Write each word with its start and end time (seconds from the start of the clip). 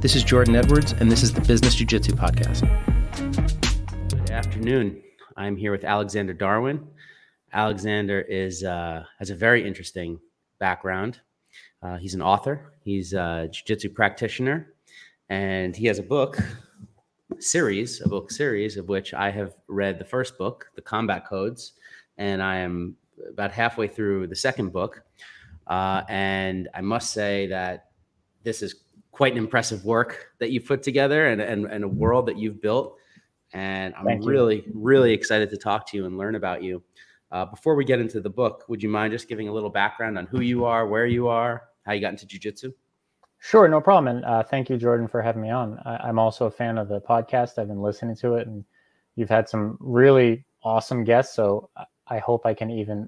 This 0.00 0.14
is 0.14 0.22
Jordan 0.22 0.54
Edwards, 0.54 0.92
and 0.92 1.10
this 1.10 1.24
is 1.24 1.32
the 1.32 1.40
Business 1.40 1.74
Jiu 1.74 1.84
Jitsu 1.84 2.12
Podcast. 2.12 2.62
Good 4.08 4.30
afternoon. 4.30 5.02
I'm 5.36 5.56
here 5.56 5.72
with 5.72 5.82
Alexander 5.82 6.32
Darwin. 6.32 6.86
Alexander 7.52 8.20
is 8.20 8.62
uh, 8.62 9.02
has 9.18 9.30
a 9.30 9.34
very 9.34 9.66
interesting 9.66 10.20
background. 10.60 11.18
Uh, 11.82 11.96
he's 11.96 12.14
an 12.14 12.22
author. 12.22 12.74
He's 12.84 13.12
a 13.12 13.48
jiu-jitsu 13.50 13.90
practitioner, 13.90 14.72
and 15.30 15.74
he 15.74 15.86
has 15.86 15.98
a 15.98 16.04
book 16.04 16.38
series, 17.40 18.00
a 18.00 18.08
book 18.08 18.30
series 18.30 18.76
of 18.76 18.88
which 18.88 19.14
I 19.14 19.32
have 19.32 19.56
read 19.66 19.98
the 19.98 20.04
first 20.04 20.38
book, 20.38 20.70
The 20.76 20.82
Combat 20.82 21.26
Codes, 21.26 21.72
and 22.18 22.40
I 22.40 22.58
am 22.58 22.94
about 23.28 23.50
halfway 23.50 23.88
through 23.88 24.28
the 24.28 24.36
second 24.36 24.72
book. 24.72 25.02
Uh, 25.66 26.02
and 26.08 26.68
I 26.72 26.82
must 26.82 27.10
say 27.10 27.48
that 27.48 27.86
this 28.44 28.62
is 28.62 28.76
quite 29.12 29.32
an 29.32 29.38
impressive 29.38 29.84
work 29.84 30.32
that 30.38 30.50
you 30.50 30.60
put 30.60 30.82
together 30.82 31.26
and, 31.26 31.40
and, 31.40 31.66
and 31.66 31.84
a 31.84 31.88
world 31.88 32.26
that 32.26 32.38
you've 32.38 32.60
built. 32.60 32.96
And 33.52 33.94
I'm 33.94 34.04
Thank 34.04 34.24
you. 34.24 34.30
really, 34.30 34.64
really 34.74 35.12
excited 35.12 35.50
to 35.50 35.56
talk 35.56 35.86
to 35.90 35.96
you 35.96 36.06
and 36.06 36.18
learn 36.18 36.34
about 36.34 36.62
you. 36.62 36.82
Uh, 37.30 37.44
before 37.44 37.74
we 37.74 37.84
get 37.84 38.00
into 38.00 38.20
the 38.20 38.30
book, 38.30 38.64
would 38.68 38.82
you 38.82 38.88
mind 38.88 39.12
just 39.12 39.28
giving 39.28 39.48
a 39.48 39.52
little 39.52 39.70
background 39.70 40.18
on 40.18 40.26
who 40.26 40.40
you 40.40 40.64
are, 40.64 40.86
where 40.86 41.06
you 41.06 41.28
are, 41.28 41.64
how 41.84 41.92
you 41.92 42.00
got 42.00 42.12
into 42.12 42.26
jujitsu? 42.26 42.72
Sure, 43.38 43.68
no 43.68 43.80
problem. 43.80 44.16
And 44.16 44.24
uh, 44.24 44.42
thank 44.42 44.68
you, 44.68 44.76
Jordan, 44.76 45.06
for 45.08 45.22
having 45.22 45.42
me 45.42 45.50
on. 45.50 45.78
I, 45.84 46.08
I'm 46.08 46.18
also 46.18 46.46
a 46.46 46.50
fan 46.50 46.76
of 46.78 46.88
the 46.88 47.00
podcast. 47.00 47.58
I've 47.58 47.68
been 47.68 47.82
listening 47.82 48.16
to 48.16 48.34
it, 48.34 48.46
and 48.46 48.64
you've 49.16 49.28
had 49.28 49.48
some 49.48 49.76
really 49.80 50.44
awesome 50.62 51.04
guests. 51.04 51.34
So 51.34 51.70
I- 51.76 51.84
I 52.10 52.18
hope 52.18 52.46
I 52.46 52.54
can 52.54 52.70
even 52.70 53.06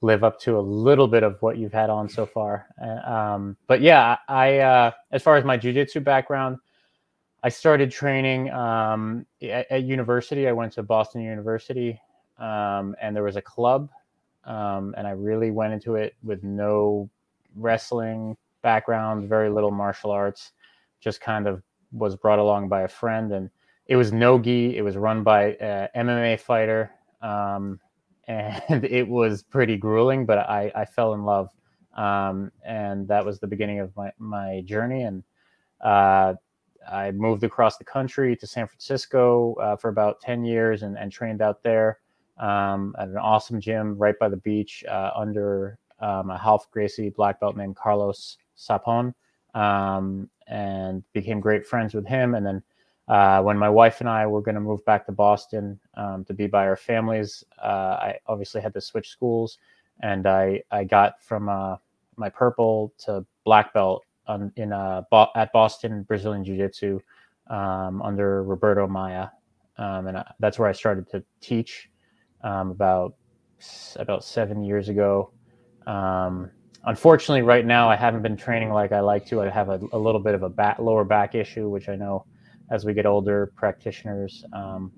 live 0.00 0.22
up 0.22 0.40
to 0.40 0.58
a 0.58 0.60
little 0.60 1.08
bit 1.08 1.22
of 1.22 1.40
what 1.42 1.58
you've 1.58 1.72
had 1.72 1.90
on 1.90 2.08
so 2.08 2.24
far. 2.24 2.66
Uh, 2.80 3.10
Um, 3.10 3.56
but 3.66 3.80
yeah, 3.80 4.18
I 4.28 4.58
uh, 4.58 4.90
as 5.10 5.22
far 5.22 5.36
as 5.36 5.44
my 5.44 5.58
jujitsu 5.58 6.02
background, 6.02 6.58
I 7.42 7.48
started 7.48 7.90
training 7.90 8.50
um, 8.50 9.26
at, 9.42 9.70
at 9.70 9.82
university. 9.84 10.48
I 10.48 10.52
went 10.52 10.72
to 10.74 10.82
Boston 10.82 11.22
University, 11.22 12.00
um, 12.38 12.94
and 13.00 13.14
there 13.14 13.22
was 13.22 13.36
a 13.36 13.42
club, 13.42 13.90
um, 14.44 14.94
and 14.96 15.06
I 15.06 15.12
really 15.12 15.50
went 15.50 15.72
into 15.72 15.96
it 15.96 16.14
with 16.22 16.42
no 16.42 17.08
wrestling 17.56 18.36
background, 18.62 19.28
very 19.28 19.50
little 19.50 19.70
martial 19.70 20.10
arts, 20.10 20.52
just 21.00 21.20
kind 21.20 21.46
of 21.46 21.62
was 21.92 22.16
brought 22.16 22.38
along 22.38 22.68
by 22.68 22.82
a 22.82 22.88
friend. 22.88 23.32
And 23.32 23.50
it 23.86 23.96
was 23.96 24.12
no 24.12 24.38
gi. 24.38 24.76
It 24.76 24.82
was 24.82 24.96
run 24.96 25.22
by 25.22 25.56
a 25.60 25.88
MMA 25.96 26.40
fighter. 26.40 26.90
Um, 27.22 27.80
and 28.28 28.84
it 28.84 29.08
was 29.08 29.42
pretty 29.42 29.76
grueling, 29.76 30.26
but 30.26 30.38
I, 30.38 30.70
I 30.74 30.84
fell 30.84 31.14
in 31.14 31.24
love. 31.24 31.50
Um, 31.96 32.52
and 32.64 33.08
that 33.08 33.24
was 33.24 33.40
the 33.40 33.46
beginning 33.46 33.80
of 33.80 33.96
my, 33.96 34.12
my 34.18 34.62
journey. 34.64 35.02
And 35.02 35.24
uh, 35.80 36.34
I 36.88 37.10
moved 37.10 37.42
across 37.42 37.78
the 37.78 37.84
country 37.84 38.36
to 38.36 38.46
San 38.46 38.68
Francisco 38.68 39.54
uh, 39.54 39.76
for 39.76 39.88
about 39.88 40.20
10 40.20 40.44
years 40.44 40.82
and, 40.82 40.96
and 40.96 41.10
trained 41.10 41.42
out 41.42 41.62
there 41.62 41.98
um, 42.38 42.94
at 42.98 43.08
an 43.08 43.16
awesome 43.16 43.60
gym 43.60 43.96
right 43.96 44.16
by 44.18 44.28
the 44.28 44.36
beach 44.36 44.84
uh, 44.88 45.10
under 45.16 45.78
um, 46.00 46.30
a 46.30 46.40
Ralph 46.44 46.70
Gracie 46.70 47.10
black 47.10 47.40
belt 47.40 47.56
named 47.56 47.76
Carlos 47.76 48.36
Sapon, 48.56 49.12
um, 49.54 50.28
and 50.46 51.02
became 51.12 51.40
great 51.40 51.66
friends 51.66 51.94
with 51.94 52.06
him. 52.06 52.34
And 52.34 52.46
then 52.46 52.62
uh, 53.08 53.40
when 53.42 53.56
my 53.56 53.68
wife 53.70 54.00
and 54.00 54.08
I 54.08 54.26
were 54.26 54.42
going 54.42 54.54
to 54.54 54.60
move 54.60 54.84
back 54.84 55.06
to 55.06 55.12
Boston 55.12 55.80
um, 55.94 56.24
to 56.26 56.34
be 56.34 56.46
by 56.46 56.66
our 56.66 56.76
families, 56.76 57.42
uh, 57.62 57.96
I 58.00 58.18
obviously 58.26 58.60
had 58.60 58.74
to 58.74 58.80
switch 58.80 59.08
schools, 59.08 59.58
and 60.02 60.26
I 60.26 60.62
I 60.70 60.84
got 60.84 61.22
from 61.22 61.48
uh, 61.48 61.76
my 62.16 62.28
purple 62.28 62.92
to 62.98 63.24
black 63.44 63.72
belt 63.72 64.04
on, 64.26 64.52
in 64.56 64.72
uh, 64.72 65.02
Bo- 65.10 65.30
at 65.34 65.52
Boston 65.52 66.02
Brazilian 66.02 66.44
Jiu 66.44 66.56
Jitsu 66.56 67.00
um, 67.48 68.02
under 68.02 68.42
Roberto 68.42 68.86
Maia, 68.86 69.28
um, 69.78 70.06
and 70.08 70.18
I, 70.18 70.32
that's 70.38 70.58
where 70.58 70.68
I 70.68 70.72
started 70.72 71.08
to 71.10 71.24
teach 71.40 71.88
um, 72.42 72.70
about 72.70 73.14
about 73.96 74.22
seven 74.22 74.62
years 74.62 74.90
ago. 74.90 75.32
Um, 75.86 76.50
unfortunately, 76.84 77.40
right 77.40 77.64
now 77.64 77.88
I 77.88 77.96
haven't 77.96 78.20
been 78.20 78.36
training 78.36 78.70
like 78.70 78.92
I 78.92 79.00
like 79.00 79.24
to. 79.28 79.40
I 79.40 79.48
have 79.48 79.70
a, 79.70 79.80
a 79.92 79.98
little 79.98 80.20
bit 80.20 80.34
of 80.34 80.42
a 80.42 80.50
back, 80.50 80.78
lower 80.78 81.04
back 81.04 81.34
issue, 81.34 81.70
which 81.70 81.88
I 81.88 81.96
know 81.96 82.26
as 82.70 82.84
we 82.84 82.92
get 82.94 83.06
older, 83.06 83.52
practitioners 83.56 84.44
um, 84.52 84.92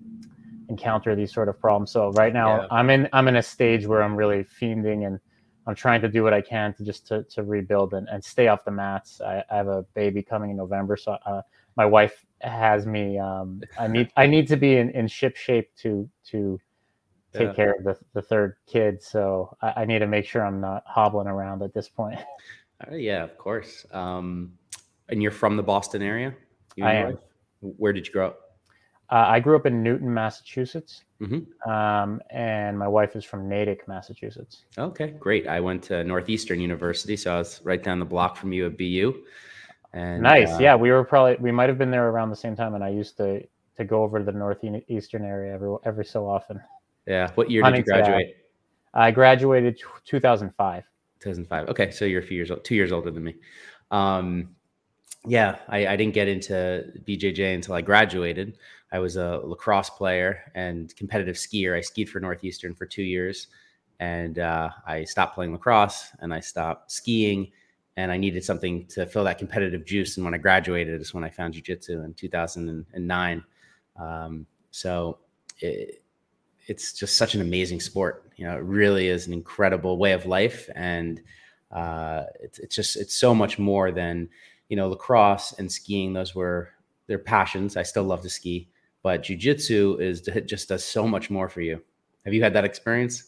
encounter 0.69 1.15
these 1.17 1.33
sort 1.33 1.49
of 1.49 1.59
problems. 1.61 1.91
So 1.91 2.11
right 2.13 2.33
now 2.33 2.63
Yeah. 2.63 2.67
I'm 2.71 2.91
in 2.91 3.09
I'm 3.13 3.29
in 3.29 3.37
a 3.37 3.43
stage 3.43 3.87
where 3.87 4.03
I'm 4.03 4.17
really 4.17 4.45
fiending 4.45 5.07
and 5.07 5.19
I'm 5.67 5.75
trying 5.75 6.01
to 6.01 6.09
do 6.09 6.23
what 6.23 6.33
I 6.33 6.41
can 6.41 6.73
to 6.75 6.85
just 6.85 7.07
to, 7.09 7.23
to 7.25 7.43
rebuild 7.43 7.95
and, 7.95 8.09
and 8.09 8.25
stay 8.25 8.49
off 8.49 8.65
the 8.65 8.71
mats. 8.71 9.21
I, 9.21 9.45
I 9.51 9.57
have 9.57 9.69
a 9.69 9.83
baby 9.95 10.23
coming 10.23 10.51
in 10.51 10.57
November, 10.57 10.97
so 10.97 11.13
uh, 11.27 11.43
my 11.77 11.85
wife 11.87 12.25
has 12.41 12.87
me. 12.87 13.19
Um, 13.19 13.61
I 13.79 13.87
need 13.87 14.11
I 14.17 14.27
need 14.27 14.49
to 14.49 14.57
be 14.57 14.77
in, 14.77 14.91
in 14.91 15.07
ship 15.07 15.37
shape 15.37 15.71
to 15.83 16.09
to 16.31 16.59
take 17.33 17.49
Yeah. 17.49 17.53
care 17.55 17.73
of 17.75 17.85
the, 17.85 17.97
the 18.15 18.23
third 18.23 18.57
kid. 18.67 19.03
So 19.03 19.57
I, 19.63 19.83
I 19.83 19.85
need 19.85 20.01
to 20.01 20.07
make 20.07 20.25
sure 20.25 20.45
I'm 20.45 20.61
not 20.61 20.83
hobbling 20.87 21.29
around 21.29 21.63
at 21.63 21.73
this 21.75 21.89
point. 21.89 22.19
Uh, 22.91 22.95
yeah, 22.95 23.23
of 23.23 23.37
course. 23.37 23.85
Um, 23.93 24.53
and 25.11 25.23
you're 25.23 25.31
from 25.31 25.57
the 25.57 25.63
Boston 25.63 26.03
area? 26.03 26.35
You 26.77 26.85
I 26.85 26.95
am. 26.95 27.11
wife? 27.11 27.21
Where 27.61 27.93
did 27.93 28.07
you 28.07 28.13
grow 28.13 28.29
up? 28.29 28.41
Uh, 29.11 29.25
I 29.27 29.41
grew 29.41 29.57
up 29.57 29.67
in 29.67 29.83
Newton, 29.83 30.13
Massachusetts, 30.15 31.03
Mhm. 31.21 31.45
um, 31.69 32.23
and 32.31 32.79
my 32.79 32.87
wife 32.87 33.17
is 33.17 33.25
from 33.25 33.49
Natick, 33.49 33.89
Massachusetts. 33.89 34.67
Okay, 34.79 35.09
great. 35.19 35.49
I 35.49 35.59
went 35.59 35.83
to 35.85 36.05
Northeastern 36.05 36.61
University, 36.61 37.17
so 37.17 37.35
I 37.35 37.39
was 37.39 37.61
right 37.65 37.83
down 37.83 37.99
the 37.99 38.05
block 38.05 38.37
from 38.37 38.53
you 38.53 38.67
at 38.67 38.77
BU. 38.79 39.25
And 39.93 40.23
nice. 40.23 40.53
uh, 40.53 40.59
yeah, 40.61 40.77
we 40.77 40.93
were 40.93 41.03
probably 41.03 41.37
we 41.41 41.51
might 41.51 41.69
have 41.69 41.77
been 41.79 41.91
there 41.91 42.09
around 42.09 42.31
the 42.31 42.37
same 42.37 42.55
time, 42.55 42.75
and 42.75 42.85
I 42.85 42.89
used 42.91 43.17
to 43.17 43.45
to 43.77 43.85
go 43.85 44.03
over 44.05 44.19
to 44.19 44.25
the 44.25 44.33
northeastern 44.33 45.25
area 45.25 45.53
every 45.55 45.75
every 45.85 46.05
so 46.05 46.29
often. 46.29 46.61
yeah. 47.07 47.33
What 47.35 47.51
year 47.51 47.63
did 47.63 47.69
you 47.69 47.75
Huntington 47.85 48.05
graduate? 48.05 48.37
I 48.95 49.11
graduated 49.11 49.79
t- 49.79 49.85
2005. 50.05 50.85
2005. 51.19 51.69
Okay, 51.69 51.91
so 51.91 52.05
you're 52.05 52.21
a 52.21 52.25
few 52.25 52.37
years 52.37 52.51
old, 52.53 52.65
two 52.65 52.75
years 52.77 52.93
older 52.93 53.11
than 53.11 53.25
me. 53.25 53.37
Um, 53.91 54.55
yeah, 55.27 55.59
I, 55.69 55.87
I 55.87 55.97
didn't 55.97 56.15
get 56.15 56.29
into 56.29 56.93
BJJ 57.07 57.55
until 57.55 57.75
I 57.75 57.83
graduated. 57.83 58.59
I 58.93 58.99
was 58.99 59.17
a 59.17 59.41
lacrosse 59.45 59.91
player 59.91 60.51
and 60.55 60.95
competitive 60.97 61.37
skier. 61.37 61.77
I 61.77 61.81
skied 61.81 62.09
for 62.09 62.21
Northeastern 62.21 62.75
for 62.75 62.87
two 62.87 63.03
years, 63.03 63.49
and 64.01 64.39
uh, 64.39 64.71
I 64.87 65.05
stopped 65.05 65.35
playing 65.35 65.53
lacrosse 65.53 66.11
and 66.21 66.33
I 66.33 66.41
stopped 66.41 66.91
skiing. 66.91 67.51
And 67.97 68.11
I 68.11 68.17
needed 68.17 68.45
something 68.45 68.87
to 68.87 69.05
fill 69.05 69.25
that 69.25 69.37
competitive 69.37 69.85
juice. 69.85 70.17
And 70.17 70.25
when 70.25 70.33
I 70.33 70.39
graduated, 70.39 71.01
is 71.01 71.13
when 71.13 71.25
I 71.25 71.29
found 71.29 71.53
jujitsu 71.53 72.03
in 72.05 72.15
2009. 72.15 73.45
Um, 73.97 74.47
so 74.71 75.19
it, 75.59 76.03
it's 76.67 76.93
just 76.93 77.17
such 77.17 77.35
an 77.35 77.41
amazing 77.41 77.81
sport. 77.81 78.31
You 78.37 78.47
know, 78.47 78.57
it 78.57 78.63
really 78.63 79.09
is 79.09 79.27
an 79.27 79.33
incredible 79.33 79.99
way 79.99 80.13
of 80.13 80.25
life, 80.25 80.71
and 80.75 81.21
uh, 81.73 82.25
it's 82.41 82.59
it's 82.59 82.75
just 82.75 82.97
it's 82.97 83.15
so 83.15 83.35
much 83.35 83.59
more 83.59 83.91
than 83.91 84.29
you 84.71 84.77
know 84.77 84.89
lacrosse 84.89 85.53
and 85.59 85.71
skiing. 85.71 86.15
Those 86.15 86.35
were 86.35 86.71
their 87.07 87.19
passions. 87.19 87.77
I 87.77 87.83
still 87.83 88.05
love 88.05 88.23
to 88.23 88.31
ski, 88.31 88.69
but 89.03 89.23
jujitsu 89.23 90.01
is 90.01 90.23
just 90.47 90.71
does 90.71 90.83
so 90.83 91.07
much 91.07 91.29
more 91.29 91.51
for 91.51 91.61
you. 91.61 91.83
Have 92.25 92.33
you 92.33 92.43
had 92.43 92.55
that 92.55 92.65
experience? 92.65 93.25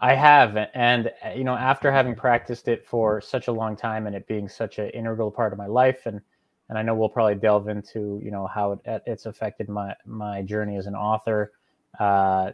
I 0.00 0.14
have, 0.14 0.56
and 0.74 1.10
you 1.34 1.44
know, 1.44 1.54
after 1.54 1.90
having 1.90 2.14
practiced 2.14 2.68
it 2.68 2.86
for 2.86 3.20
such 3.20 3.48
a 3.48 3.52
long 3.52 3.76
time 3.76 4.06
and 4.06 4.16
it 4.16 4.26
being 4.26 4.48
such 4.48 4.78
an 4.78 4.90
integral 4.90 5.30
part 5.30 5.52
of 5.52 5.58
my 5.58 5.66
life, 5.66 6.06
and 6.06 6.20
and 6.68 6.78
I 6.78 6.82
know 6.82 6.94
we'll 6.94 7.08
probably 7.08 7.36
delve 7.36 7.68
into 7.68 8.20
you 8.22 8.30
know 8.30 8.46
how 8.46 8.72
it, 8.84 9.02
it's 9.06 9.26
affected 9.26 9.68
my 9.68 9.94
my 10.04 10.42
journey 10.42 10.76
as 10.76 10.86
an 10.86 10.94
author. 10.94 11.52
Uh, 11.98 12.52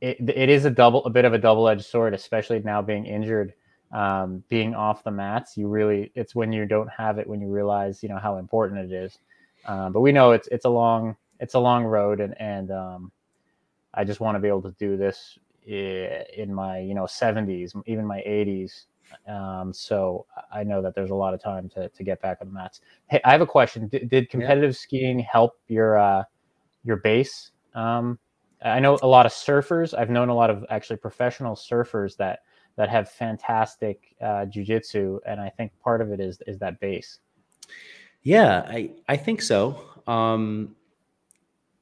it, 0.00 0.16
it 0.28 0.48
is 0.48 0.64
a 0.64 0.70
double, 0.70 1.04
a 1.04 1.10
bit 1.10 1.24
of 1.24 1.34
a 1.34 1.38
double 1.38 1.68
edged 1.68 1.84
sword, 1.84 2.14
especially 2.14 2.60
now 2.60 2.80
being 2.80 3.04
injured, 3.04 3.52
um, 3.92 4.42
being 4.48 4.74
off 4.74 5.04
the 5.04 5.10
mats. 5.10 5.56
You 5.56 5.68
really, 5.68 6.12
it's 6.14 6.34
when 6.34 6.52
you 6.52 6.66
don't 6.66 6.90
have 6.90 7.18
it 7.18 7.26
when 7.26 7.40
you 7.40 7.48
realize 7.48 8.02
you 8.02 8.08
know 8.08 8.18
how 8.18 8.36
important 8.36 8.92
it 8.92 8.94
is. 8.94 9.18
Um, 9.66 9.92
but 9.92 10.00
we 10.00 10.12
know 10.12 10.32
it's 10.32 10.48
it's 10.48 10.64
a 10.64 10.70
long 10.70 11.16
it's 11.38 11.54
a 11.54 11.60
long 11.60 11.84
road, 11.84 12.20
and 12.20 12.38
and 12.40 12.70
um, 12.70 13.12
I 13.94 14.04
just 14.04 14.20
want 14.20 14.36
to 14.36 14.40
be 14.40 14.48
able 14.48 14.62
to 14.62 14.72
do 14.72 14.96
this 14.96 15.38
in 15.66 16.52
my 16.52 16.78
you 16.78 16.94
know 16.94 17.04
70s 17.04 17.80
even 17.86 18.04
my 18.06 18.20
80s 18.20 18.86
um, 19.28 19.72
so 19.72 20.26
i 20.52 20.64
know 20.64 20.80
that 20.80 20.94
there's 20.94 21.10
a 21.10 21.14
lot 21.14 21.34
of 21.34 21.42
time 21.42 21.68
to, 21.70 21.88
to 21.90 22.02
get 22.02 22.20
back 22.22 22.38
on 22.40 22.48
the 22.48 22.54
mats 22.54 22.80
hey 23.08 23.20
i 23.24 23.30
have 23.30 23.40
a 23.40 23.46
question 23.46 23.86
did, 23.88 24.08
did 24.08 24.30
competitive 24.30 24.76
skiing 24.76 25.18
help 25.20 25.58
your 25.68 25.98
uh, 25.98 26.24
your 26.84 26.96
base 26.96 27.52
um, 27.74 28.18
i 28.62 28.80
know 28.80 28.98
a 29.02 29.06
lot 29.06 29.26
of 29.26 29.32
surfers 29.32 29.96
i've 29.96 30.10
known 30.10 30.28
a 30.28 30.34
lot 30.34 30.50
of 30.50 30.64
actually 30.70 30.96
professional 30.96 31.54
surfers 31.54 32.16
that 32.16 32.40
that 32.80 32.88
have 32.88 33.08
fantastic 33.08 34.14
uh, 34.20 34.44
jiu-jitsu 34.46 35.20
and 35.26 35.40
i 35.40 35.48
think 35.48 35.70
part 35.80 36.00
of 36.00 36.10
it 36.10 36.20
is 36.20 36.42
is 36.46 36.58
that 36.58 36.80
base 36.80 37.18
Yeah, 38.22 38.66
I 38.68 38.90
I 39.08 39.16
think 39.16 39.42
so. 39.42 39.82
Um, 40.06 40.76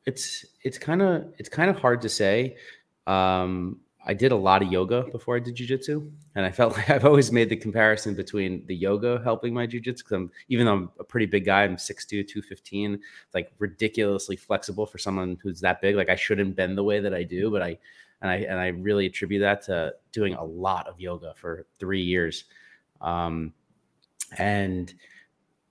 it's 0.07 0.47
it's 0.63 0.79
kind 0.79 1.03
of 1.03 1.33
it's 1.39 1.49
kind 1.49 1.71
of 1.71 1.79
hard 1.79 2.01
to 2.03 2.09
say. 2.09 2.57
Um, 3.07 3.81
I 4.07 4.15
did 4.15 4.33
a 4.33 4.37
lot 4.37 4.63
of 4.63 4.73
yoga 4.73 5.03
before 5.13 5.37
I 5.37 5.41
did 5.41 5.57
jujitsu, 5.57 6.11
and 6.35 6.47
I 6.47 6.51
felt 6.51 6.73
like 6.77 6.89
I've 6.91 7.05
always 7.05 7.33
made 7.33 7.49
the 7.49 7.57
comparison 7.57 8.15
between 8.15 8.65
the 8.67 8.75
yoga 8.75 9.21
helping 9.25 9.53
my 9.53 9.67
jujitsu. 9.67 9.99
Because 9.99 10.13
I'm 10.13 10.31
even 10.49 10.67
though 10.67 10.75
I'm 10.75 10.91
a 11.01 11.05
pretty 11.05 11.27
big 11.27 11.45
guy, 11.45 11.65
I'm 11.65 11.77
6'2", 11.77 12.27
215, 12.27 13.01
like 13.35 13.53
ridiculously 13.59 14.37
flexible 14.37 14.87
for 14.87 14.99
someone 14.99 15.39
who's 15.43 15.61
that 15.61 15.81
big. 15.81 15.97
Like 15.97 16.09
I 16.09 16.17
shouldn't 16.17 16.55
bend 16.55 16.79
the 16.79 16.85
way 16.85 17.01
that 17.01 17.15
I 17.15 17.25
do, 17.25 17.51
but 17.51 17.63
I 17.63 17.79
and 18.23 18.31
I 18.31 18.37
and 18.37 18.59
I 18.59 18.69
really 18.69 19.07
attribute 19.07 19.41
that 19.41 19.63
to 19.63 19.95
doing 20.13 20.35
a 20.35 20.45
lot 20.45 20.87
of 20.87 21.01
yoga 21.01 21.35
for 21.37 21.67
three 21.79 22.03
years. 22.03 22.45
Um, 23.01 23.53
and 24.37 24.93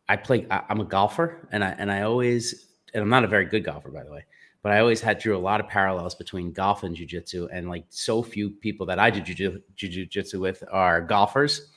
I 0.09 0.15
play. 0.15 0.47
I, 0.49 0.63
I'm 0.69 0.79
a 0.79 0.85
golfer, 0.85 1.47
and 1.51 1.63
I 1.63 1.75
and 1.77 1.91
I 1.91 2.03
always 2.03 2.67
and 2.93 3.03
I'm 3.03 3.09
not 3.09 3.23
a 3.23 3.27
very 3.27 3.45
good 3.45 3.63
golfer, 3.63 3.91
by 3.91 4.03
the 4.03 4.11
way 4.11 4.25
but 4.67 4.73
I 4.73 4.79
always 4.79 4.99
had 4.99 5.19
drew 5.19 5.37
a 5.37 5.39
lot 5.39 5.61
of 5.61 5.69
parallels 5.69 6.13
between 6.13 6.51
golf 6.51 6.83
and 6.83 6.93
jujitsu, 6.93 7.47
and 7.53 7.69
like 7.69 7.85
so 7.87 8.21
few 8.21 8.49
people 8.49 8.85
that 8.87 8.99
I 8.99 9.09
do 9.09 9.21
jujitsu 9.21 10.41
with 10.41 10.61
are 10.69 10.99
golfers. 10.99 11.69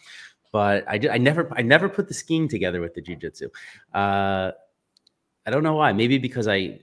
But 0.51 0.85
I 0.89 0.99
did, 0.99 1.13
I 1.13 1.19
never 1.19 1.49
I 1.57 1.63
never 1.63 1.89
put 1.89 2.09
the 2.09 2.15
skiing 2.15 2.49
together 2.49 2.81
with 2.81 2.95
the 2.95 3.01
jujitsu. 3.01 3.45
Uh, 3.95 4.51
I 5.47 5.51
don't 5.51 5.63
know 5.63 5.77
why. 5.77 5.93
Maybe 5.93 6.19
because 6.19 6.49
I 6.49 6.81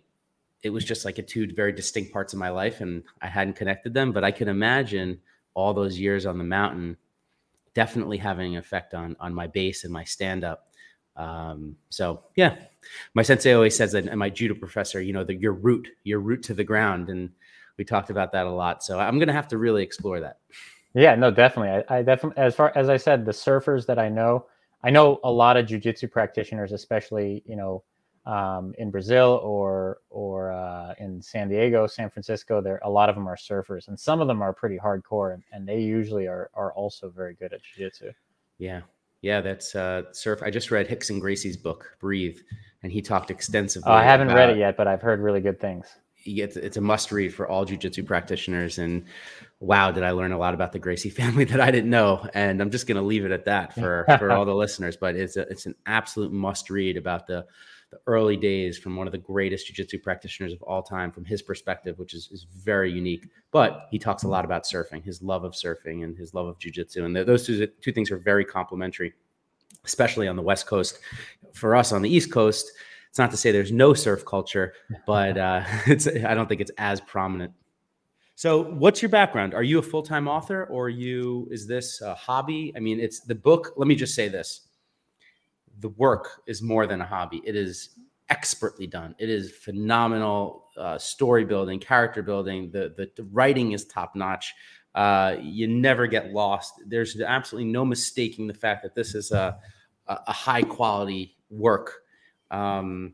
it 0.64 0.70
was 0.70 0.84
just 0.84 1.06
like 1.06 1.18
a 1.18 1.24
two 1.24 1.52
very 1.54 1.72
distinct 1.72 2.12
parts 2.12 2.34
of 2.34 2.40
my 2.40 2.50
life, 2.50 2.82
and 2.82 3.04
I 3.22 3.28
hadn't 3.28 3.56
connected 3.56 3.94
them. 3.94 4.12
But 4.12 4.24
I 4.24 4.32
can 4.32 4.48
imagine 4.48 5.20
all 5.54 5.74
those 5.74 6.00
years 6.00 6.26
on 6.26 6.38
the 6.38 6.44
mountain 6.44 6.98
definitely 7.74 8.18
having 8.18 8.56
an 8.56 8.60
effect 8.60 8.94
on 8.94 9.16
on 9.20 9.34
my 9.34 9.48
base 9.48 9.84
and 9.84 9.94
my 9.94 10.04
stand 10.04 10.44
up. 10.44 10.68
Um, 11.16 11.76
so 11.90 12.24
yeah, 12.36 12.56
my 13.14 13.24
sensei 13.24 13.54
always 13.54 13.76
says 13.76 13.92
that, 13.94 14.08
and 14.08 14.20
my 14.20 14.30
judo 14.30 14.54
professor, 14.54 15.02
you 15.02 15.14
know, 15.14 15.24
the, 15.24 15.36
your 15.36 15.54
root, 15.54 15.88
your 16.04 16.20
root 16.20 16.44
to 16.44 16.54
the 16.54 16.64
ground, 16.64 17.10
and 17.10 17.32
we 17.78 17.86
talked 17.86 18.10
about 18.10 18.32
that 18.32 18.46
a 18.46 18.52
lot. 18.52 18.84
So 18.84 19.00
I'm 19.00 19.20
to 19.20 19.34
have 19.34 19.48
to 19.50 19.58
really 19.58 19.84
explore 19.84 20.20
that. 20.20 20.38
Yeah, 20.94 21.16
no, 21.16 21.30
definitely. 21.30 21.84
I, 21.90 21.98
I, 21.98 22.02
definitely, 22.02 22.42
as 22.42 22.56
far 22.56 22.72
as 22.76 22.90
I 22.90 22.98
said, 22.98 23.26
the 23.26 23.32
surfers 23.32 23.86
that 23.88 24.00
I 24.00 24.10
know, 24.10 24.46
I 24.84 24.90
know 24.90 25.20
a 25.24 25.32
lot 25.32 25.58
of 25.58 25.66
jujitsu 25.66 26.10
practitioners, 26.10 26.72
especially 26.72 27.44
you 27.46 27.56
know, 27.56 27.84
um, 28.28 28.74
in 28.78 28.92
Brazil 28.92 29.40
or 29.42 30.00
or 30.10 30.52
uh, 30.52 30.94
in 31.00 31.22
San 31.22 31.48
Diego, 31.48 31.88
San 31.88 32.10
Francisco. 32.10 32.62
There, 32.62 32.80
a 32.84 32.90
lot 32.90 33.10
of 33.10 33.16
them 33.16 33.28
are 33.28 33.38
surfers, 33.38 33.88
and 33.88 33.98
some 33.98 34.22
of 34.22 34.28
them 34.28 34.42
are 34.42 34.54
pretty 34.54 34.78
hardcore, 34.78 35.34
and, 35.34 35.44
and 35.52 35.68
they 35.68 35.80
usually 35.80 36.28
are 36.28 36.52
are 36.54 36.74
also 36.74 37.10
very 37.10 37.34
good 37.34 37.54
at 37.54 37.62
jujitsu. 37.62 38.14
Yeah, 38.60 38.82
yeah, 39.22 39.40
that's 39.42 39.76
uh, 39.76 40.12
surf. 40.12 40.44
I 40.44 40.52
just 40.52 40.72
read 40.72 40.90
Rickson 40.90 41.22
Gracie's 41.22 41.56
book, 41.56 41.96
Breathe, 42.00 42.38
and 42.84 42.92
he 42.92 43.02
talked 43.02 43.32
extensively. 43.32 43.90
Oh, 43.90 43.96
I 43.96 44.04
haven't 44.04 44.28
read 44.28 44.50
it 44.50 44.58
yet, 44.58 44.76
but 44.76 44.88
I've 44.88 45.02
heard 45.02 45.22
really 45.22 45.42
good 45.42 45.60
things. 45.60 45.88
It's, 46.26 46.58
it's 46.58 46.76
a 46.76 46.82
must 46.82 47.14
read 47.14 47.34
for 47.34 47.48
all 47.48 47.66
jujitsu 47.66 48.06
practitioners. 48.06 48.80
And 48.80 49.06
wow, 49.62 49.92
did 49.92 50.04
I 50.04 50.12
learn 50.12 50.34
a 50.34 50.38
lot 50.38 50.54
about 50.54 50.74
the 50.74 50.80
Gracie 50.80 51.10
family 51.22 51.46
that 51.46 51.62
I 51.62 51.72
didn't 51.72 51.90
know. 51.90 52.28
And 52.34 52.62
I'm 52.62 52.70
just 52.70 52.86
going 52.86 52.98
to 52.98 53.02
leave 53.02 53.24
it 53.24 53.32
at 53.32 53.46
that 53.46 53.74
for, 53.74 54.06
for 54.20 54.34
all 54.34 54.44
the 54.46 54.54
listeners. 54.54 54.98
But 54.98 55.16
it's 55.16 55.38
a, 55.38 55.42
it's 55.44 55.68
an 55.68 55.76
absolute 55.86 56.34
must 56.34 56.70
read 56.70 56.98
about 56.98 57.28
the, 57.28 57.46
the 57.92 58.00
early 58.06 58.36
days 58.36 58.78
from 58.78 58.96
one 58.96 59.08
of 59.08 59.12
the 59.12 59.18
greatest 59.18 59.68
jiu-jitsu 59.68 60.00
practitioners 60.00 60.52
of 60.52 60.62
all 60.64 60.84
time 60.84 61.12
from 61.12 61.24
his 61.24 61.42
perspective 61.42 61.98
which 61.98 62.14
is, 62.14 62.30
is 62.32 62.46
very 62.54 62.92
unique. 62.92 63.28
But 63.52 63.88
he 63.92 63.98
talks 63.98 64.24
a 64.24 64.28
lot 64.28 64.44
about 64.44 64.64
surfing 64.64 65.04
his 65.04 65.22
love 65.22 65.44
of 65.44 65.54
surfing 65.54 66.04
and 66.04 66.18
his 66.18 66.34
love 66.34 66.48
of 66.48 66.60
jiu-jitsu. 66.60 67.06
And 67.06 67.16
those 67.16 67.46
two, 67.46 67.66
two 67.82 67.92
things 67.92 68.12
are 68.12 68.18
very 68.18 68.46
complementary 68.46 69.14
especially 69.86 70.28
on 70.28 70.36
the 70.36 70.42
west 70.42 70.68
coast. 70.68 71.00
For 71.54 71.76
us 71.76 71.92
on 71.92 72.02
the 72.02 72.10
east 72.10 72.32
coast 72.32 72.72
it's 73.10 73.18
not 73.18 73.32
to 73.32 73.38
say 73.38 73.52
there's 73.52 73.72
no 73.72 73.94
surf 73.94 74.26
culture 74.26 74.74
but 75.08 75.38
uh, 75.38 75.64
it's 75.88 76.08
i 76.08 76.34
don't 76.34 76.48
think 76.48 76.62
it's 76.62 76.72
as 76.78 77.02
prominent. 77.02 77.54
So 78.36 78.66
what's 78.74 79.02
your 79.02 79.10
background? 79.10 79.56
Are 79.56 79.64
you 79.64 79.80
a 79.80 79.82
full-time 79.82 80.28
author 80.28 80.66
or 80.66 80.90
you 80.90 81.48
is 81.50 81.66
this 81.66 82.02
a 82.02 82.14
hobby? 82.14 82.74
I 82.76 82.80
mean 82.80 83.00
it's 83.00 83.22
the 83.22 83.36
book 83.36 83.74
let 83.78 83.88
me 83.88 83.96
just 83.96 84.14
say 84.14 84.28
this 84.28 84.67
the 85.80 85.90
work 85.90 86.42
is 86.48 86.62
more 86.62 86.88
than 86.88 87.02
a 87.02 87.06
hobby. 87.06 87.42
It 87.46 87.56
is 87.56 87.90
expertly 88.30 88.88
done. 88.88 89.16
It 89.20 89.30
is 89.30 89.52
phenomenal 89.52 90.70
uh, 90.78 90.98
story 90.98 91.46
building, 91.46 91.80
character 91.80 92.22
building. 92.22 92.72
The, 92.72 92.94
the, 92.96 93.10
the 93.16 93.24
writing 93.32 93.72
is 93.72 93.86
top 93.86 94.16
notch. 94.16 94.54
Uh, 94.96 95.38
you 95.42 95.68
never 95.68 96.08
get 96.08 96.34
lost. 96.34 96.74
There's 96.86 97.20
absolutely 97.22 97.72
no 97.72 97.86
mistaking 97.86 98.48
the 98.48 98.54
fact 98.54 98.84
that 98.84 98.96
this 98.96 99.16
is 99.16 99.32
a, 99.32 99.58
a 100.08 100.34
high 100.34 100.64
quality 100.64 101.36
work. 101.50 102.02
Um, 102.50 103.14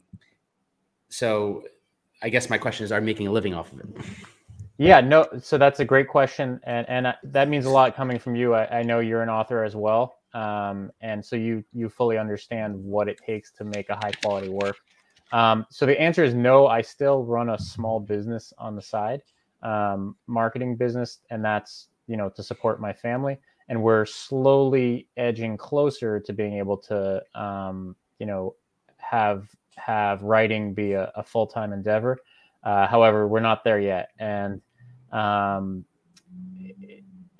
so 1.10 1.64
I 2.22 2.30
guess 2.30 2.50
my 2.50 2.58
question 2.58 2.86
is, 2.86 2.92
are 2.92 3.02
making 3.02 3.28
a 3.28 3.32
living 3.32 3.54
off 3.54 3.72
of 3.74 3.82
it? 3.82 3.88
Yeah, 4.78 5.02
no. 5.02 5.28
So 5.42 5.58
that's 5.58 5.80
a 5.80 5.86
great 5.86 6.08
question, 6.08 6.60
and 6.64 6.90
and 6.90 7.08
uh, 7.08 7.14
that 7.26 7.48
means 7.48 7.66
a 7.66 7.70
lot 7.70 7.96
coming 7.96 8.18
from 8.18 8.36
you. 8.36 8.56
I, 8.56 8.80
I 8.80 8.84
know 8.84 9.00
you're 9.00 9.22
an 9.22 9.30
author 9.30 9.64
as 9.64 9.76
well 9.76 10.16
um, 10.34 10.92
and 11.02 11.24
so 11.24 11.36
you 11.36 11.64
you 11.74 11.90
fully 11.90 12.18
understand 12.18 12.76
what 12.76 13.08
it 13.08 13.20
takes 13.26 13.52
to 13.52 13.64
make 13.64 13.90
a 13.90 13.96
high 13.96 14.12
quality 14.24 14.50
work. 14.50 14.78
Um, 15.32 15.66
so 15.70 15.86
the 15.86 16.00
answer 16.00 16.24
is 16.24 16.34
no. 16.34 16.68
I 16.68 16.82
still 16.82 17.24
run 17.24 17.50
a 17.50 17.60
small 17.60 18.00
business 18.00 18.54
on 18.58 18.76
the 18.76 18.82
side, 18.82 19.22
um, 19.62 20.16
marketing 20.28 20.76
business, 20.76 21.20
and 21.30 21.44
that's 21.44 21.90
you 22.08 22.18
know 22.18 22.30
to 22.30 22.44
support 22.44 22.80
my 22.80 22.94
family. 22.94 23.38
And 23.70 23.82
we're 23.82 24.06
slowly 24.06 25.08
edging 25.16 25.56
closer 25.56 26.20
to 26.20 26.34
being 26.34 26.54
able 26.54 26.78
to 26.78 27.24
um, 27.36 27.96
you 28.20 28.26
know 28.26 28.56
have 28.98 29.48
have 29.76 30.22
writing 30.22 30.74
be 30.74 30.94
a, 30.94 31.12
a 31.16 31.24
full 31.24 31.48
time 31.48 31.74
endeavor. 31.74 32.18
Uh, 32.64 32.88
however, 32.88 33.28
we're 33.28 33.40
not 33.40 33.64
there 33.64 33.80
yet, 33.80 34.12
and 34.20 34.62
um, 35.12 35.86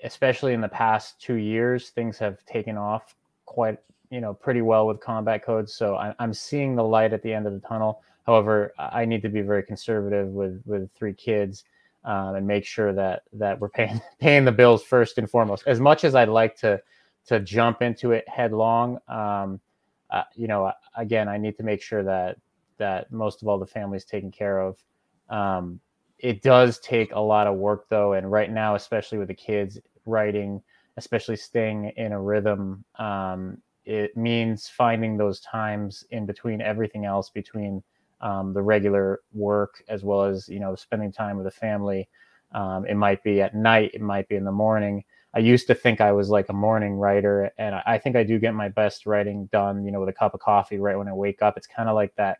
especially 0.04 0.52
in 0.52 0.60
the 0.60 0.68
past 0.68 1.20
two 1.20 1.34
years, 1.34 1.90
things 1.90 2.18
have 2.18 2.44
taken 2.44 2.76
off 2.76 3.16
quite, 3.46 3.78
you 4.10 4.20
know, 4.20 4.34
pretty 4.34 4.62
well 4.62 4.86
with 4.86 5.00
combat 5.00 5.44
codes. 5.44 5.74
So 5.74 5.96
I, 5.96 6.14
am 6.20 6.32
seeing 6.32 6.76
the 6.76 6.84
light 6.84 7.12
at 7.12 7.22
the 7.22 7.32
end 7.32 7.46
of 7.46 7.54
the 7.54 7.66
tunnel. 7.66 8.02
However, 8.26 8.72
I 8.78 9.04
need 9.04 9.22
to 9.22 9.28
be 9.28 9.40
very 9.40 9.62
conservative 9.62 10.28
with 10.28 10.62
with 10.64 10.90
three 10.94 11.12
kids 11.12 11.64
um, 12.04 12.36
and 12.36 12.46
make 12.46 12.64
sure 12.64 12.92
that 12.92 13.22
that 13.32 13.58
we're 13.58 13.68
paying 13.68 14.00
paying 14.20 14.44
the 14.44 14.52
bills 14.52 14.82
first 14.82 15.18
and 15.18 15.28
foremost. 15.28 15.64
As 15.66 15.80
much 15.80 16.04
as 16.04 16.14
I'd 16.14 16.28
like 16.28 16.56
to 16.58 16.80
to 17.26 17.40
jump 17.40 17.80
into 17.82 18.12
it 18.12 18.28
headlong, 18.28 18.98
um, 19.08 19.60
uh, 20.10 20.24
you 20.34 20.46
know, 20.46 20.70
again, 20.96 21.28
I 21.28 21.38
need 21.38 21.56
to 21.56 21.62
make 21.62 21.82
sure 21.82 22.02
that 22.02 22.38
that 22.78 23.10
most 23.10 23.42
of 23.42 23.48
all 23.48 23.58
the 23.58 23.66
family's 23.66 24.04
taken 24.04 24.30
care 24.30 24.60
of. 24.60 24.76
Um, 25.30 25.80
it 26.18 26.42
does 26.42 26.78
take 26.78 27.12
a 27.12 27.20
lot 27.20 27.46
of 27.46 27.56
work 27.56 27.88
though, 27.88 28.14
and 28.14 28.30
right 28.30 28.50
now, 28.50 28.74
especially 28.74 29.18
with 29.18 29.28
the 29.28 29.34
kids, 29.34 29.78
writing, 30.06 30.62
especially 30.96 31.36
staying 31.36 31.92
in 31.96 32.12
a 32.12 32.20
rhythm, 32.20 32.84
um, 32.98 33.58
it 33.84 34.16
means 34.16 34.68
finding 34.68 35.16
those 35.16 35.40
times 35.40 36.04
in 36.10 36.26
between 36.26 36.60
everything 36.60 37.04
else, 37.04 37.30
between 37.30 37.82
um, 38.20 38.52
the 38.54 38.62
regular 38.62 39.20
work 39.32 39.82
as 39.88 40.02
well 40.02 40.22
as 40.22 40.48
you 40.48 40.58
know 40.58 40.74
spending 40.74 41.12
time 41.12 41.36
with 41.36 41.44
the 41.44 41.50
family. 41.50 42.08
Um, 42.52 42.86
it 42.86 42.94
might 42.94 43.22
be 43.22 43.42
at 43.42 43.54
night, 43.54 43.90
it 43.94 44.00
might 44.00 44.28
be 44.28 44.36
in 44.36 44.44
the 44.44 44.52
morning. 44.52 45.04
I 45.34 45.40
used 45.40 45.66
to 45.66 45.74
think 45.74 46.00
I 46.00 46.12
was 46.12 46.30
like 46.30 46.48
a 46.48 46.52
morning 46.52 46.94
writer, 46.94 47.50
and 47.58 47.74
I 47.74 47.98
think 47.98 48.14
I 48.14 48.22
do 48.22 48.38
get 48.38 48.54
my 48.54 48.68
best 48.68 49.04
writing 49.04 49.46
done, 49.52 49.84
you 49.84 49.90
know, 49.90 49.98
with 50.00 50.08
a 50.08 50.12
cup 50.12 50.32
of 50.32 50.40
coffee 50.40 50.78
right 50.78 50.96
when 50.96 51.08
I 51.08 51.12
wake 51.12 51.42
up. 51.42 51.56
It's 51.56 51.66
kind 51.66 51.88
of 51.88 51.96
like 51.96 52.14
that. 52.16 52.38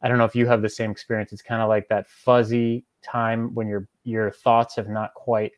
I 0.00 0.08
don't 0.08 0.18
know 0.18 0.24
if 0.24 0.34
you 0.34 0.46
have 0.46 0.62
the 0.62 0.68
same 0.68 0.90
experience. 0.90 1.32
It's 1.32 1.42
kind 1.42 1.62
of 1.62 1.68
like 1.68 1.88
that 1.88 2.08
fuzzy 2.08 2.84
time 3.04 3.54
when 3.54 3.68
your 3.68 3.86
your 4.04 4.30
thoughts 4.30 4.76
have 4.76 4.88
not 4.88 5.12
quite 5.14 5.52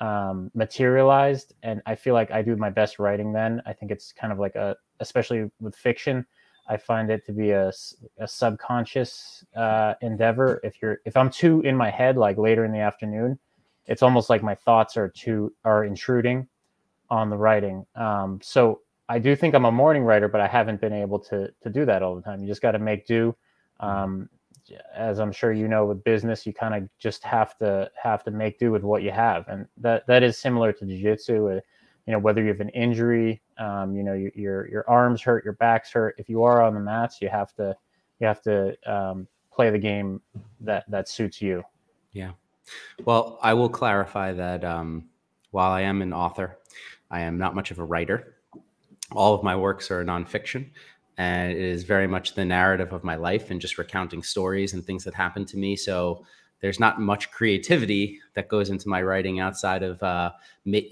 um, 0.00 0.50
materialized. 0.54 1.54
And 1.62 1.82
I 1.86 1.94
feel 1.94 2.14
like 2.14 2.30
I 2.30 2.42
do 2.42 2.56
my 2.56 2.70
best 2.70 2.98
writing 2.98 3.32
then. 3.32 3.62
I 3.66 3.72
think 3.72 3.92
it's 3.92 4.12
kind 4.12 4.32
of 4.32 4.38
like 4.38 4.54
a, 4.54 4.76
especially 5.00 5.50
with 5.60 5.76
fiction, 5.76 6.26
I 6.66 6.76
find 6.76 7.10
it 7.10 7.26
to 7.26 7.32
be 7.32 7.50
a, 7.50 7.70
a 8.18 8.26
subconscious 8.26 9.44
uh, 9.54 9.94
endeavor. 10.00 10.60
If 10.64 10.80
you're, 10.80 11.00
if 11.04 11.16
I'm 11.16 11.30
too 11.30 11.60
in 11.60 11.76
my 11.76 11.90
head, 11.90 12.16
like 12.16 12.38
later 12.38 12.64
in 12.64 12.72
the 12.72 12.78
afternoon, 12.78 13.38
it's 13.86 14.02
almost 14.02 14.30
like 14.30 14.42
my 14.42 14.54
thoughts 14.54 14.96
are 14.96 15.08
too, 15.08 15.52
are 15.64 15.84
intruding 15.84 16.48
on 17.10 17.28
the 17.28 17.36
writing. 17.36 17.84
Um, 17.94 18.40
so 18.42 18.80
I 19.10 19.18
do 19.18 19.36
think 19.36 19.54
I'm 19.54 19.66
a 19.66 19.72
morning 19.72 20.04
writer, 20.04 20.26
but 20.28 20.40
I 20.40 20.46
haven't 20.46 20.80
been 20.80 20.94
able 20.94 21.18
to, 21.20 21.52
to 21.62 21.70
do 21.70 21.84
that 21.84 22.02
all 22.02 22.16
the 22.16 22.22
time. 22.22 22.40
You 22.40 22.46
just 22.46 22.62
got 22.62 22.72
to 22.72 22.78
make 22.78 23.06
do. 23.06 23.36
Um, 23.80 24.30
as 24.94 25.18
I'm 25.18 25.32
sure 25.32 25.52
you 25.52 25.68
know, 25.68 25.86
with 25.86 26.04
business, 26.04 26.46
you 26.46 26.52
kind 26.52 26.74
of 26.74 26.88
just 26.98 27.22
have 27.24 27.56
to 27.58 27.90
have 28.00 28.24
to 28.24 28.30
make 28.30 28.58
do 28.58 28.70
with 28.70 28.82
what 28.82 29.02
you 29.02 29.10
have, 29.10 29.46
and 29.48 29.66
that 29.78 30.06
that 30.06 30.22
is 30.22 30.38
similar 30.38 30.72
to 30.72 30.86
jiu-jitsu. 30.86 31.48
Uh, 31.48 31.60
you 32.06 32.12
know, 32.12 32.18
whether 32.18 32.42
you 32.42 32.48
have 32.48 32.60
an 32.60 32.68
injury, 32.70 33.40
um, 33.56 33.96
you 33.96 34.02
know, 34.02 34.12
your, 34.12 34.30
your 34.34 34.68
your 34.68 34.90
arms 34.90 35.22
hurt, 35.22 35.44
your 35.44 35.54
back's 35.54 35.90
hurt. 35.90 36.14
If 36.18 36.28
you 36.28 36.42
are 36.42 36.62
on 36.62 36.74
the 36.74 36.80
mats, 36.80 37.20
you 37.20 37.28
have 37.28 37.54
to 37.54 37.76
you 38.20 38.26
have 38.26 38.42
to 38.42 38.76
um, 38.86 39.26
play 39.52 39.70
the 39.70 39.78
game 39.78 40.20
that 40.60 40.84
that 40.90 41.08
suits 41.08 41.40
you. 41.40 41.62
Yeah. 42.12 42.32
Well, 43.04 43.38
I 43.42 43.54
will 43.54 43.68
clarify 43.68 44.32
that 44.32 44.64
um, 44.64 45.08
while 45.50 45.70
I 45.70 45.82
am 45.82 46.02
an 46.02 46.12
author, 46.12 46.58
I 47.10 47.20
am 47.20 47.38
not 47.38 47.54
much 47.54 47.70
of 47.70 47.78
a 47.78 47.84
writer. 47.84 48.36
All 49.12 49.34
of 49.34 49.42
my 49.42 49.54
works 49.54 49.90
are 49.90 50.04
nonfiction 50.04 50.70
and 51.16 51.52
it 51.52 51.58
is 51.58 51.84
very 51.84 52.06
much 52.06 52.34
the 52.34 52.44
narrative 52.44 52.92
of 52.92 53.04
my 53.04 53.16
life 53.16 53.50
and 53.50 53.60
just 53.60 53.78
recounting 53.78 54.22
stories 54.22 54.74
and 54.74 54.84
things 54.84 55.04
that 55.04 55.14
happened 55.14 55.48
to 55.48 55.56
me. 55.56 55.76
So 55.76 56.24
there's 56.60 56.80
not 56.80 57.00
much 57.00 57.30
creativity 57.30 58.20
that 58.34 58.48
goes 58.48 58.70
into 58.70 58.88
my 58.88 59.02
writing 59.02 59.38
outside 59.38 59.82
of 59.82 60.02
uh, 60.02 60.32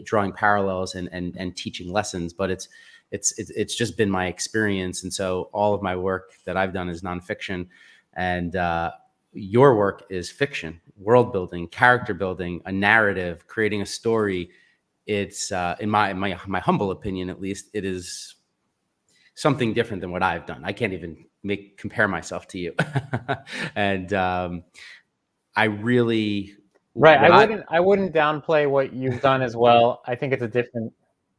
drawing 0.04 0.32
parallels 0.32 0.94
and, 0.94 1.08
and 1.12 1.34
and 1.36 1.56
teaching 1.56 1.90
lessons. 1.90 2.32
But 2.32 2.50
it's 2.50 2.68
it's 3.10 3.38
it's 3.38 3.50
it's 3.50 3.74
just 3.74 3.96
been 3.96 4.10
my 4.10 4.26
experience, 4.26 5.02
and 5.02 5.12
so 5.12 5.48
all 5.52 5.74
of 5.74 5.82
my 5.82 5.96
work 5.96 6.32
that 6.44 6.56
I've 6.56 6.72
done 6.72 6.88
is 6.88 7.02
nonfiction, 7.02 7.68
and 8.14 8.54
uh, 8.54 8.92
your 9.32 9.76
work 9.76 10.04
is 10.10 10.30
fiction, 10.30 10.80
world 10.98 11.32
building, 11.32 11.68
character 11.68 12.14
building, 12.14 12.60
a 12.66 12.72
narrative, 12.72 13.46
creating 13.46 13.82
a 13.82 13.86
story. 13.86 14.50
It's 15.06 15.52
uh, 15.52 15.76
in 15.80 15.88
my 15.90 16.12
my 16.12 16.38
my 16.46 16.60
humble 16.60 16.90
opinion, 16.90 17.30
at 17.30 17.40
least, 17.40 17.70
it 17.72 17.84
is 17.84 18.34
something 19.34 19.74
different 19.74 20.00
than 20.00 20.10
what 20.10 20.22
I've 20.22 20.46
done. 20.46 20.62
I 20.64 20.72
can't 20.72 20.92
even 20.92 21.24
make 21.42 21.76
compare 21.78 22.08
myself 22.08 22.46
to 22.48 22.58
you, 22.58 22.74
and 23.74 24.12
um, 24.12 24.64
I 25.56 25.64
really 25.64 26.54
right. 26.94 27.18
I 27.18 27.40
wouldn't 27.40 27.64
I, 27.68 27.76
I 27.76 27.80
wouldn't 27.80 28.14
downplay 28.14 28.68
what 28.68 28.92
you've 28.92 29.20
done 29.20 29.42
as 29.42 29.56
well. 29.56 30.02
I 30.06 30.14
think 30.14 30.32
it's 30.32 30.42
a 30.42 30.48
different 30.48 30.92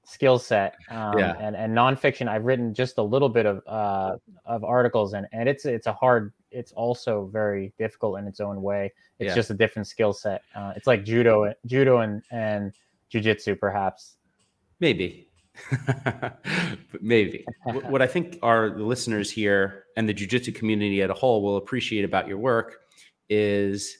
skill 0.03 0.37
set. 0.37 0.75
Um, 0.89 1.17
yeah. 1.17 1.35
And 1.39 1.55
and 1.55 1.75
nonfiction, 1.75 2.27
I've 2.27 2.45
written 2.45 2.73
just 2.73 2.97
a 2.97 3.03
little 3.03 3.29
bit 3.29 3.45
of 3.45 3.61
uh, 3.67 4.17
of 4.45 4.63
articles, 4.63 5.13
and 5.13 5.27
and 5.31 5.47
it's 5.49 5.65
it's 5.65 5.87
a 5.87 5.93
hard. 5.93 6.33
It's 6.51 6.71
also 6.73 7.29
very 7.33 7.73
difficult 7.79 8.19
in 8.19 8.27
its 8.27 8.39
own 8.39 8.61
way. 8.61 8.93
It's 9.17 9.29
yeah. 9.29 9.35
just 9.35 9.49
a 9.49 9.55
different 9.55 9.87
skill 9.87 10.13
set. 10.13 10.43
Uh, 10.55 10.73
it's 10.75 10.85
like 10.85 11.03
judo, 11.03 11.51
judo, 11.65 11.99
and 11.99 12.21
and 12.31 12.73
jujitsu, 13.11 13.59
perhaps. 13.59 14.17
Maybe. 14.79 15.29
Maybe. 17.01 17.45
what 17.63 18.01
I 18.01 18.07
think 18.07 18.39
our 18.41 18.69
listeners 18.79 19.29
here 19.29 19.85
and 19.95 20.09
the 20.09 20.13
jujitsu 20.13 20.53
community 20.53 21.01
at 21.01 21.09
a 21.09 21.13
whole 21.13 21.43
will 21.43 21.57
appreciate 21.57 22.05
about 22.05 22.27
your 22.27 22.37
work 22.37 22.79
is 23.29 23.97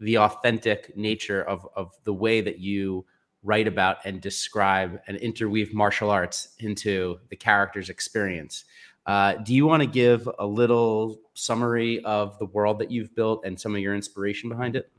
the 0.00 0.18
authentic 0.18 0.96
nature 0.96 1.42
of 1.42 1.66
of 1.76 1.92
the 2.04 2.12
way 2.12 2.40
that 2.40 2.58
you 2.58 3.04
write 3.42 3.66
about 3.66 3.98
and 4.04 4.20
describe 4.20 5.00
and 5.06 5.16
interweave 5.16 5.74
martial 5.74 6.10
arts 6.10 6.54
into 6.60 7.18
the 7.28 7.36
character's 7.36 7.88
experience. 7.88 8.64
Uh, 9.06 9.34
do 9.34 9.52
you 9.52 9.66
want 9.66 9.82
to 9.82 9.86
give 9.86 10.28
a 10.38 10.46
little 10.46 11.20
summary 11.34 12.04
of 12.04 12.38
the 12.38 12.46
world 12.46 12.78
that 12.78 12.90
you've 12.90 13.14
built 13.16 13.44
and 13.44 13.60
some 13.60 13.74
of 13.74 13.80
your 13.80 13.94
inspiration 13.94 14.48
behind 14.48 14.76
it? 14.76 14.92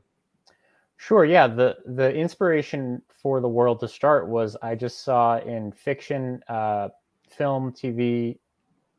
Sure. 0.96 1.24
Yeah. 1.24 1.46
The 1.46 1.76
the 1.84 2.12
inspiration 2.14 3.02
for 3.10 3.40
the 3.40 3.48
world 3.48 3.80
to 3.80 3.88
start 3.88 4.28
was 4.28 4.56
I 4.62 4.74
just 4.74 5.02
saw 5.04 5.38
in 5.38 5.72
fiction, 5.72 6.42
uh, 6.48 6.88
film, 7.28 7.72
TV, 7.72 8.38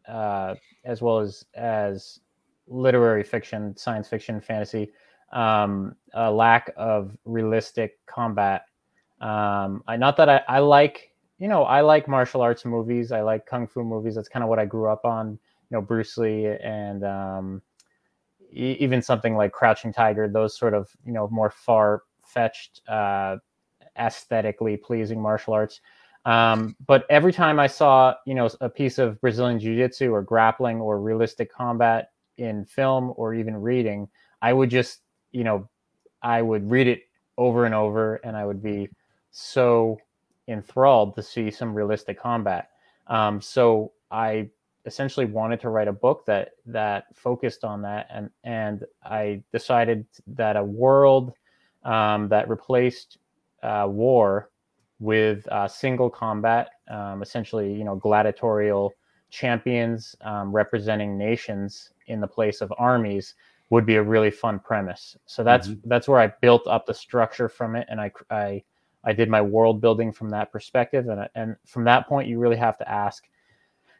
uh, 0.07 0.55
as 0.83 1.01
well 1.01 1.19
as 1.19 1.45
as 1.55 2.19
literary 2.67 3.23
fiction, 3.23 3.75
science 3.77 4.07
fiction, 4.07 4.39
fantasy, 4.41 4.91
um, 5.33 5.95
a 6.13 6.31
lack 6.31 6.71
of 6.77 7.15
realistic 7.25 7.97
combat 8.05 8.65
um, 9.21 9.83
I 9.87 9.97
not 9.97 10.17
that 10.17 10.29
I, 10.29 10.41
I 10.47 10.59
like 10.59 11.11
you 11.39 11.47
know 11.47 11.63
I 11.63 11.81
like 11.81 12.07
martial 12.07 12.41
arts 12.41 12.65
movies. 12.65 13.11
I 13.11 13.21
like 13.21 13.45
kung 13.45 13.67
fu 13.67 13.83
movies. 13.83 14.15
That's 14.15 14.29
kind 14.29 14.43
of 14.43 14.49
what 14.49 14.59
I 14.59 14.65
grew 14.65 14.89
up 14.89 15.05
on. 15.05 15.31
You 15.71 15.77
know, 15.77 15.81
Bruce 15.81 16.17
Lee 16.17 16.47
and 16.63 17.03
um, 17.03 17.61
even 18.55 19.01
something 19.01 19.35
like 19.35 19.51
Crouching 19.51 19.93
Tiger. 19.93 20.27
Those 20.27 20.57
sort 20.57 20.73
of 20.73 20.89
you 21.05 21.11
know 21.11 21.27
more 21.29 21.49
far 21.49 22.03
fetched, 22.23 22.81
uh, 22.87 23.37
aesthetically 23.97 24.77
pleasing 24.77 25.21
martial 25.21 25.53
arts. 25.53 25.81
Um, 26.25 26.75
but 26.87 27.05
every 27.09 27.31
time 27.31 27.59
I 27.59 27.67
saw, 27.67 28.15
you 28.25 28.33
know, 28.33 28.49
a 28.59 28.69
piece 28.69 28.97
of 28.97 29.21
Brazilian 29.21 29.59
jiu-jitsu 29.59 30.11
or 30.11 30.23
grappling 30.23 30.81
or 30.81 30.99
realistic 30.99 31.53
combat 31.53 32.11
in 32.37 32.65
film 32.65 33.13
or 33.15 33.35
even 33.35 33.55
reading, 33.55 34.09
I 34.41 34.51
would 34.51 34.71
just, 34.71 35.01
you 35.31 35.43
know, 35.43 35.69
I 36.23 36.41
would 36.41 36.69
read 36.69 36.87
it 36.87 37.03
over 37.37 37.65
and 37.65 37.75
over 37.75 38.15
and 38.17 38.35
I 38.35 38.45
would 38.45 38.63
be 38.63 38.89
so 39.29 39.99
enthralled 40.47 41.15
to 41.15 41.21
see 41.21 41.51
some 41.51 41.75
realistic 41.75 42.19
combat. 42.19 42.69
Um, 43.07 43.39
so 43.39 43.91
I 44.09 44.49
essentially 44.85 45.25
wanted 45.25 45.59
to 45.61 45.69
write 45.69 45.87
a 45.87 45.93
book 45.93 46.25
that 46.25 46.51
that 46.65 47.05
focused 47.15 47.63
on 47.63 47.81
that, 47.83 48.07
and 48.09 48.29
and 48.43 48.83
I 49.03 49.43
decided 49.51 50.05
that 50.27 50.55
a 50.55 50.63
world 50.63 51.33
um, 51.83 52.27
that 52.29 52.49
replaced 52.49 53.17
uh, 53.63 53.87
war 53.89 54.49
with 54.99 55.47
uh, 55.51 55.67
single 55.67 56.09
combat, 56.09 56.69
um, 56.89 57.21
essentially, 57.21 57.73
you 57.73 57.83
know, 57.83 57.95
gladiatorial 57.95 58.93
champions 59.29 60.15
um, 60.21 60.51
representing 60.51 61.17
nations 61.17 61.91
in 62.07 62.21
the 62.21 62.27
place 62.27 62.61
of 62.61 62.71
armies 62.77 63.35
would 63.69 63.85
be 63.85 63.95
a 63.95 64.03
really 64.03 64.31
fun 64.31 64.59
premise. 64.59 65.17
So 65.25 65.43
that's 65.43 65.67
mm-hmm. 65.67 65.89
that's 65.89 66.07
where 66.07 66.19
I 66.19 66.27
built 66.41 66.67
up 66.67 66.85
the 66.85 66.93
structure 66.93 67.49
from 67.49 67.75
it, 67.75 67.87
and 67.89 67.99
I 67.99 68.11
I 68.29 68.63
I 69.03 69.13
did 69.13 69.29
my 69.29 69.41
world 69.41 69.81
building 69.81 70.11
from 70.11 70.29
that 70.29 70.51
perspective, 70.51 71.07
and 71.09 71.27
and 71.35 71.55
from 71.65 71.83
that 71.85 72.07
point, 72.07 72.27
you 72.27 72.39
really 72.39 72.57
have 72.57 72.77
to 72.77 72.89
ask, 72.89 73.27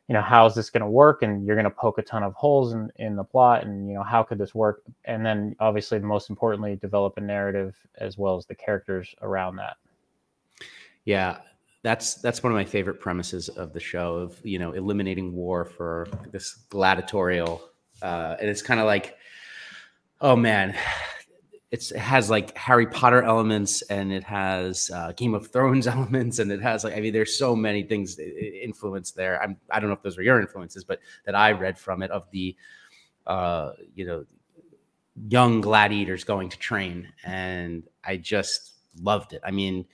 you 0.07 0.13
know, 0.13 0.21
how 0.21 0.45
is 0.45 0.53
this 0.53 0.69
going 0.69 0.81
to 0.81 0.89
work? 0.89 1.23
And 1.23 1.45
you're 1.45 1.55
going 1.55 1.65
to 1.65 1.71
poke 1.71 1.97
a 1.97 2.01
ton 2.01 2.23
of 2.23 2.33
holes 2.33 2.73
in 2.73 2.91
in 2.97 3.15
the 3.15 3.23
plot, 3.23 3.63
and 3.63 3.87
you 3.87 3.95
know, 3.95 4.03
how 4.03 4.23
could 4.23 4.37
this 4.37 4.53
work? 4.53 4.83
And 5.05 5.25
then, 5.25 5.55
obviously, 5.59 5.99
most 5.99 6.29
importantly, 6.29 6.75
develop 6.75 7.17
a 7.17 7.21
narrative 7.21 7.75
as 7.97 8.17
well 8.17 8.37
as 8.37 8.45
the 8.45 8.55
characters 8.55 9.13
around 9.21 9.55
that. 9.57 9.77
Yeah, 11.05 11.37
that's 11.81 12.15
that's 12.15 12.43
one 12.43 12.51
of 12.51 12.55
my 12.55 12.65
favorite 12.65 12.99
premises 12.99 13.49
of 13.49 13.73
the 13.73 13.79
show 13.79 14.15
of 14.15 14.39
you 14.43 14.59
know 14.59 14.73
eliminating 14.73 15.33
war 15.33 15.65
for 15.65 16.07
this 16.31 16.53
gladiatorial, 16.69 17.61
uh, 18.01 18.35
and 18.39 18.49
it's 18.49 18.61
kind 18.61 18.79
of 18.79 18.85
like, 18.85 19.17
oh 20.21 20.35
man 20.35 20.75
it's 21.75 21.91
it 21.91 21.99
has 21.99 22.29
like 22.29 22.57
Harry 22.57 22.87
Potter 22.87 23.21
elements 23.21 23.81
and 23.83 24.13
it 24.13 24.23
has 24.23 24.89
uh, 24.93 25.11
Game 25.17 25.33
of 25.33 25.47
Thrones 25.47 25.87
elements 25.95 26.39
and 26.39 26.49
it 26.49 26.61
has 26.61 26.85
like 26.85 26.95
I 26.95 27.01
mean 27.01 27.11
there's 27.11 27.37
so 27.37 27.53
many 27.53 27.83
things 27.83 28.17
influenced 28.17 29.15
there. 29.15 29.41
I'm 29.43 29.57
I 29.69 29.79
don't 29.79 29.89
know 29.89 29.95
if 29.95 30.01
those 30.01 30.15
were 30.15 30.23
your 30.23 30.39
influences, 30.39 30.85
but 30.85 30.99
that 31.25 31.35
I 31.35 31.51
read 31.51 31.77
from 31.77 32.01
it 32.01 32.11
of 32.11 32.31
the 32.31 32.55
uh, 33.27 33.71
you 33.93 34.05
know 34.05 34.25
young 35.27 35.59
gladiators 35.59 36.23
going 36.23 36.49
to 36.49 36.57
train 36.57 37.09
and 37.25 37.83
I 38.05 38.17
just 38.17 38.75
loved 39.01 39.33
it. 39.33 39.41
I 39.43 39.51
mean, 39.51 39.85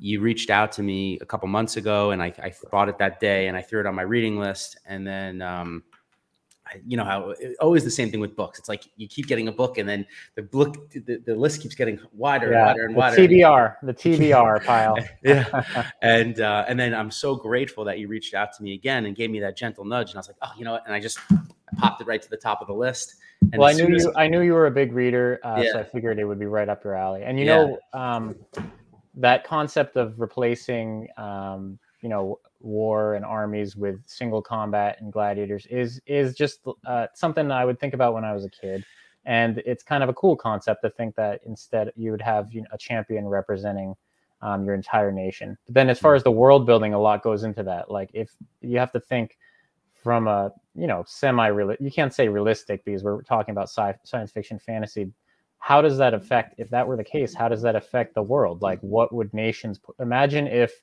you 0.00 0.20
reached 0.20 0.50
out 0.50 0.72
to 0.72 0.82
me 0.82 1.18
a 1.20 1.26
couple 1.26 1.48
months 1.48 1.76
ago 1.76 2.10
and 2.10 2.22
I, 2.22 2.32
I 2.42 2.52
bought 2.72 2.88
it 2.88 2.98
that 2.98 3.20
day 3.20 3.46
and 3.46 3.56
I 3.56 3.62
threw 3.62 3.80
it 3.80 3.86
on 3.86 3.94
my 3.94 4.02
reading 4.02 4.38
list 4.38 4.78
and 4.86 5.06
then 5.06 5.42
um, 5.42 5.84
you 6.86 6.96
know 6.96 7.04
how 7.04 7.34
always 7.60 7.84
the 7.84 7.90
same 7.90 8.10
thing 8.10 8.20
with 8.20 8.36
books. 8.36 8.58
It's 8.58 8.68
like 8.68 8.84
you 8.96 9.08
keep 9.08 9.26
getting 9.26 9.48
a 9.48 9.52
book, 9.52 9.78
and 9.78 9.88
then 9.88 10.06
the 10.34 10.42
book 10.42 10.90
the, 10.90 11.22
the 11.24 11.34
list 11.34 11.62
keeps 11.62 11.74
getting 11.74 11.98
wider 12.12 12.50
yeah, 12.50 12.58
and 12.58 12.66
wider 12.66 12.86
and 12.86 12.96
wider. 12.96 13.16
TBR, 13.16 13.76
the 13.82 13.94
TBR 13.94 14.64
pile. 14.64 14.96
yeah, 15.22 15.90
and 16.02 16.40
uh, 16.40 16.64
and 16.68 16.78
then 16.78 16.94
I'm 16.94 17.10
so 17.10 17.34
grateful 17.34 17.84
that 17.84 17.98
you 17.98 18.08
reached 18.08 18.34
out 18.34 18.52
to 18.56 18.62
me 18.62 18.74
again 18.74 19.06
and 19.06 19.16
gave 19.16 19.30
me 19.30 19.40
that 19.40 19.56
gentle 19.56 19.84
nudge, 19.84 20.10
and 20.10 20.16
I 20.16 20.20
was 20.20 20.28
like, 20.28 20.36
oh, 20.42 20.52
you 20.56 20.64
know 20.64 20.72
what? 20.72 20.84
And 20.86 20.94
I 20.94 21.00
just 21.00 21.18
popped 21.76 22.00
it 22.00 22.06
right 22.06 22.20
to 22.20 22.30
the 22.30 22.36
top 22.36 22.60
of 22.60 22.66
the 22.66 22.74
list. 22.74 23.16
And 23.52 23.58
well, 23.58 23.68
I 23.68 23.72
knew 23.72 23.88
you. 23.88 24.12
I 24.16 24.28
knew 24.28 24.42
you 24.42 24.52
were 24.52 24.66
a 24.66 24.70
big 24.70 24.92
reader, 24.92 25.40
uh, 25.42 25.60
yeah. 25.62 25.72
so 25.72 25.78
I 25.80 25.84
figured 25.84 26.18
it 26.18 26.24
would 26.24 26.38
be 26.38 26.46
right 26.46 26.68
up 26.68 26.84
your 26.84 26.94
alley. 26.94 27.22
And 27.22 27.38
you 27.38 27.46
yeah. 27.46 27.56
know, 27.56 27.78
um, 27.92 28.36
that 29.14 29.44
concept 29.44 29.96
of 29.96 30.20
replacing, 30.20 31.08
um, 31.16 31.78
you 32.02 32.08
know, 32.08 32.38
war 32.60 33.14
and 33.14 33.24
armies 33.24 33.76
with 33.76 34.00
single 34.06 34.42
combat 34.42 34.98
and 35.00 35.12
gladiators 35.12 35.66
is 35.66 36.00
is 36.06 36.34
just 36.34 36.60
uh, 36.86 37.06
something 37.14 37.50
I 37.50 37.64
would 37.64 37.80
think 37.80 37.94
about 37.94 38.14
when 38.14 38.24
I 38.24 38.32
was 38.32 38.44
a 38.44 38.50
kid, 38.50 38.84
and 39.24 39.58
it's 39.66 39.82
kind 39.82 40.02
of 40.02 40.08
a 40.08 40.14
cool 40.14 40.36
concept 40.36 40.82
to 40.82 40.90
think 40.90 41.14
that 41.16 41.40
instead 41.46 41.92
you 41.96 42.10
would 42.10 42.22
have 42.22 42.52
you 42.52 42.62
know, 42.62 42.68
a 42.72 42.78
champion 42.78 43.26
representing 43.26 43.94
um, 44.42 44.64
your 44.64 44.74
entire 44.74 45.12
nation. 45.12 45.56
But 45.66 45.74
then, 45.74 45.90
as 45.90 45.98
far 45.98 46.14
as 46.14 46.22
the 46.22 46.30
world 46.30 46.66
building, 46.66 46.94
a 46.94 47.00
lot 47.00 47.22
goes 47.22 47.44
into 47.44 47.62
that. 47.64 47.90
Like 47.90 48.10
if 48.14 48.30
you 48.60 48.78
have 48.78 48.92
to 48.92 49.00
think 49.00 49.36
from 50.02 50.26
a 50.26 50.50
you 50.74 50.86
know 50.86 51.04
semi 51.06 51.46
real 51.48 51.74
you 51.80 51.90
can't 51.90 52.14
say 52.14 52.28
realistic 52.28 52.84
because 52.84 53.02
we're 53.02 53.22
talking 53.22 53.52
about 53.52 53.68
sci- 53.68 53.98
science 54.04 54.30
fiction 54.32 54.58
fantasy 54.58 55.12
how 55.58 55.82
does 55.82 55.98
that 55.98 56.14
affect 56.14 56.54
if 56.58 56.70
that 56.70 56.86
were 56.86 56.96
the 56.96 57.04
case 57.04 57.34
how 57.34 57.48
does 57.48 57.62
that 57.62 57.76
affect 57.76 58.14
the 58.14 58.22
world 58.22 58.62
like 58.62 58.80
what 58.80 59.14
would 59.14 59.32
nations 59.34 59.78
imagine 59.98 60.46
if 60.46 60.82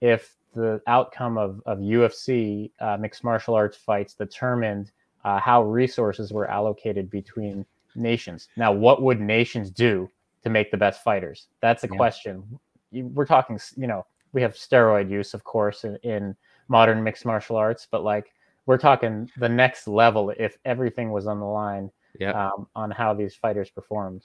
if 0.00 0.36
the 0.54 0.80
outcome 0.86 1.38
of, 1.38 1.62
of 1.66 1.78
UFC 1.78 2.70
uh, 2.80 2.96
mixed 2.98 3.24
martial 3.24 3.54
arts 3.54 3.76
fights 3.76 4.14
determined 4.14 4.92
uh, 5.24 5.38
how 5.38 5.62
resources 5.62 6.32
were 6.32 6.50
allocated 6.50 7.10
between 7.10 7.64
nations. 7.94 8.48
Now, 8.56 8.72
what 8.72 9.02
would 9.02 9.20
nations 9.20 9.70
do 9.70 10.10
to 10.42 10.50
make 10.50 10.70
the 10.70 10.76
best 10.76 11.02
fighters? 11.02 11.46
That's 11.60 11.84
a 11.84 11.88
yeah. 11.88 11.96
question. 11.96 12.58
We're 12.92 13.26
talking, 13.26 13.58
you 13.76 13.86
know, 13.86 14.04
we 14.32 14.42
have 14.42 14.54
steroid 14.54 15.10
use, 15.10 15.34
of 15.34 15.44
course, 15.44 15.84
in, 15.84 15.96
in 16.02 16.36
modern 16.68 17.02
mixed 17.02 17.24
martial 17.24 17.56
arts, 17.56 17.86
but 17.90 18.02
like 18.02 18.32
we're 18.66 18.78
talking 18.78 19.30
the 19.36 19.48
next 19.48 19.86
level 19.88 20.32
if 20.38 20.56
everything 20.64 21.10
was 21.10 21.26
on 21.26 21.40
the 21.40 21.46
line 21.46 21.90
yeah. 22.22 22.48
Um, 22.48 22.66
on 22.74 22.90
how 22.90 23.14
these 23.14 23.34
fighters 23.34 23.70
performed. 23.70 24.22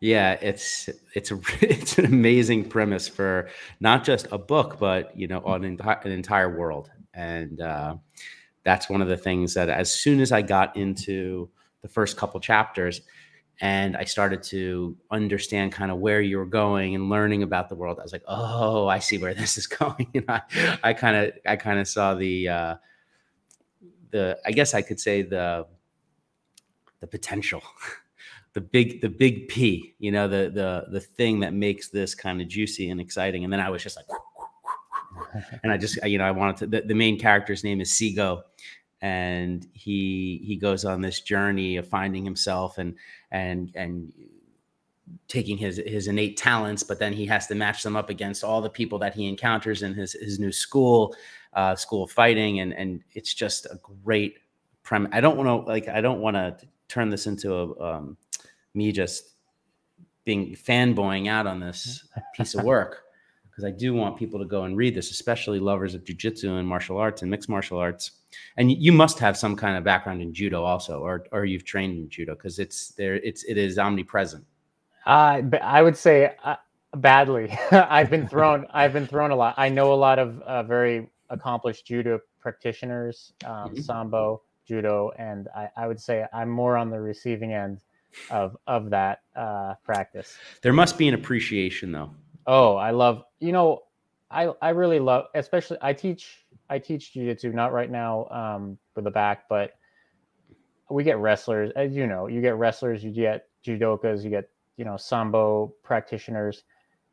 Yeah, 0.00 0.32
it's 0.40 0.88
it's 1.14 1.30
a 1.30 1.40
it's 1.60 1.98
an 1.98 2.04
amazing 2.04 2.68
premise 2.68 3.08
for 3.08 3.48
not 3.80 4.04
just 4.04 4.28
a 4.30 4.38
book, 4.38 4.78
but 4.78 5.16
you 5.16 5.26
know, 5.26 5.40
on 5.44 5.64
an, 5.64 5.78
an 5.80 6.12
entire 6.12 6.56
world. 6.56 6.90
And 7.14 7.60
uh, 7.60 7.96
that's 8.64 8.88
one 8.88 9.02
of 9.02 9.08
the 9.08 9.16
things 9.16 9.54
that 9.54 9.68
as 9.68 9.92
soon 9.92 10.20
as 10.20 10.32
I 10.32 10.42
got 10.42 10.76
into 10.76 11.48
the 11.82 11.88
first 11.88 12.16
couple 12.16 12.40
chapters, 12.40 13.00
and 13.60 13.96
I 13.96 14.04
started 14.04 14.42
to 14.44 14.96
understand 15.10 15.72
kind 15.72 15.90
of 15.90 15.98
where 15.98 16.20
you 16.20 16.38
were 16.38 16.46
going 16.46 16.94
and 16.94 17.10
learning 17.10 17.42
about 17.42 17.68
the 17.68 17.74
world. 17.74 17.98
I 17.98 18.02
was 18.02 18.12
like, 18.12 18.24
oh, 18.26 18.86
I 18.88 18.98
see 18.98 19.18
where 19.18 19.34
this 19.42 19.58
is 19.58 19.66
going. 19.66 20.08
And 20.14 20.24
I, 20.28 20.42
I 20.82 20.92
kind 20.94 21.16
of, 21.16 21.32
I 21.46 21.56
kind 21.56 21.78
of 21.78 21.86
saw 21.86 22.14
the, 22.14 22.48
uh, 22.48 22.74
the, 24.10 24.38
I 24.44 24.52
guess 24.52 24.74
I 24.74 24.82
could 24.82 24.98
say 24.98 25.22
the, 25.22 25.66
the 27.00 27.06
potential, 27.06 27.62
the 28.52 28.60
big, 28.60 29.00
the 29.00 29.08
big 29.08 29.48
P, 29.48 29.94
you 29.98 30.12
know, 30.12 30.28
the, 30.28 30.50
the, 30.52 30.86
the 30.90 31.00
thing 31.00 31.40
that 31.40 31.54
makes 31.54 31.88
this 31.88 32.14
kind 32.14 32.40
of 32.40 32.48
juicy 32.48 32.90
and 32.90 33.00
exciting. 33.00 33.44
And 33.44 33.52
then 33.52 33.60
I 33.60 33.70
was 33.70 33.82
just 33.82 33.96
like, 33.96 34.06
and 35.62 35.72
I 35.72 35.76
just, 35.76 36.02
you 36.04 36.18
know, 36.18 36.24
I 36.24 36.30
wanted 36.30 36.56
to, 36.58 36.66
the, 36.66 36.86
the 36.88 36.94
main 36.94 37.18
character's 37.18 37.64
name 37.64 37.80
is 37.80 37.92
Cego 37.92 38.44
and 39.02 39.66
he 39.72 40.42
he 40.44 40.56
goes 40.56 40.84
on 40.84 41.00
this 41.00 41.20
journey 41.20 41.76
of 41.76 41.88
finding 41.88 42.24
himself 42.24 42.78
and 42.78 42.94
and 43.30 43.72
and 43.74 44.12
taking 45.26 45.56
his 45.56 45.80
his 45.86 46.06
innate 46.06 46.36
talents 46.36 46.82
but 46.82 46.98
then 46.98 47.12
he 47.12 47.24
has 47.26 47.46
to 47.46 47.54
match 47.54 47.82
them 47.82 47.96
up 47.96 48.10
against 48.10 48.44
all 48.44 48.60
the 48.60 48.68
people 48.68 48.98
that 48.98 49.14
he 49.14 49.26
encounters 49.26 49.82
in 49.82 49.94
his 49.94 50.12
his 50.12 50.38
new 50.38 50.52
school 50.52 51.14
uh, 51.54 51.74
school 51.74 52.04
of 52.04 52.10
fighting. 52.10 52.60
And 52.60 52.72
and 52.74 53.02
it's 53.14 53.34
just 53.34 53.66
a 53.66 53.78
great 54.04 54.38
prem 54.82 55.08
i 55.12 55.20
don't 55.20 55.36
want 55.36 55.46
to 55.48 55.70
like 55.70 55.88
i 55.88 56.00
don't 56.00 56.20
want 56.20 56.36
to 56.36 56.56
turn 56.90 57.08
this 57.08 57.26
into 57.26 57.54
a 57.54 57.80
um, 57.80 58.16
me 58.74 58.92
just 58.92 59.30
being 60.24 60.54
fanboying 60.54 61.28
out 61.28 61.46
on 61.46 61.60
this 61.60 62.06
piece 62.34 62.54
of 62.54 62.64
work. 62.64 63.04
Because 63.50 63.64
i 63.64 63.70
do 63.70 63.94
want 63.94 64.16
people 64.16 64.38
to 64.38 64.44
go 64.44 64.62
and 64.62 64.76
read 64.76 64.94
this 64.94 65.10
especially 65.10 65.58
lovers 65.58 65.94
of 65.94 66.04
jiu-jitsu 66.04 66.54
and 66.54 66.68
martial 66.68 66.98
arts 66.98 67.22
and 67.22 67.30
mixed 67.30 67.48
martial 67.48 67.78
arts. 67.78 68.12
And 68.56 68.70
you 68.70 68.92
must 68.92 69.18
have 69.18 69.36
some 69.36 69.56
kind 69.56 69.76
of 69.76 69.82
background 69.84 70.22
in 70.22 70.32
judo 70.32 70.62
also 70.62 71.00
or 71.00 71.26
or 71.32 71.44
you've 71.44 71.64
trained 71.64 71.98
in 71.98 72.08
judo 72.08 72.34
because 72.34 72.58
it's 72.58 72.90
there 72.92 73.16
it's 73.16 73.44
it 73.44 73.56
is 73.58 73.78
omnipresent. 73.78 74.44
Uh, 75.06 75.42
i 75.62 75.82
would 75.82 75.96
say 75.96 76.34
uh, 76.44 76.56
badly. 76.96 77.50
I've 77.72 78.10
been 78.10 78.28
thrown 78.28 78.66
i've 78.72 78.92
been 78.92 79.06
thrown 79.06 79.30
a 79.30 79.36
lot. 79.36 79.54
I 79.56 79.68
know 79.68 79.92
a 79.92 80.00
lot 80.08 80.18
of 80.18 80.40
uh, 80.42 80.62
very 80.62 81.10
accomplished 81.28 81.86
judo 81.86 82.20
practitioners 82.40 83.32
um, 83.44 83.70
mm-hmm. 83.70 83.80
sambo 83.80 84.42
judo 84.70 85.10
and 85.18 85.48
I, 85.54 85.68
I 85.76 85.86
would 85.88 86.00
say 86.00 86.24
i'm 86.32 86.48
more 86.48 86.76
on 86.76 86.90
the 86.90 87.00
receiving 87.00 87.52
end 87.52 87.80
of 88.30 88.56
of 88.66 88.90
that 88.90 89.22
uh, 89.36 89.74
practice 89.84 90.36
there 90.62 90.72
must 90.72 90.98
be 90.98 91.08
an 91.08 91.14
appreciation 91.14 91.92
though 91.92 92.10
oh 92.46 92.76
i 92.76 92.90
love 92.90 93.24
you 93.40 93.52
know 93.52 93.80
i 94.30 94.52
i 94.62 94.70
really 94.70 95.00
love 95.00 95.24
especially 95.34 95.78
i 95.82 95.92
teach 95.92 96.46
I 96.70 96.78
teach 96.78 97.12
jujitsu, 97.12 97.52
not 97.52 97.72
right 97.72 97.90
now 97.90 98.26
um, 98.30 98.78
for 98.94 99.02
the 99.02 99.10
back, 99.10 99.48
but 99.48 99.72
we 100.88 101.02
get 101.02 101.18
wrestlers, 101.18 101.72
as 101.74 101.94
you 101.94 102.06
know, 102.06 102.28
you 102.28 102.40
get 102.40 102.56
wrestlers, 102.56 103.02
you 103.02 103.10
get 103.10 103.48
judokas, 103.66 104.22
you 104.22 104.30
get 104.30 104.48
you 104.76 104.84
know 104.84 104.96
sambo 104.96 105.74
practitioners, 105.82 106.62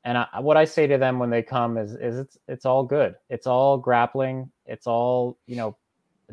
and 0.06 0.18
I, 0.18 0.28
what 0.40 0.58
I 0.58 0.64
say 0.64 0.88
to 0.88 0.98
them 0.98 1.20
when 1.20 1.30
they 1.32 1.42
come 1.42 1.78
is 1.78 1.94
is 1.96 2.20
it's 2.20 2.38
it's 2.48 2.66
all 2.66 2.84
good. 2.84 3.16
It's 3.30 3.48
all 3.48 3.78
grappling. 3.78 4.50
It's 4.68 4.86
all 4.88 5.38
you 5.48 5.56
know, 5.56 5.76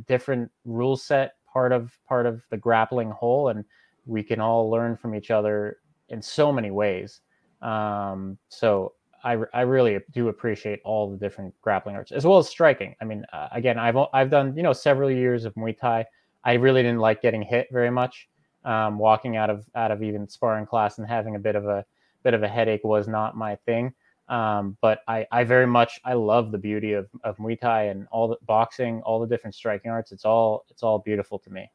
different 0.01 0.51
rule 0.65 0.97
set 0.97 1.35
part 1.53 1.73
of 1.73 1.97
part 2.09 2.27
of 2.27 2.43
the 2.51 2.57
grappling 2.57 3.11
whole, 3.11 3.49
and 3.49 3.65
we 4.07 4.23
can 4.23 4.41
all 4.41 4.71
learn 4.71 4.97
from 4.97 5.15
each 5.15 5.31
other 5.31 5.79
in 6.09 6.21
so 6.21 6.53
many 6.53 6.71
ways. 6.71 7.21
Um, 7.63 8.37
so 8.49 8.93
I, 9.23 9.39
I 9.55 9.63
really 9.63 9.99
do 10.13 10.29
appreciate 10.29 10.81
all 10.85 11.11
the 11.11 11.17
different 11.17 11.55
grappling 11.63 11.97
arts 11.97 12.13
as 12.13 12.27
well 12.27 12.39
as 12.39 12.49
striking. 12.49 12.95
I 13.01 13.05
mean, 13.07 13.25
uh, 13.33 13.49
again, 13.53 13.79
I've 13.79 13.97
I've 14.13 14.31
done 14.31 14.57
you 14.57 14.63
know 14.63 14.73
several 14.73 15.11
years 15.11 15.45
of 15.45 15.55
Muay 15.55 15.77
Thai. 15.79 16.05
I 16.45 16.55
really 16.55 16.83
didn't 16.83 16.99
like 16.99 17.23
getting 17.23 17.43
hit 17.43 17.69
very 17.73 17.91
much. 17.91 18.29
Um, 18.65 18.99
walking 18.99 19.37
out 19.37 19.51
of 19.51 19.67
out 19.75 19.91
of 19.91 20.03
even 20.03 20.29
sparring 20.29 20.67
class 20.67 20.99
and 20.99 21.07
having 21.07 21.37
a 21.37 21.39
bit 21.39 21.57
of 21.57 21.67
a 21.67 21.85
bit 22.23 22.35
of 22.35 22.43
a 22.43 22.49
headache 22.49 22.85
was 22.85 23.09
not 23.09 23.37
my 23.37 23.57
thing. 23.67 23.93
Um, 24.29 24.77
but 24.81 25.01
I, 25.07 25.27
I 25.31 25.45
very 25.45 25.67
much 25.67 26.01
I 26.05 26.15
love 26.15 26.51
the 26.51 26.59
beauty 26.59 26.95
of, 26.95 27.09
of 27.25 27.37
Muay 27.37 27.61
Thai 27.61 27.85
and 27.85 28.07
all 28.11 28.29
the 28.29 28.39
boxing, 28.47 29.03
all 29.03 29.21
the 29.21 29.27
different 29.27 29.55
striking 29.55 29.91
arts. 29.91 30.13
It's 30.13 30.25
all 30.25 30.65
it's 30.71 30.83
all 30.83 30.99
beautiful 30.99 31.39
to 31.41 31.51
me. 31.51 31.71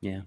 Yeah, 0.00 0.20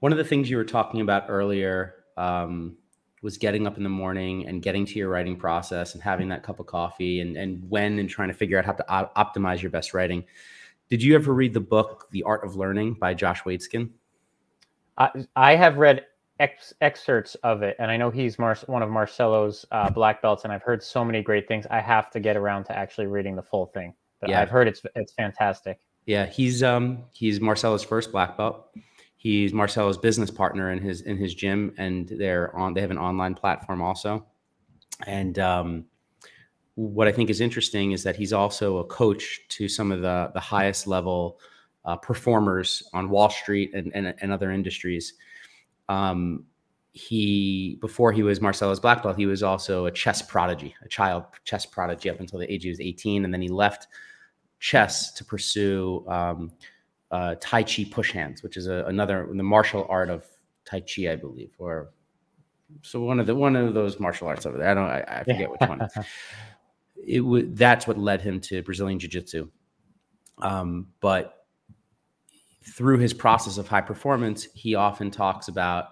one 0.00 0.12
of 0.12 0.18
the 0.18 0.24
things 0.24 0.48
you 0.48 0.56
were 0.56 0.64
talking 0.64 1.00
about 1.00 1.24
earlier 1.28 1.96
um, 2.16 2.76
was 3.22 3.36
getting 3.36 3.66
up 3.66 3.76
in 3.76 3.82
the 3.82 3.88
morning 3.88 4.46
and 4.46 4.62
getting 4.62 4.86
to 4.86 4.98
your 4.98 5.08
writing 5.08 5.36
process 5.36 5.94
and 5.94 6.02
having 6.02 6.28
that 6.28 6.42
cup 6.42 6.60
of 6.60 6.66
coffee 6.66 7.20
and, 7.20 7.36
and 7.36 7.68
when 7.68 7.98
and 7.98 8.08
trying 8.08 8.28
to 8.28 8.34
figure 8.34 8.58
out 8.58 8.64
how 8.64 8.72
to 8.72 8.90
op- 8.90 9.14
optimize 9.16 9.60
your 9.60 9.70
best 9.70 9.92
writing. 9.92 10.24
Did 10.88 11.02
you 11.02 11.14
ever 11.14 11.32
read 11.32 11.52
the 11.52 11.60
book 11.60 12.08
The 12.10 12.22
Art 12.22 12.44
of 12.44 12.56
Learning 12.56 12.94
by 12.94 13.14
Josh 13.14 13.42
Waitzkin? 13.42 13.90
I, 14.98 15.10
I 15.36 15.54
have 15.54 15.76
read 15.76 16.06
ex- 16.40 16.74
excerpts 16.80 17.36
of 17.36 17.62
it, 17.62 17.76
and 17.78 17.90
I 17.90 17.96
know 17.96 18.10
he's 18.10 18.38
Mar- 18.38 18.56
one 18.66 18.82
of 18.82 18.90
Marcelo's 18.90 19.64
uh, 19.70 19.90
black 19.90 20.20
belts, 20.22 20.44
and 20.44 20.52
I've 20.52 20.62
heard 20.62 20.82
so 20.82 21.04
many 21.04 21.22
great 21.22 21.46
things. 21.46 21.66
I 21.70 21.80
have 21.80 22.10
to 22.10 22.20
get 22.20 22.36
around 22.36 22.64
to 22.64 22.76
actually 22.76 23.06
reading 23.06 23.36
the 23.36 23.42
full 23.42 23.66
thing, 23.66 23.94
but 24.20 24.30
yeah. 24.30 24.40
I've 24.40 24.50
heard 24.50 24.66
it's 24.66 24.82
it's 24.96 25.12
fantastic. 25.12 25.78
Yeah, 26.06 26.26
he's 26.26 26.62
um 26.62 27.04
he's 27.12 27.40
Marcelo's 27.40 27.84
first 27.84 28.10
black 28.10 28.36
belt 28.36 28.70
He's 29.20 29.52
Marcelo's 29.52 29.98
business 29.98 30.30
partner 30.30 30.72
in 30.72 30.78
his 30.78 31.02
in 31.02 31.18
his 31.18 31.34
gym, 31.34 31.74
and 31.76 32.08
they're 32.08 32.56
on. 32.56 32.72
They 32.72 32.80
have 32.80 32.90
an 32.90 32.96
online 32.96 33.34
platform 33.34 33.82
also. 33.82 34.24
And 35.06 35.38
um, 35.38 35.84
what 36.76 37.06
I 37.06 37.12
think 37.12 37.28
is 37.28 37.42
interesting 37.42 37.92
is 37.92 38.02
that 38.02 38.16
he's 38.16 38.32
also 38.32 38.78
a 38.78 38.84
coach 38.84 39.42
to 39.50 39.68
some 39.68 39.92
of 39.92 40.00
the 40.00 40.30
the 40.32 40.40
highest 40.40 40.86
level 40.86 41.38
uh, 41.84 41.96
performers 41.96 42.82
on 42.94 43.10
Wall 43.10 43.28
Street 43.28 43.74
and 43.74 43.92
and, 43.94 44.14
and 44.22 44.32
other 44.32 44.52
industries. 44.52 45.12
Um, 45.90 46.44
he 46.92 47.78
before 47.80 48.12
he 48.12 48.22
was 48.22 48.40
Marcelo's 48.40 48.80
black 48.80 49.02
belt, 49.02 49.16
he 49.16 49.26
was 49.26 49.42
also 49.42 49.86
a 49.86 49.90
chess 49.90 50.22
prodigy, 50.22 50.74
a 50.84 50.88
child 50.88 51.24
chess 51.44 51.66
prodigy 51.66 52.08
up 52.08 52.20
until 52.20 52.38
the 52.38 52.50
age 52.52 52.62
he 52.62 52.68
was 52.68 52.80
18, 52.80 53.24
and 53.24 53.34
then 53.34 53.42
he 53.42 53.48
left 53.48 53.88
chess 54.60 55.12
to 55.12 55.24
pursue 55.24 56.04
um, 56.08 56.52
uh, 57.10 57.34
Tai 57.40 57.64
Chi 57.64 57.86
push 57.90 58.12
hands, 58.12 58.42
which 58.42 58.56
is 58.56 58.66
a, 58.68 58.84
another 58.86 59.28
the 59.32 59.42
martial 59.42 59.86
art 59.88 60.10
of 60.10 60.24
Tai 60.64 60.80
Chi, 60.80 61.10
I 61.10 61.16
believe, 61.16 61.50
or 61.58 61.90
so 62.82 63.00
one 63.02 63.18
of 63.18 63.26
the 63.26 63.34
one 63.34 63.56
of 63.56 63.74
those 63.74 63.98
martial 63.98 64.28
arts 64.28 64.46
over 64.46 64.58
there. 64.58 64.68
I 64.68 64.74
don't, 64.74 64.84
I, 64.84 65.04
I 65.08 65.24
forget 65.24 65.50
which 65.50 65.60
one. 65.60 65.88
It 67.02 67.56
that's 67.56 67.86
what 67.86 67.96
led 67.96 68.20
him 68.20 68.40
to 68.42 68.62
Brazilian 68.62 68.98
Jiu 68.98 69.08
Jitsu. 69.08 69.48
Um, 70.42 70.88
but 71.00 71.39
through 72.70 72.98
his 72.98 73.12
process 73.12 73.58
of 73.58 73.68
high 73.68 73.80
performance, 73.80 74.46
he 74.54 74.74
often 74.74 75.10
talks 75.10 75.48
about 75.48 75.88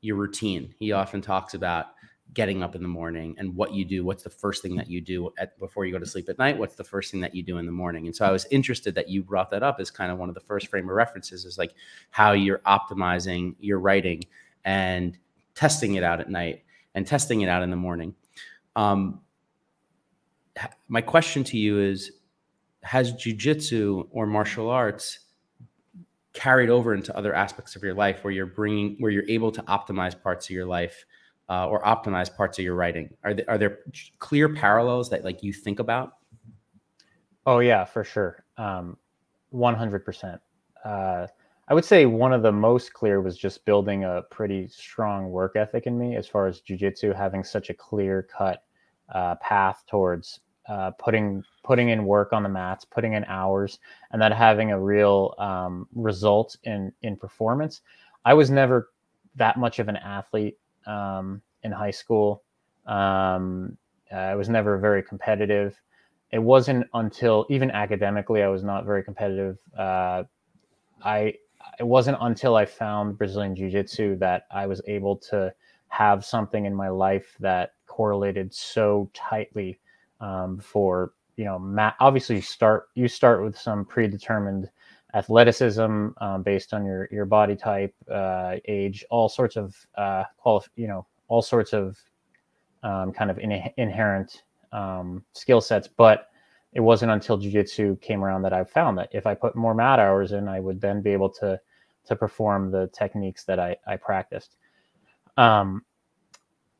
your 0.00 0.16
routine. 0.16 0.74
He 0.78 0.92
often 0.92 1.20
talks 1.20 1.54
about 1.54 1.86
getting 2.32 2.62
up 2.62 2.74
in 2.74 2.82
the 2.82 2.88
morning 2.88 3.34
and 3.38 3.54
what 3.56 3.72
you 3.74 3.84
do. 3.84 4.04
What's 4.04 4.22
the 4.22 4.30
first 4.30 4.62
thing 4.62 4.76
that 4.76 4.88
you 4.88 5.00
do 5.00 5.30
at, 5.38 5.58
before 5.58 5.84
you 5.84 5.92
go 5.92 5.98
to 5.98 6.06
sleep 6.06 6.28
at 6.28 6.38
night? 6.38 6.56
What's 6.56 6.76
the 6.76 6.84
first 6.84 7.10
thing 7.10 7.20
that 7.20 7.34
you 7.34 7.42
do 7.42 7.58
in 7.58 7.66
the 7.66 7.72
morning? 7.72 8.06
And 8.06 8.14
so 8.14 8.24
i 8.24 8.30
was 8.30 8.46
interested 8.50 8.94
that 8.94 9.08
you 9.08 9.22
brought 9.22 9.50
that 9.50 9.62
up 9.62 9.80
as 9.80 9.90
kind 9.90 10.12
of 10.12 10.18
one 10.18 10.28
of 10.28 10.34
the 10.34 10.40
first 10.40 10.68
frame 10.68 10.88
of 10.88 10.94
references 10.94 11.44
is 11.44 11.58
like 11.58 11.72
how 12.10 12.32
you're 12.32 12.60
optimizing 12.60 13.56
your 13.58 13.80
writing 13.80 14.22
and 14.64 15.18
testing 15.54 15.94
it 15.94 16.04
out 16.04 16.20
at 16.20 16.30
night 16.30 16.62
and 16.94 17.06
testing 17.06 17.40
it 17.40 17.48
out 17.48 17.62
in 17.62 17.70
the 17.70 17.76
morning. 17.76 18.14
Um, 18.76 19.20
my 20.88 21.00
question 21.00 21.42
to 21.44 21.58
you 21.58 21.80
is 21.80 22.12
has 22.82 23.12
jujitsu 23.12 24.06
or 24.10 24.26
martial 24.26 24.70
arts 24.70 25.18
carried 26.32 26.70
over 26.70 26.94
into 26.94 27.16
other 27.16 27.34
aspects 27.34 27.76
of 27.76 27.82
your 27.82 27.94
life 27.94 28.22
where 28.22 28.32
you're 28.32 28.46
bringing 28.46 28.96
where 28.98 29.10
you're 29.10 29.28
able 29.28 29.50
to 29.52 29.62
optimize 29.62 30.20
parts 30.20 30.46
of 30.46 30.50
your 30.50 30.66
life 30.66 31.04
uh, 31.48 31.66
or 31.66 31.82
optimize 31.82 32.34
parts 32.34 32.58
of 32.58 32.64
your 32.64 32.74
writing? 32.74 33.10
Are 33.24 33.34
there, 33.34 33.44
are 33.48 33.58
there 33.58 33.78
clear 34.18 34.48
parallels 34.48 35.10
that 35.10 35.24
like 35.24 35.42
you 35.42 35.52
think 35.52 35.80
about? 35.80 36.14
Oh 37.46 37.58
yeah, 37.58 37.84
for 37.84 38.04
sure. 38.04 38.44
Um, 38.56 38.96
100%. 39.52 40.38
Uh, 40.84 41.26
I 41.68 41.74
would 41.74 41.84
say 41.84 42.06
one 42.06 42.32
of 42.32 42.42
the 42.42 42.52
most 42.52 42.92
clear 42.92 43.20
was 43.20 43.36
just 43.36 43.64
building 43.64 44.04
a 44.04 44.22
pretty 44.30 44.68
strong 44.68 45.30
work 45.30 45.56
ethic 45.56 45.86
in 45.86 45.98
me 45.98 46.16
as 46.16 46.26
far 46.26 46.46
as 46.46 46.60
jujitsu, 46.60 47.14
having 47.14 47.44
such 47.44 47.70
a 47.70 47.74
clear 47.74 48.22
cut 48.22 48.64
uh, 49.14 49.36
path 49.36 49.84
towards 49.88 50.40
uh, 50.70 50.92
putting 50.92 51.42
putting 51.64 51.88
in 51.88 52.04
work 52.04 52.32
on 52.32 52.44
the 52.44 52.48
mats, 52.48 52.84
putting 52.84 53.14
in 53.14 53.24
hours, 53.24 53.80
and 54.12 54.22
that 54.22 54.32
having 54.32 54.70
a 54.70 54.80
real 54.80 55.34
um, 55.38 55.88
result 55.94 56.56
in 56.62 56.92
in 57.02 57.16
performance. 57.16 57.80
I 58.24 58.34
was 58.34 58.50
never 58.50 58.90
that 59.34 59.58
much 59.58 59.80
of 59.80 59.88
an 59.88 59.96
athlete 59.96 60.58
um, 60.86 61.42
in 61.64 61.72
high 61.72 61.90
school. 61.90 62.44
Um, 62.86 63.76
I 64.12 64.36
was 64.36 64.48
never 64.48 64.78
very 64.78 65.02
competitive. 65.02 65.80
It 66.30 66.38
wasn't 66.38 66.86
until 66.94 67.46
even 67.50 67.72
academically 67.72 68.42
I 68.42 68.48
was 68.48 68.62
not 68.62 68.84
very 68.84 69.02
competitive. 69.02 69.58
Uh, 69.76 70.22
I 71.02 71.34
it 71.80 71.86
wasn't 71.86 72.18
until 72.20 72.54
I 72.54 72.64
found 72.64 73.18
Brazilian 73.18 73.56
Jiu 73.56 73.70
Jitsu 73.70 74.16
that 74.18 74.46
I 74.52 74.68
was 74.68 74.80
able 74.86 75.16
to 75.30 75.52
have 75.88 76.24
something 76.24 76.64
in 76.64 76.74
my 76.76 76.90
life 76.90 77.36
that 77.40 77.72
correlated 77.88 78.54
so 78.54 79.10
tightly 79.12 79.80
um, 80.20 80.58
for 80.58 81.12
you 81.36 81.44
know 81.44 81.58
ma- 81.58 81.92
obviously 82.00 82.36
you 82.36 82.42
start 82.42 82.88
you 82.94 83.08
start 83.08 83.42
with 83.42 83.58
some 83.58 83.84
predetermined 83.84 84.70
athleticism 85.14 86.08
um, 86.20 86.42
based 86.42 86.72
on 86.72 86.84
your 86.84 87.08
your 87.10 87.24
body 87.24 87.56
type, 87.56 87.94
uh, 88.10 88.56
age, 88.66 89.04
all 89.10 89.28
sorts 89.28 89.56
of 89.56 89.74
uh, 89.96 90.24
quali- 90.36 90.64
you 90.76 90.86
know, 90.86 91.06
all 91.28 91.42
sorts 91.42 91.72
of 91.72 91.98
um, 92.82 93.12
kind 93.12 93.30
of 93.30 93.38
in- 93.38 93.70
inherent 93.76 94.44
um, 94.72 95.24
skill 95.32 95.60
sets. 95.60 95.88
But 95.88 96.28
it 96.72 96.80
wasn't 96.80 97.10
until 97.10 97.36
jiu-jitsu 97.36 97.96
came 97.96 98.22
around 98.22 98.42
that 98.42 98.52
I 98.52 98.62
found 98.62 98.96
that 98.98 99.08
if 99.12 99.26
I 99.26 99.34
put 99.34 99.56
more 99.56 99.74
mat 99.74 99.98
hours 99.98 100.32
in, 100.32 100.46
I 100.48 100.60
would 100.60 100.80
then 100.80 101.02
be 101.02 101.10
able 101.10 101.30
to 101.30 101.60
to 102.06 102.16
perform 102.16 102.70
the 102.70 102.88
techniques 102.92 103.44
that 103.44 103.58
I, 103.58 103.76
I 103.86 103.96
practiced. 103.96 104.56
Um, 105.36 105.84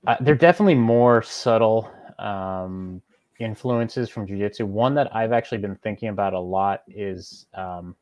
uh, 0.06 0.16
they're 0.20 0.34
definitely 0.34 0.76
more 0.76 1.22
subtle 1.22 1.90
um, 2.18 3.02
influences 3.40 4.08
from 4.08 4.26
jujitsu. 4.26 4.66
One 4.66 4.94
that 4.94 5.14
I've 5.14 5.32
actually 5.32 5.58
been 5.58 5.76
thinking 5.76 6.08
about 6.08 6.34
a 6.34 6.38
lot 6.38 6.82
is 6.86 7.46
um, 7.54 7.96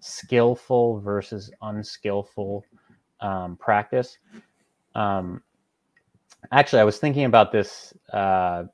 skillful 0.00 1.00
versus 1.00 1.50
unskillful 1.62 2.64
um, 3.20 3.56
practice. 3.56 4.18
Um, 4.94 5.42
actually, 6.50 6.80
I 6.80 6.84
was 6.84 6.98
thinking 6.98 7.24
about 7.24 7.52
this 7.52 7.92
uh, 8.12 8.64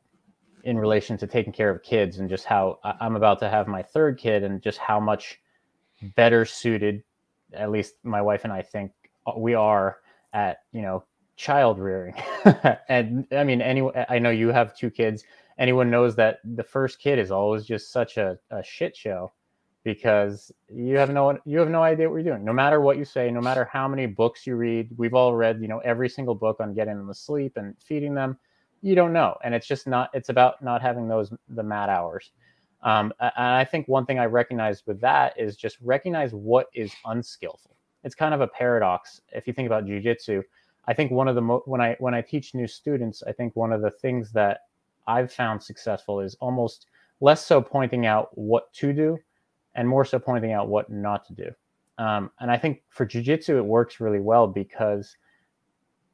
in 0.64 0.78
relation 0.78 1.16
to 1.18 1.26
taking 1.26 1.52
care 1.52 1.70
of 1.70 1.82
kids 1.82 2.18
and 2.18 2.28
just 2.28 2.44
how 2.44 2.78
I'm 3.00 3.16
about 3.16 3.38
to 3.40 3.48
have 3.48 3.66
my 3.66 3.82
third 3.82 4.18
kid 4.18 4.42
and 4.42 4.62
just 4.62 4.78
how 4.78 4.98
much 4.98 5.40
better 6.14 6.44
suited, 6.44 7.02
at 7.52 7.70
least 7.70 7.94
my 8.02 8.22
wife 8.22 8.44
and 8.44 8.52
I 8.52 8.62
think 8.62 8.92
uh, 9.26 9.32
we 9.36 9.54
are 9.54 9.98
at, 10.32 10.58
you 10.72 10.82
know, 10.82 11.04
child 11.36 11.78
rearing. 11.78 12.14
and 12.88 13.26
I 13.32 13.44
mean, 13.44 13.60
anyone, 13.60 13.94
I 14.08 14.18
know 14.18 14.30
you 14.30 14.48
have 14.48 14.76
two 14.76 14.90
kids. 14.90 15.24
Anyone 15.58 15.90
knows 15.90 16.14
that 16.16 16.40
the 16.44 16.62
first 16.62 16.98
kid 16.98 17.18
is 17.18 17.30
always 17.30 17.64
just 17.64 17.90
such 17.90 18.18
a, 18.18 18.38
a 18.50 18.62
shit 18.62 18.96
show 18.96 19.32
because 19.84 20.50
you 20.68 20.96
have 20.96 21.10
no 21.10 21.38
you 21.46 21.58
have 21.58 21.70
no 21.70 21.82
idea 21.82 22.10
what 22.10 22.16
you're 22.16 22.34
doing. 22.34 22.44
No 22.44 22.52
matter 22.52 22.80
what 22.80 22.98
you 22.98 23.04
say 23.04 23.30
no 23.30 23.40
matter 23.40 23.64
how 23.72 23.86
many 23.86 24.06
books 24.06 24.46
you 24.46 24.56
read 24.56 24.88
we've 24.96 25.14
all 25.14 25.34
read 25.34 25.60
you 25.60 25.68
know 25.68 25.78
every 25.78 26.08
single 26.08 26.34
book 26.34 26.58
on 26.60 26.74
getting 26.74 26.96
them 26.96 27.06
to 27.08 27.14
sleep 27.14 27.56
and 27.56 27.74
feeding 27.78 28.12
them. 28.14 28.36
You 28.82 28.94
don't 28.94 29.12
know. 29.12 29.36
And 29.44 29.54
it's 29.54 29.66
just 29.66 29.86
not 29.86 30.10
it's 30.12 30.28
about 30.28 30.62
not 30.62 30.82
having 30.82 31.08
those 31.08 31.32
the 31.48 31.62
mat 31.62 31.88
hours. 31.88 32.32
Um, 32.82 33.12
and 33.20 33.32
i 33.36 33.64
think 33.64 33.88
one 33.88 34.04
thing 34.04 34.18
i 34.18 34.26
recognize 34.26 34.86
with 34.86 35.00
that 35.00 35.38
is 35.38 35.56
just 35.56 35.78
recognize 35.80 36.34
what 36.34 36.66
is 36.74 36.92
unskillful. 37.06 37.76
It's 38.04 38.14
kind 38.14 38.34
of 38.34 38.40
a 38.40 38.46
paradox 38.48 39.20
if 39.32 39.46
you 39.46 39.52
think 39.52 39.66
about 39.66 39.86
jiu-jitsu 39.86 40.42
i 40.86 40.92
think 40.92 41.10
one 41.10 41.26
of 41.26 41.34
the 41.34 41.40
mo- 41.40 41.62
when 41.64 41.80
i 41.80 41.96
when 41.98 42.14
i 42.14 42.20
teach 42.20 42.54
new 42.54 42.66
students 42.66 43.22
i 43.26 43.32
think 43.32 43.56
one 43.56 43.72
of 43.72 43.80
the 43.80 43.90
things 43.90 44.30
that 44.32 44.60
i've 45.06 45.32
found 45.32 45.62
successful 45.62 46.20
is 46.20 46.36
almost 46.40 46.86
less 47.20 47.44
so 47.44 47.60
pointing 47.60 48.06
out 48.06 48.36
what 48.36 48.72
to 48.72 48.92
do 48.92 49.18
and 49.76 49.88
more 49.88 50.04
so 50.04 50.18
pointing 50.18 50.52
out 50.52 50.68
what 50.68 50.90
not 50.90 51.24
to 51.26 51.34
do. 51.34 51.50
Um, 51.98 52.30
and 52.40 52.50
I 52.50 52.58
think 52.58 52.82
for 52.88 53.06
jujitsu, 53.06 53.56
it 53.56 53.64
works 53.64 54.00
really 54.00 54.20
well 54.20 54.46
because 54.46 55.16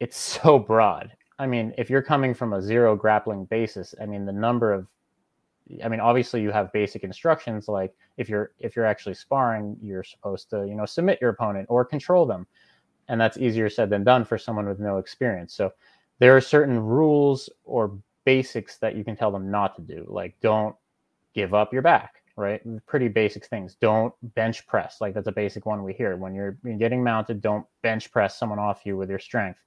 it's 0.01 0.17
so 0.43 0.59
broad. 0.59 1.13
I 1.39 1.47
mean, 1.47 1.73
if 1.79 1.89
you're 1.89 2.03
coming 2.03 2.35
from 2.35 2.53
a 2.53 2.63
zero 2.63 2.95
grappling 2.95 3.47
basis, 3.47 3.95
I 4.01 4.07
mean, 4.07 4.27
the 4.27 4.33
number 4.33 4.73
of, 4.73 4.87
I 5.83 5.89
mean, 5.89 6.01
obviously 6.01 6.43
you 6.43 6.51
have 6.51 6.73
basic 6.73 7.03
instructions 7.05 7.69
like 7.69 7.95
if 8.17 8.29
you're 8.29 8.53
if 8.59 8.77
you're 8.77 8.85
actually 8.85 9.15
sparring, 9.15 9.77
you're 9.81 10.03
supposed 10.03 10.51
to 10.51 10.67
you 10.67 10.75
know 10.75 10.85
submit 10.85 11.19
your 11.21 11.31
opponent 11.31 11.67
or 11.71 11.85
control 11.85 12.27
them, 12.27 12.47
and 13.09 13.19
that's 13.21 13.39
easier 13.39 13.71
said 13.71 13.89
than 13.89 14.05
done 14.05 14.25
for 14.25 14.37
someone 14.37 14.69
with 14.69 14.81
no 14.81 14.99
experience. 14.99 15.55
So 15.55 15.73
there 16.19 16.37
are 16.37 16.41
certain 16.41 16.79
rules 16.79 17.49
or 17.65 17.97
basics 18.25 18.79
that 18.79 18.97
you 18.97 19.05
can 19.05 19.17
tell 19.17 19.31
them 19.31 19.51
not 19.51 19.77
to 19.77 19.83
do, 19.83 20.05
like 20.09 20.35
don't 20.41 20.75
give 21.35 21.55
up 21.55 21.73
your 21.73 21.83
back 21.83 22.23
right? 22.37 22.61
Pretty 22.87 23.09
basic 23.09 23.47
things. 23.47 23.77
Don't 23.81 24.15
bench 24.35 24.67
press. 24.67 25.01
Like 25.01 25.15
that's 25.15 25.29
a 25.29 25.33
basic 25.33 25.67
one 25.67 25.83
we 25.83 25.93
hear. 25.93 26.17
When 26.17 26.35
you're 26.35 26.53
getting 26.79 27.03
mounted, 27.03 27.41
don't 27.41 27.67
bench 27.83 28.11
press 28.11 28.39
someone 28.39 28.59
off 28.59 28.83
you 28.85 28.97
with 28.97 29.11
your 29.11 29.19
strength. 29.19 29.59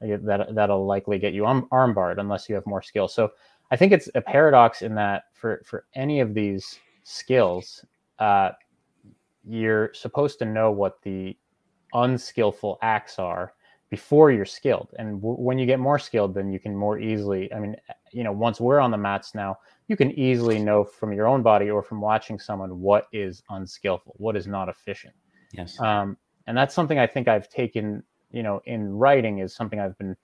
That 0.00 0.54
that'll 0.54 0.86
likely 0.86 1.18
get 1.18 1.32
you 1.32 1.46
arm, 1.46 1.68
arm 1.70 1.94
barred 1.94 2.18
unless 2.18 2.48
you 2.48 2.54
have 2.54 2.66
more 2.66 2.82
skill. 2.82 3.08
So 3.08 3.32
I 3.70 3.76
think 3.76 3.92
it's 3.92 4.08
a 4.14 4.20
paradox 4.20 4.82
in 4.82 4.94
that 4.96 5.24
for 5.32 5.62
for 5.64 5.86
any 5.94 6.20
of 6.20 6.34
these 6.34 6.78
skills, 7.02 7.84
uh, 8.18 8.50
you're 9.48 9.92
supposed 9.94 10.38
to 10.40 10.44
know 10.44 10.70
what 10.70 11.00
the 11.02 11.36
unskillful 11.94 12.78
acts 12.82 13.18
are 13.18 13.54
before 13.90 14.30
you're 14.30 14.44
skilled. 14.44 14.88
And 14.98 15.20
w- 15.20 15.36
when 15.36 15.58
you 15.58 15.66
get 15.66 15.78
more 15.78 15.98
skilled, 15.98 16.34
then 16.34 16.52
you 16.52 16.58
can 16.58 16.74
more 16.74 16.98
easily. 16.98 17.52
I 17.52 17.60
mean, 17.60 17.76
you 18.12 18.24
know, 18.24 18.32
once 18.32 18.60
we're 18.60 18.80
on 18.80 18.90
the 18.90 18.98
mats 18.98 19.34
now, 19.34 19.58
you 19.88 19.96
can 19.96 20.10
easily 20.18 20.58
know 20.58 20.84
from 20.84 21.12
your 21.12 21.26
own 21.26 21.42
body 21.42 21.70
or 21.70 21.82
from 21.82 22.00
watching 22.00 22.38
someone 22.38 22.80
what 22.80 23.06
is 23.12 23.42
unskillful, 23.50 24.14
what 24.18 24.36
is 24.36 24.46
not 24.46 24.68
efficient. 24.68 25.14
Yes. 25.52 25.78
Um, 25.80 26.16
and 26.46 26.56
that's 26.56 26.74
something 26.74 26.98
I 26.98 27.06
think 27.06 27.28
I've 27.28 27.48
taken, 27.48 28.02
you 28.32 28.42
know, 28.42 28.60
in 28.64 28.90
writing 28.90 29.38
is 29.38 29.54
something 29.54 29.78
I've 29.78 29.96
been 29.98 30.16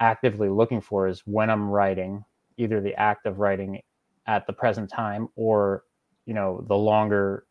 actively 0.00 0.48
looking 0.48 0.80
for 0.80 1.06
is 1.06 1.22
when 1.24 1.50
I'm 1.50 1.70
writing, 1.70 2.24
either 2.56 2.80
the 2.80 2.94
act 2.94 3.26
of 3.26 3.38
writing 3.38 3.80
at 4.26 4.46
the 4.46 4.52
present 4.52 4.90
time 4.90 5.28
or, 5.36 5.84
you 6.26 6.34
know, 6.34 6.64
the 6.68 6.76
longer, 6.76 7.46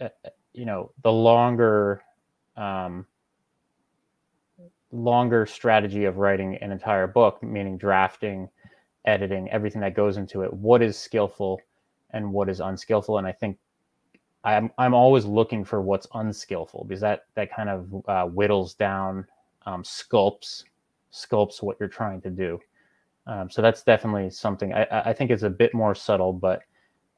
uh, 0.00 0.08
you 0.52 0.66
know, 0.66 0.92
the 1.02 1.12
longer, 1.12 2.02
um, 2.56 3.06
longer 4.92 5.46
strategy 5.46 6.04
of 6.04 6.16
writing 6.16 6.56
an 6.56 6.72
entire 6.72 7.06
book, 7.06 7.42
meaning 7.42 7.76
drafting, 7.76 8.48
editing, 9.04 9.50
everything 9.50 9.80
that 9.80 9.94
goes 9.94 10.16
into 10.16 10.42
it. 10.42 10.52
What 10.52 10.82
is 10.82 10.98
skillful 10.98 11.60
and 12.10 12.32
what 12.32 12.48
is 12.48 12.60
unskillful? 12.60 13.18
And 13.18 13.26
I 13.26 13.32
think 13.32 13.58
I'm 14.44 14.70
I'm 14.78 14.94
always 14.94 15.24
looking 15.24 15.64
for 15.64 15.82
what's 15.82 16.06
unskillful 16.14 16.84
because 16.84 17.00
that 17.00 17.26
that 17.34 17.52
kind 17.54 17.68
of 17.68 18.04
uh, 18.06 18.26
whittles 18.26 18.74
down, 18.74 19.26
um, 19.66 19.82
sculpts 19.82 20.64
sculpts 21.12 21.62
what 21.62 21.76
you're 21.80 21.88
trying 21.88 22.20
to 22.20 22.30
do. 22.30 22.60
Um, 23.26 23.50
so 23.50 23.60
that's 23.60 23.82
definitely 23.82 24.30
something 24.30 24.72
I, 24.72 24.86
I 24.90 25.12
think 25.12 25.30
is 25.30 25.42
a 25.42 25.50
bit 25.50 25.74
more 25.74 25.94
subtle, 25.94 26.32
but 26.32 26.62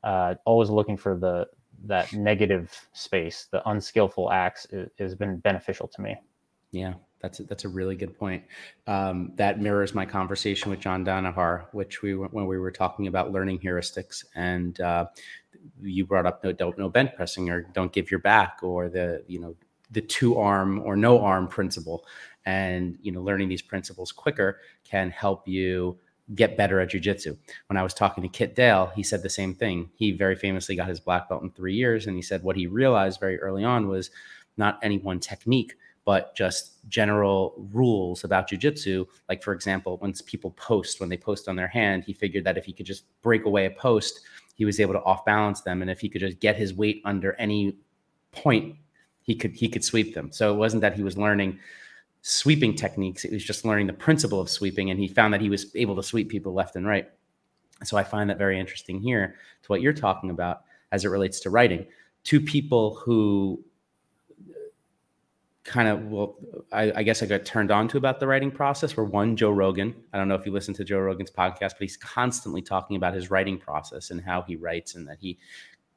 uh, 0.04 0.36
always 0.46 0.70
looking 0.70 0.96
for 0.96 1.16
the 1.16 1.46
that 1.84 2.12
negative 2.12 2.74
space, 2.92 3.46
the 3.52 3.68
unskillful 3.68 4.32
acts, 4.32 4.66
has 4.98 5.14
been 5.14 5.38
beneficial 5.38 5.86
to 5.88 6.00
me. 6.00 6.16
Yeah, 6.70 6.94
that's 7.20 7.40
a, 7.40 7.44
that's 7.44 7.64
a 7.64 7.68
really 7.68 7.96
good 7.96 8.16
point. 8.18 8.44
Um, 8.86 9.32
that 9.36 9.60
mirrors 9.60 9.94
my 9.94 10.06
conversation 10.06 10.70
with 10.70 10.80
John 10.80 11.04
Danaher, 11.04 11.66
which 11.72 12.02
we 12.02 12.14
when 12.14 12.46
we 12.46 12.58
were 12.58 12.70
talking 12.70 13.06
about 13.06 13.32
learning 13.32 13.58
heuristics, 13.58 14.24
and 14.34 14.80
uh, 14.80 15.06
you 15.82 16.06
brought 16.06 16.26
up 16.26 16.42
no 16.44 16.52
don't 16.52 16.78
no 16.78 16.88
bench 16.88 17.10
pressing 17.16 17.50
or 17.50 17.62
don't 17.72 17.92
give 17.92 18.10
your 18.10 18.20
back 18.20 18.58
or 18.62 18.88
the 18.88 19.24
you 19.26 19.40
know 19.40 19.56
the 19.90 20.00
two 20.00 20.36
arm 20.36 20.80
or 20.80 20.96
no 20.96 21.20
arm 21.20 21.48
principle, 21.48 22.04
and 22.46 22.98
you 23.02 23.12
know 23.12 23.22
learning 23.22 23.48
these 23.48 23.62
principles 23.62 24.12
quicker 24.12 24.60
can 24.84 25.10
help 25.10 25.46
you 25.48 25.98
get 26.34 26.56
better 26.56 26.78
at 26.78 26.90
jujitsu. 26.90 27.36
When 27.68 27.78
I 27.78 27.82
was 27.82 27.94
talking 27.94 28.22
to 28.22 28.28
Kit 28.28 28.54
Dale, 28.54 28.92
he 28.94 29.02
said 29.02 29.22
the 29.22 29.30
same 29.30 29.54
thing. 29.54 29.90
He 29.94 30.12
very 30.12 30.36
famously 30.36 30.76
got 30.76 30.88
his 30.88 31.00
black 31.00 31.28
belt 31.28 31.42
in 31.42 31.50
three 31.50 31.74
years, 31.74 32.06
and 32.06 32.14
he 32.14 32.22
said 32.22 32.42
what 32.42 32.56
he 32.56 32.66
realized 32.66 33.18
very 33.18 33.40
early 33.40 33.64
on 33.64 33.88
was 33.88 34.10
not 34.56 34.78
any 34.82 34.98
one 34.98 35.20
technique 35.20 35.74
but 36.08 36.34
just 36.34 36.78
general 36.88 37.52
rules 37.70 38.24
about 38.24 38.48
jujitsu. 38.48 39.06
Like, 39.28 39.42
for 39.42 39.52
example, 39.52 39.98
once 39.98 40.22
people 40.22 40.52
post, 40.52 41.00
when 41.00 41.10
they 41.10 41.18
post 41.18 41.50
on 41.50 41.54
their 41.54 41.68
hand, 41.68 42.02
he 42.02 42.14
figured 42.14 42.44
that 42.44 42.56
if 42.56 42.64
he 42.64 42.72
could 42.72 42.86
just 42.86 43.04
break 43.20 43.44
away 43.44 43.66
a 43.66 43.70
post, 43.72 44.20
he 44.54 44.64
was 44.64 44.80
able 44.80 44.94
to 44.94 45.02
off 45.02 45.22
balance 45.26 45.60
them. 45.60 45.82
And 45.82 45.90
if 45.90 46.00
he 46.00 46.08
could 46.08 46.22
just 46.22 46.40
get 46.40 46.56
his 46.56 46.72
weight 46.72 47.02
under 47.04 47.34
any 47.34 47.76
point, 48.32 48.76
he 49.20 49.34
could 49.34 49.50
he 49.50 49.68
could 49.68 49.84
sweep 49.84 50.14
them. 50.14 50.32
So 50.32 50.50
it 50.50 50.56
wasn't 50.56 50.80
that 50.80 50.94
he 50.94 51.02
was 51.02 51.18
learning 51.18 51.58
sweeping 52.22 52.74
techniques; 52.74 53.26
it 53.26 53.32
was 53.32 53.44
just 53.44 53.66
learning 53.66 53.86
the 53.86 53.92
principle 53.92 54.40
of 54.40 54.48
sweeping, 54.48 54.90
and 54.90 54.98
he 54.98 55.08
found 55.08 55.34
that 55.34 55.42
he 55.42 55.50
was 55.50 55.76
able 55.76 55.94
to 55.96 56.02
sweep 56.02 56.30
people 56.30 56.54
left 56.54 56.74
and 56.74 56.86
right. 56.86 57.10
So 57.84 57.98
I 57.98 58.02
find 58.02 58.30
that 58.30 58.38
very 58.38 58.58
interesting 58.58 58.98
here 58.98 59.34
to 59.62 59.66
what 59.66 59.82
you're 59.82 59.92
talking 59.92 60.30
about 60.30 60.62
as 60.90 61.04
it 61.04 61.08
relates 61.08 61.38
to 61.40 61.50
writing. 61.50 61.86
Two 62.24 62.40
people 62.40 62.94
who 62.94 63.62
kind 65.64 65.88
of 65.88 66.06
well 66.06 66.36
I, 66.72 66.92
I, 66.96 67.02
guess 67.02 67.22
i 67.22 67.26
got 67.26 67.44
turned 67.44 67.70
on 67.70 67.88
to 67.88 67.98
about 67.98 68.20
the 68.20 68.26
writing 68.26 68.50
process 68.50 68.96
were 68.96 69.04
one 69.04 69.36
joe 69.36 69.50
rogan. 69.50 69.94
I 70.12 70.18
don't 70.18 70.28
know 70.28 70.34
if 70.34 70.46
you 70.46 70.52
listen 70.52 70.72
to 70.74 70.84
joe 70.84 70.98
rogan's 70.98 71.30
podcast 71.30 71.72
but 71.72 71.80
he's 71.80 71.96
constantly 71.96 72.62
talking 72.62 72.96
about 72.96 73.12
his 73.12 73.30
writing 73.30 73.58
process 73.58 74.10
and 74.10 74.20
how 74.20 74.42
he 74.42 74.56
writes 74.56 74.94
and 74.94 75.06
that 75.08 75.18
he 75.20 75.38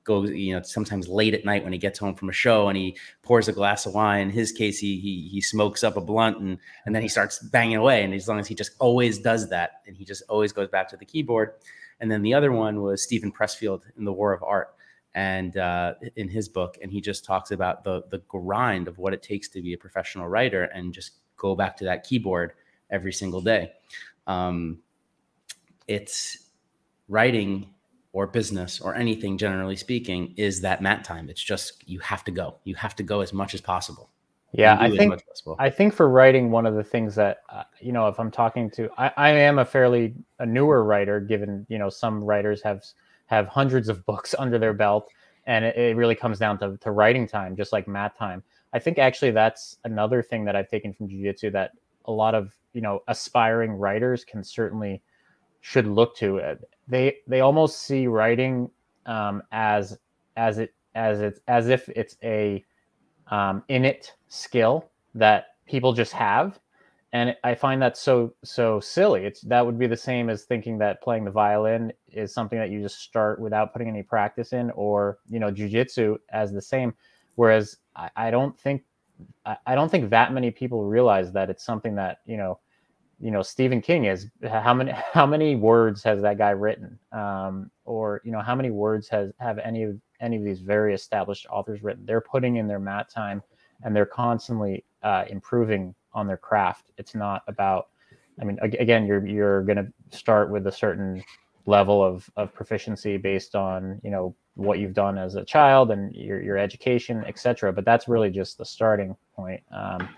goes 0.04 0.32
you 0.32 0.56
know 0.56 0.62
sometimes 0.64 1.08
late 1.08 1.34
at 1.34 1.46
night 1.46 1.64
when 1.64 1.74
he 1.74 1.80
gets 1.80 2.00
home 2.00 2.16
from 2.16 2.30
a 2.30 2.34
show 2.34 2.68
and 2.68 2.78
he 2.78 2.98
pours 3.24 3.48
a 3.48 3.54
glass 3.54 3.86
of 3.86 3.94
wine. 3.94 4.22
In 4.22 4.30
his 4.30 4.52
case 4.52 4.80
he 4.80 5.00
he, 5.00 5.30
he 5.32 5.42
smokes 5.42 5.84
up 5.84 5.98
a 5.98 6.02
blunt 6.02 6.40
and 6.40 6.58
and 6.86 6.96
then 6.96 7.02
he 7.02 7.08
starts 7.08 7.40
banging 7.40 7.78
away. 7.78 8.04
And 8.04 8.14
as 8.14 8.28
long 8.28 8.40
as 8.40 8.48
he 8.48 8.56
just 8.56 8.72
always 8.80 9.20
does 9.20 9.50
that 9.50 9.82
and 9.86 9.96
he 9.96 10.06
just 10.06 10.24
always 10.30 10.52
goes 10.52 10.70
back 10.70 10.90
to 10.90 10.98
the 10.98 11.06
keyboard. 11.06 11.54
And 12.00 12.10
then 12.10 12.24
the 12.24 12.34
other 12.34 12.52
one 12.52 12.82
was 12.82 13.04
steven 13.04 13.32
pressfield 13.32 13.82
in 13.98 14.06
the 14.06 14.14
war 14.14 14.34
of 14.34 14.42
art 14.44 14.74
and 15.14 15.58
uh, 15.58 15.96
in 16.16 16.30
his 16.30 16.48
book, 16.48 16.78
and 16.82 16.92
he 16.92 17.02
just 17.02 17.26
talks 17.26 17.52
about 17.52 17.84
the 17.84 18.04
the 18.10 18.20
grind 18.28 18.88
of 18.88 18.98
what 18.98 19.14
it 19.14 19.22
takes 19.22 19.50
to 19.50 19.62
be 19.62 19.74
a 19.74 19.78
professional 19.78 20.28
writer, 20.28 20.64
and 20.64 20.94
just 20.94 21.14
go 21.38 21.56
back 21.56 21.76
to 21.78 21.86
that 21.86 22.04
keyboard 22.04 22.54
every 22.90 23.14
single 23.14 23.42
day. 23.42 23.72
Um, 24.28 24.80
it's 25.88 26.50
writing 27.08 27.74
or 28.14 28.28
business 28.28 28.80
or 28.80 28.96
anything 28.96 29.38
generally 29.38 29.76
speaking 29.76 30.34
is 30.38 30.62
that 30.62 30.82
mat 30.82 31.04
time. 31.04 31.30
It's 31.30 31.44
just 31.44 31.88
you 31.88 32.00
have 32.00 32.24
to 32.26 32.32
go. 32.32 32.58
You 32.64 32.76
have 32.76 32.96
to 32.98 33.04
go 33.04 33.22
as 33.22 33.34
much 33.34 33.54
as 33.54 33.62
possible. 33.62 34.10
Yeah 34.54 34.78
i 34.80 34.90
think 34.90 35.24
i 35.60 35.70
think 35.70 35.94
for 35.94 36.10
writing 36.10 36.52
one 36.52 36.66
of 36.66 36.76
the 36.76 36.84
things 36.84 37.16
that 37.16 37.42
uh, 37.50 37.64
you 37.80 37.94
know 37.94 38.08
if 38.08 38.20
i'm 38.20 38.30
talking 38.30 38.70
to 38.72 38.90
I, 38.98 39.12
I 39.16 39.30
am 39.30 39.60
a 39.60 39.66
fairly 39.66 40.14
a 40.40 40.46
newer 40.46 40.84
writer 40.84 41.22
given 41.22 41.66
you 41.70 41.80
know 41.80 41.90
some 41.90 42.22
writers 42.22 42.62
have 42.64 42.84
have 43.32 43.48
hundreds 43.48 43.90
of 43.90 44.06
books 44.06 44.36
under 44.40 44.60
their 44.60 44.74
belt 44.74 45.10
and 45.48 45.66
it, 45.66 45.76
it 45.76 45.96
really 45.96 46.14
comes 46.16 46.38
down 46.38 46.60
to, 46.60 46.78
to 46.78 46.92
writing 46.92 47.28
time 47.28 47.56
just 47.56 47.74
like 47.74 47.88
mat 47.88 48.16
time. 48.16 48.44
I 48.74 48.80
think 48.80 49.00
actually 49.00 49.32
that's 49.32 49.78
another 49.84 50.22
thing 50.24 50.46
that 50.46 50.56
i've 50.56 50.70
taken 50.70 50.94
from 50.94 51.10
jiu-jitsu 51.10 51.52
that 51.52 51.72
a 52.06 52.12
lot 52.12 52.34
of 52.36 52.54
you 52.74 52.82
know 52.82 53.02
aspiring 53.08 53.74
writers 53.74 54.24
can 54.24 54.44
certainly 54.44 55.02
should 55.62 55.88
look 55.88 56.16
to 56.16 56.58
they 56.88 57.18
they 57.28 57.42
almost 57.42 57.84
see 57.84 58.08
writing 58.08 58.70
um, 59.06 59.42
as 59.52 59.98
as 60.38 60.58
it 60.58 60.74
as 60.96 61.22
it's 61.22 61.40
as 61.48 61.70
if 61.70 61.88
it's 61.90 62.18
a 62.24 62.64
um, 63.28 63.64
innate 63.70 64.14
skill 64.28 64.90
that 65.16 65.56
people 65.66 65.94
just 65.94 66.12
have 66.12 66.60
and 67.14 67.36
i 67.44 67.54
find 67.54 67.82
that 67.82 67.98
so 67.98 68.34
so 68.44 68.80
silly. 68.80 69.26
It's 69.26 69.42
that 69.42 69.66
would 69.66 69.78
be 69.78 69.88
the 69.88 69.98
same 69.98 70.30
as 70.30 70.44
thinking 70.44 70.78
that 70.80 71.02
playing 71.02 71.26
the 71.26 71.32
violin 71.32 71.92
is 72.08 72.34
something 72.34 72.60
that 72.60 72.70
you 72.70 72.82
just 72.82 73.00
start 73.00 73.40
without 73.40 73.74
putting 73.74 73.90
any 73.90 74.04
practice 74.04 74.54
in 74.54 74.72
or 74.72 75.20
you 75.30 75.40
know 75.40 75.52
jiu-jitsu 75.52 76.18
as 76.30 76.52
the 76.52 76.62
same. 76.62 76.94
Whereas 77.36 77.78
i, 77.96 78.10
I 78.16 78.32
don't 78.32 78.60
think 78.60 78.84
I, 79.46 79.58
I 79.68 79.76
don't 79.76 79.90
think 79.90 80.10
that 80.10 80.34
many 80.34 80.52
people 80.52 80.86
realize 80.86 81.32
that 81.34 81.50
it's 81.50 81.64
something 81.66 81.96
that 81.96 82.20
you 82.26 82.38
know 82.38 82.60
you 83.20 83.32
know 83.32 83.42
Stephen 83.42 83.82
King 83.82 84.06
is 84.06 84.28
how 84.50 84.74
many 84.74 84.92
how 85.14 85.26
many 85.26 85.56
words 85.56 86.04
has 86.04 86.22
that 86.22 86.38
guy 86.38 86.52
written? 86.52 86.98
Um, 87.12 87.70
or 87.86 88.22
you 88.24 88.32
know 88.32 88.42
how 88.42 88.56
many 88.56 88.72
words 88.72 89.08
has 89.10 89.32
have 89.40 89.60
any 89.60 89.84
of 89.84 90.00
any 90.20 90.38
of 90.38 90.44
these 90.44 90.62
very 90.62 90.94
established 90.94 91.46
authors 91.50 91.84
written? 91.84 92.06
They're 92.06 92.22
putting 92.22 92.56
in 92.56 92.68
their 92.68 92.80
mat 92.80 93.10
time 93.10 93.44
and 93.84 93.96
they're 93.96 94.06
constantly 94.06 94.86
uh, 95.04 95.26
improving 95.30 95.96
on 96.14 96.28
their 96.28 96.38
craft. 96.38 96.92
It's 96.98 97.16
not 97.16 97.44
about 97.48 97.88
I 98.40 98.46
mean 98.46 98.58
again 98.62 99.06
you're 99.06 99.26
you're 99.26 99.64
going 99.64 99.78
to 99.78 100.18
start 100.18 100.50
with 100.50 100.68
a 100.68 100.72
certain 100.72 101.24
level 101.66 102.04
of 102.04 102.30
of 102.38 102.54
proficiency 102.54 103.18
based 103.18 103.56
on 103.56 104.00
you 104.04 104.12
know 104.12 104.36
what 104.56 104.80
you've 104.80 104.94
done 104.94 105.18
as 105.18 105.36
a 105.36 105.46
child 105.46 105.92
and 105.92 106.14
your 106.14 106.42
your 106.42 106.58
education 106.58 107.24
etc 107.26 107.72
but 107.72 107.86
that's 107.86 108.08
really 108.08 108.30
just 108.30 108.58
the 108.58 108.66
starting 108.66 109.16
point. 109.36 109.62
Um, 109.72 110.10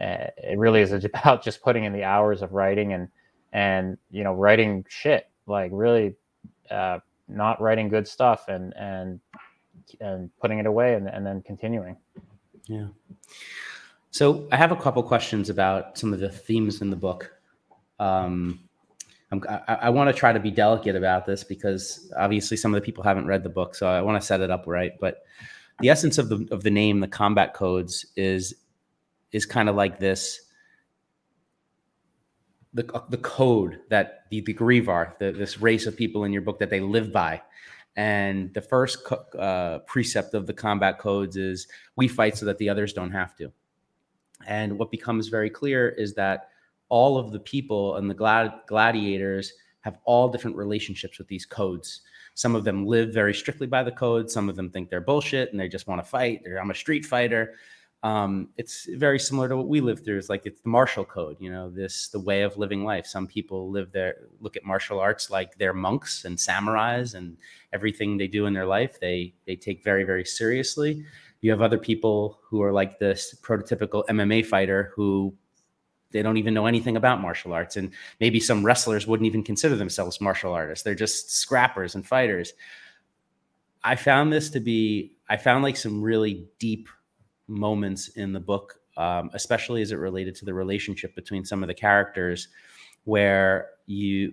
uh, 0.00 0.26
it 0.36 0.58
really 0.58 0.80
is 0.80 0.92
about 1.04 1.42
just 1.42 1.62
putting 1.62 1.84
in 1.84 1.92
the 1.92 2.04
hours 2.04 2.42
of 2.42 2.52
writing 2.52 2.92
and 2.92 3.08
and 3.52 3.98
you 4.10 4.24
know 4.24 4.34
writing 4.34 4.84
shit 4.88 5.28
like 5.46 5.70
really 5.72 6.14
uh, 6.70 6.98
not 7.28 7.60
writing 7.60 7.88
good 7.88 8.06
stuff 8.06 8.48
and 8.48 8.74
and 8.76 9.20
and 10.00 10.30
putting 10.40 10.58
it 10.58 10.66
away 10.66 10.94
and, 10.94 11.08
and 11.08 11.26
then 11.26 11.42
continuing. 11.42 11.96
Yeah 12.66 12.88
so 14.14 14.48
i 14.52 14.56
have 14.56 14.72
a 14.72 14.76
couple 14.76 15.02
questions 15.02 15.50
about 15.50 15.98
some 15.98 16.12
of 16.12 16.20
the 16.20 16.28
themes 16.28 16.80
in 16.80 16.90
the 16.90 16.96
book 16.96 17.32
um, 18.00 18.60
I, 19.48 19.78
I 19.82 19.90
want 19.90 20.08
to 20.08 20.12
try 20.12 20.32
to 20.32 20.40
be 20.40 20.50
delicate 20.50 20.96
about 20.96 21.26
this 21.26 21.44
because 21.44 22.12
obviously 22.16 22.56
some 22.56 22.74
of 22.74 22.80
the 22.80 22.84
people 22.84 23.02
haven't 23.02 23.26
read 23.26 23.42
the 23.42 23.48
book, 23.48 23.74
so 23.74 23.86
I 23.86 24.00
want 24.02 24.20
to 24.20 24.26
set 24.26 24.40
it 24.40 24.50
up 24.50 24.64
right. 24.66 24.92
But 25.00 25.24
the 25.80 25.88
essence 25.88 26.18
of 26.18 26.28
the 26.28 26.46
of 26.50 26.62
the 26.62 26.70
name, 26.70 27.00
the 27.00 27.08
combat 27.08 27.54
codes, 27.54 28.06
is 28.16 28.54
is 29.32 29.46
kind 29.46 29.68
of 29.68 29.76
like 29.76 29.98
this 29.98 30.40
the, 32.74 33.02
the 33.08 33.18
code 33.18 33.80
that 33.88 34.24
the, 34.30 34.40
the 34.40 34.54
Grievar, 34.54 35.16
the, 35.18 35.32
this 35.32 35.60
race 35.60 35.86
of 35.86 35.96
people 35.96 36.24
in 36.24 36.32
your 36.32 36.42
book 36.42 36.58
that 36.58 36.70
they 36.70 36.80
live 36.80 37.12
by. 37.12 37.40
And 37.96 38.52
the 38.52 38.60
first 38.60 38.98
uh, 39.38 39.78
precept 39.86 40.34
of 40.34 40.48
the 40.48 40.52
combat 40.52 40.98
codes 40.98 41.36
is 41.36 41.68
we 41.94 42.08
fight 42.08 42.36
so 42.36 42.46
that 42.46 42.58
the 42.58 42.68
others 42.68 42.92
don't 42.92 43.12
have 43.12 43.36
to. 43.36 43.52
And 44.46 44.78
what 44.78 44.90
becomes 44.90 45.28
very 45.28 45.50
clear 45.50 45.90
is 45.90 46.14
that 46.14 46.48
all 46.88 47.18
of 47.18 47.32
the 47.32 47.40
people 47.40 47.96
and 47.96 48.08
the 48.08 48.14
glad- 48.14 48.60
gladiators 48.66 49.52
have 49.80 49.98
all 50.04 50.28
different 50.28 50.56
relationships 50.56 51.18
with 51.18 51.28
these 51.28 51.46
codes. 51.46 52.02
Some 52.34 52.54
of 52.54 52.64
them 52.64 52.86
live 52.86 53.12
very 53.12 53.34
strictly 53.34 53.66
by 53.66 53.82
the 53.82 53.92
code. 53.92 54.30
Some 54.30 54.48
of 54.48 54.56
them 54.56 54.70
think 54.70 54.90
they're 54.90 55.00
bullshit 55.00 55.50
and 55.52 55.60
they 55.60 55.68
just 55.68 55.86
want 55.86 56.02
to 56.02 56.08
fight. 56.08 56.42
They're, 56.44 56.60
I'm 56.60 56.70
a 56.70 56.74
street 56.74 57.04
fighter 57.06 57.54
um, 58.04 58.50
it's 58.58 58.86
very 58.96 59.18
similar 59.18 59.48
to 59.48 59.56
what 59.56 59.66
we 59.66 59.80
live 59.80 60.04
through. 60.04 60.18
It's 60.18 60.28
like 60.28 60.44
it's 60.44 60.60
the 60.60 60.68
martial 60.68 61.06
code, 61.06 61.38
you 61.40 61.50
know, 61.50 61.70
this 61.70 62.08
the 62.08 62.20
way 62.20 62.42
of 62.42 62.58
living 62.58 62.84
life. 62.84 63.06
Some 63.06 63.26
people 63.26 63.70
live 63.70 63.92
there, 63.92 64.16
look 64.40 64.58
at 64.58 64.64
martial 64.64 65.00
arts 65.00 65.30
like 65.30 65.56
they're 65.56 65.72
monks 65.72 66.26
and 66.26 66.36
samurais, 66.36 67.14
and 67.14 67.38
everything 67.72 68.18
they 68.18 68.28
do 68.28 68.44
in 68.44 68.52
their 68.52 68.66
life 68.66 69.00
they 69.00 69.32
they 69.46 69.56
take 69.56 69.82
very 69.82 70.04
very 70.04 70.24
seriously. 70.24 71.02
You 71.44 71.50
have 71.50 71.60
other 71.60 71.76
people 71.76 72.38
who 72.42 72.62
are 72.62 72.72
like 72.72 72.98
this 72.98 73.34
prototypical 73.42 74.06
MMA 74.06 74.46
fighter 74.46 74.90
who 74.94 75.34
they 76.10 76.22
don't 76.22 76.38
even 76.38 76.54
know 76.54 76.64
anything 76.64 76.96
about 76.96 77.20
martial 77.20 77.52
arts, 77.52 77.76
and 77.76 77.90
maybe 78.18 78.40
some 78.40 78.64
wrestlers 78.64 79.06
wouldn't 79.06 79.26
even 79.26 79.42
consider 79.42 79.76
themselves 79.76 80.22
martial 80.22 80.54
artists. 80.54 80.82
They're 80.82 80.94
just 80.94 81.32
scrappers 81.32 81.96
and 81.96 82.06
fighters. 82.06 82.54
I 83.82 83.94
found 83.94 84.32
this 84.32 84.48
to 84.52 84.60
be 84.60 85.18
I 85.28 85.36
found 85.36 85.62
like 85.62 85.76
some 85.76 86.00
really 86.00 86.48
deep 86.58 86.88
moments 87.46 88.08
in 88.08 88.32
the 88.32 88.40
book, 88.40 88.80
um, 88.96 89.28
especially 89.34 89.82
as 89.82 89.92
it 89.92 89.96
related 89.96 90.34
to 90.36 90.46
the 90.46 90.54
relationship 90.54 91.14
between 91.14 91.44
some 91.44 91.62
of 91.62 91.66
the 91.66 91.74
characters, 91.74 92.48
where 93.04 93.68
you 93.84 94.32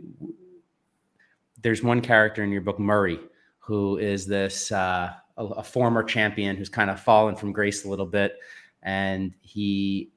there's 1.62 1.84
one 1.84 2.00
character 2.00 2.42
in 2.42 2.54
your 2.54 2.62
book, 2.62 2.80
Murray, 2.80 3.20
who 3.60 3.98
is 3.98 4.26
this 4.26 4.72
uh, 4.72 5.12
a, 5.38 5.46
a 5.46 5.64
former 5.64 6.04
champion 6.04 6.56
who's 6.56 6.70
kind 6.70 6.90
of 6.90 7.00
fallen 7.00 7.36
from 7.36 7.52
grace 7.52 7.86
a 7.86 7.90
little 7.90 8.06
bit, 8.06 8.38
and 8.82 9.34
he 9.42 10.12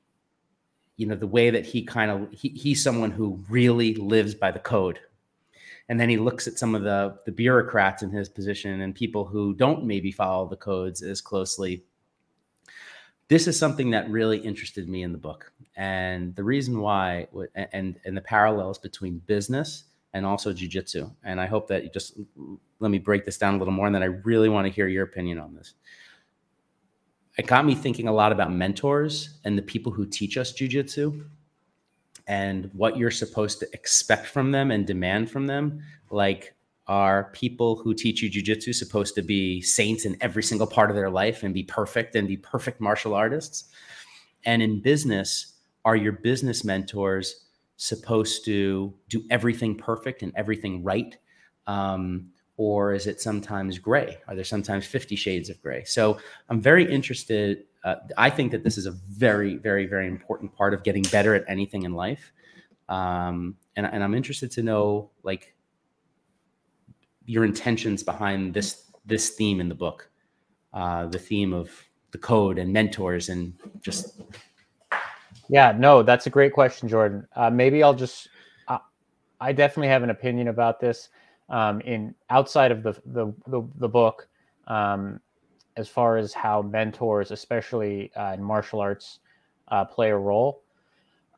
you 0.96 1.06
know 1.06 1.14
the 1.14 1.26
way 1.26 1.50
that 1.50 1.66
he 1.66 1.82
kind 1.82 2.10
of 2.10 2.32
he, 2.32 2.50
he's 2.50 2.82
someone 2.82 3.10
who 3.10 3.42
really 3.48 3.94
lives 3.94 4.34
by 4.34 4.50
the 4.50 4.58
code. 4.58 5.00
And 5.86 6.00
then 6.00 6.08
he 6.08 6.16
looks 6.16 6.46
at 6.46 6.58
some 6.58 6.74
of 6.74 6.82
the 6.82 7.18
the 7.26 7.32
bureaucrats 7.32 8.02
in 8.02 8.10
his 8.10 8.28
position 8.28 8.80
and 8.80 8.94
people 8.94 9.24
who 9.24 9.54
don't 9.54 9.84
maybe 9.84 10.10
follow 10.10 10.48
the 10.48 10.56
codes 10.56 11.02
as 11.02 11.20
closely. 11.20 11.84
This 13.28 13.46
is 13.46 13.58
something 13.58 13.90
that 13.90 14.10
really 14.10 14.38
interested 14.38 14.88
me 14.88 15.02
in 15.02 15.12
the 15.12 15.18
book. 15.18 15.52
And 15.76 16.34
the 16.36 16.44
reason 16.44 16.80
why 16.80 17.28
and 17.72 17.98
and 18.04 18.16
the 18.16 18.22
parallels 18.22 18.78
between 18.78 19.18
business 19.26 19.84
and 20.14 20.24
also 20.24 20.52
jiu-jitsu. 20.52 21.10
And 21.24 21.40
i 21.40 21.46
hope 21.46 21.68
that 21.68 21.84
you 21.84 21.90
just 21.90 22.18
let 22.80 22.90
me 22.90 22.98
break 22.98 23.26
this 23.26 23.36
down 23.36 23.54
a 23.54 23.58
little 23.58 23.74
more 23.74 23.86
and 23.86 23.94
then 23.94 24.02
i 24.02 24.06
really 24.06 24.48
want 24.48 24.66
to 24.66 24.72
hear 24.72 24.88
your 24.88 25.04
opinion 25.04 25.38
on 25.38 25.54
this. 25.54 25.74
It 27.36 27.46
got 27.46 27.66
me 27.66 27.74
thinking 27.74 28.08
a 28.08 28.12
lot 28.12 28.32
about 28.32 28.52
mentors 28.52 29.40
and 29.44 29.58
the 29.58 29.62
people 29.62 29.92
who 29.92 30.06
teach 30.06 30.38
us 30.38 30.52
jiu-jitsu 30.52 31.24
and 32.26 32.70
what 32.72 32.96
you're 32.96 33.10
supposed 33.10 33.58
to 33.60 33.68
expect 33.74 34.26
from 34.26 34.52
them 34.52 34.70
and 34.70 34.86
demand 34.86 35.30
from 35.30 35.46
them. 35.46 35.82
Like 36.10 36.54
are 36.86 37.30
people 37.32 37.76
who 37.76 37.94
teach 37.94 38.22
you 38.22 38.30
jujitsu 38.30 38.74
supposed 38.74 39.14
to 39.14 39.22
be 39.22 39.62
saints 39.62 40.04
in 40.04 40.16
every 40.20 40.42
single 40.42 40.66
part 40.66 40.90
of 40.90 40.96
their 40.96 41.10
life 41.10 41.42
and 41.42 41.54
be 41.54 41.62
perfect 41.62 42.14
and 42.14 42.28
be 42.28 42.36
perfect 42.36 42.80
martial 42.80 43.14
artists? 43.14 43.64
And 44.44 44.62
in 44.62 44.80
business, 44.80 45.54
are 45.86 45.96
your 45.96 46.12
business 46.12 46.64
mentors 46.64 47.43
supposed 47.84 48.46
to 48.46 48.94
do 49.08 49.22
everything 49.30 49.76
perfect 49.76 50.22
and 50.22 50.32
everything 50.36 50.82
right? 50.82 51.18
Um, 51.66 52.30
or 52.56 52.94
is 52.94 53.06
it 53.06 53.20
sometimes 53.20 53.78
gray? 53.78 54.18
Are 54.26 54.34
there 54.34 54.44
sometimes 54.44 54.86
50 54.86 55.16
shades 55.16 55.50
of 55.50 55.60
gray? 55.60 55.84
So 55.84 56.18
I'm 56.48 56.62
very 56.62 56.90
interested. 56.90 57.64
Uh, 57.84 57.96
I 58.16 58.30
think 58.30 58.52
that 58.52 58.64
this 58.64 58.78
is 58.78 58.86
a 58.86 58.92
very, 58.92 59.56
very, 59.56 59.86
very 59.86 60.06
important 60.06 60.54
part 60.54 60.72
of 60.72 60.82
getting 60.82 61.02
better 61.02 61.34
at 61.34 61.44
anything 61.46 61.82
in 61.82 61.92
life. 61.92 62.32
Um, 62.88 63.56
and, 63.76 63.84
and 63.86 64.02
I'm 64.02 64.14
interested 64.14 64.50
to 64.52 64.62
know, 64.62 65.10
like, 65.22 65.54
your 67.26 67.44
intentions 67.44 68.02
behind 68.02 68.54
this 68.54 68.90
this 69.06 69.30
theme 69.30 69.60
in 69.60 69.68
the 69.68 69.74
book, 69.74 70.10
uh, 70.72 71.06
the 71.06 71.18
theme 71.18 71.52
of 71.52 71.70
the 72.12 72.18
code 72.18 72.58
and 72.58 72.72
mentors 72.72 73.28
and 73.28 73.54
just. 73.82 74.22
Yeah, 75.48 75.72
no, 75.76 76.02
that's 76.02 76.26
a 76.26 76.30
great 76.30 76.52
question, 76.52 76.88
Jordan. 76.88 77.26
Uh, 77.34 77.50
maybe 77.50 77.82
I'll 77.82 77.94
just. 77.94 78.28
Uh, 78.68 78.78
I 79.40 79.52
definitely 79.52 79.88
have 79.88 80.02
an 80.02 80.10
opinion 80.10 80.48
about 80.48 80.80
this. 80.80 81.08
Um, 81.50 81.80
in 81.82 82.14
outside 82.30 82.72
of 82.72 82.82
the 82.82 82.92
the 83.06 83.32
the, 83.46 83.62
the 83.76 83.88
book, 83.88 84.28
um, 84.66 85.20
as 85.76 85.88
far 85.88 86.16
as 86.16 86.32
how 86.32 86.62
mentors, 86.62 87.30
especially 87.30 88.10
uh, 88.16 88.32
in 88.34 88.42
martial 88.42 88.80
arts, 88.80 89.20
uh, 89.68 89.84
play 89.84 90.10
a 90.10 90.16
role. 90.16 90.62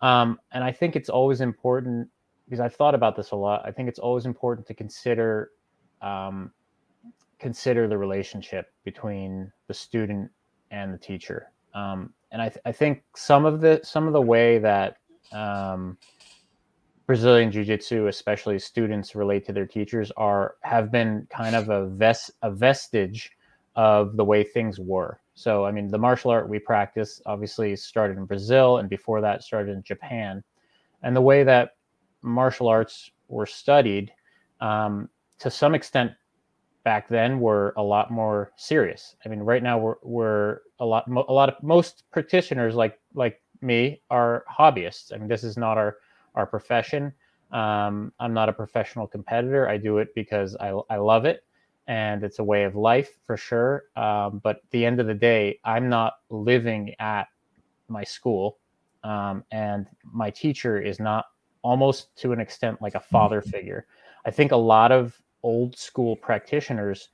Um, 0.03 0.39
and 0.53 0.63
I 0.63 0.73
think 0.73 0.95
it's 0.95 1.09
always 1.09 1.41
important 1.41 2.09
because 2.45 2.61
I've 2.61 2.75
thought 2.77 2.95
about 2.95 3.17
this 3.17 3.33
a 3.33 3.37
lot. 3.37 3.63
I 3.65 3.73
think 3.73 3.89
it's 3.89 3.99
always 3.99 4.27
important 4.27 4.67
to 4.69 4.75
consider 4.75 5.51
um, 6.01 6.53
consider 7.39 7.89
the 7.89 7.99
relationship 7.99 8.73
between 8.85 9.51
the 9.67 9.75
student 9.75 10.31
and 10.71 10.95
the 10.95 10.99
teacher. 10.99 11.51
Um, 11.77 12.15
and 12.33 12.41
I, 12.41 12.49
th- 12.49 12.63
I, 12.65 12.73
think 12.73 13.03
some 13.15 13.45
of 13.45 13.61
the 13.61 13.81
some 13.85 14.07
of 14.07 14.15
the 14.15 14.21
way 14.21 14.59
that 14.59 14.97
um, 15.31 15.99
Brazilian 17.07 17.53
Jiu-Jitsu, 17.53 18.07
especially 18.07 18.59
students 18.59 19.15
relate 19.15 19.45
to 19.47 19.53
their 19.53 19.67
teachers, 19.67 20.11
are 20.17 20.55
have 20.63 20.91
been 20.91 21.27
kind 21.29 21.55
of 21.55 21.69
a 21.69 21.87
vest 21.87 22.31
a 22.41 22.51
vestige 22.51 23.31
of 23.77 24.17
the 24.17 24.25
way 24.25 24.43
things 24.43 24.81
were. 24.81 25.21
So, 25.35 25.67
I 25.67 25.71
mean, 25.71 25.89
the 25.89 25.99
martial 25.99 26.31
art 26.31 26.49
we 26.49 26.59
practice 26.59 27.21
obviously 27.27 27.77
started 27.77 28.17
in 28.17 28.25
Brazil, 28.25 28.79
and 28.79 28.89
before 28.89 29.21
that 29.21 29.43
started 29.43 29.73
in 29.73 29.83
Japan, 29.83 30.43
and 31.03 31.15
the 31.15 31.21
way 31.21 31.45
that 31.45 31.77
martial 32.23 32.69
arts 32.69 33.11
were 33.29 33.45
studied, 33.45 34.11
um, 34.63 35.11
to 35.41 35.51
some 35.51 35.75
extent, 35.75 36.13
back 36.87 37.09
then 37.09 37.41
were 37.41 37.75
a 37.77 37.83
lot 37.83 38.13
more 38.13 38.53
serious. 38.55 39.17
I 39.25 39.29
mean, 39.29 39.41
right 39.41 39.61
now 39.61 39.77
we're 39.77 39.97
we're 40.05 40.61
a 40.79 40.87
lot 40.87 41.09
a 41.09 41.33
lot 41.33 41.49
of 41.49 41.61
most 41.61 42.05
practitioners 42.13 42.77
like 42.77 43.01
like 43.13 43.43
me 43.61 44.01
are 44.09 44.45
hobbyists. 44.49 45.13
I 45.13 45.17
mean, 45.19 45.27
this 45.27 45.43
is 45.43 45.57
not 45.57 45.79
our 45.79 45.97
our 46.37 46.47
profession. 46.47 47.13
Um, 47.51 48.13
I'm 48.21 48.33
not 48.33 48.49
a 48.49 48.53
professional 48.53 49.09
competitor. 49.09 49.69
I 49.69 49.79
do 49.79 49.99
it 49.99 50.15
because 50.15 50.55
I, 50.61 50.79
I 50.89 50.99
love 50.99 51.25
it 51.25 51.43
and 51.89 52.23
it's 52.23 52.39
a 52.39 52.45
way 52.45 52.63
of 52.63 52.77
life 52.77 53.19
for 53.27 53.37
sure. 53.37 53.85
Um, 53.97 54.41
but 54.45 54.57
at 54.57 54.71
the 54.71 54.87
end 54.87 55.01
of 55.01 55.09
the 55.09 55.15
day, 55.15 55.59
I'm 55.65 55.89
not 55.89 56.15
living 56.31 56.95
at 57.01 57.27
my 57.89 58.05
school. 58.05 58.59
Um, 59.03 59.43
and 59.51 59.89
my 60.05 60.31
teacher 60.31 60.81
is 60.81 61.01
not 61.01 61.27
almost 61.63 62.17
to 62.19 62.33
an 62.33 62.41
extent 62.41 62.81
like 62.81 62.95
a 62.95 63.01
father 63.01 63.41
figure. 63.43 63.87
I 64.25 64.31
think 64.31 64.53
a 64.53 64.57
lot 64.57 64.93
of 64.93 65.21
old 65.43 65.77
school 65.77 66.17
practitioners, 66.17 67.09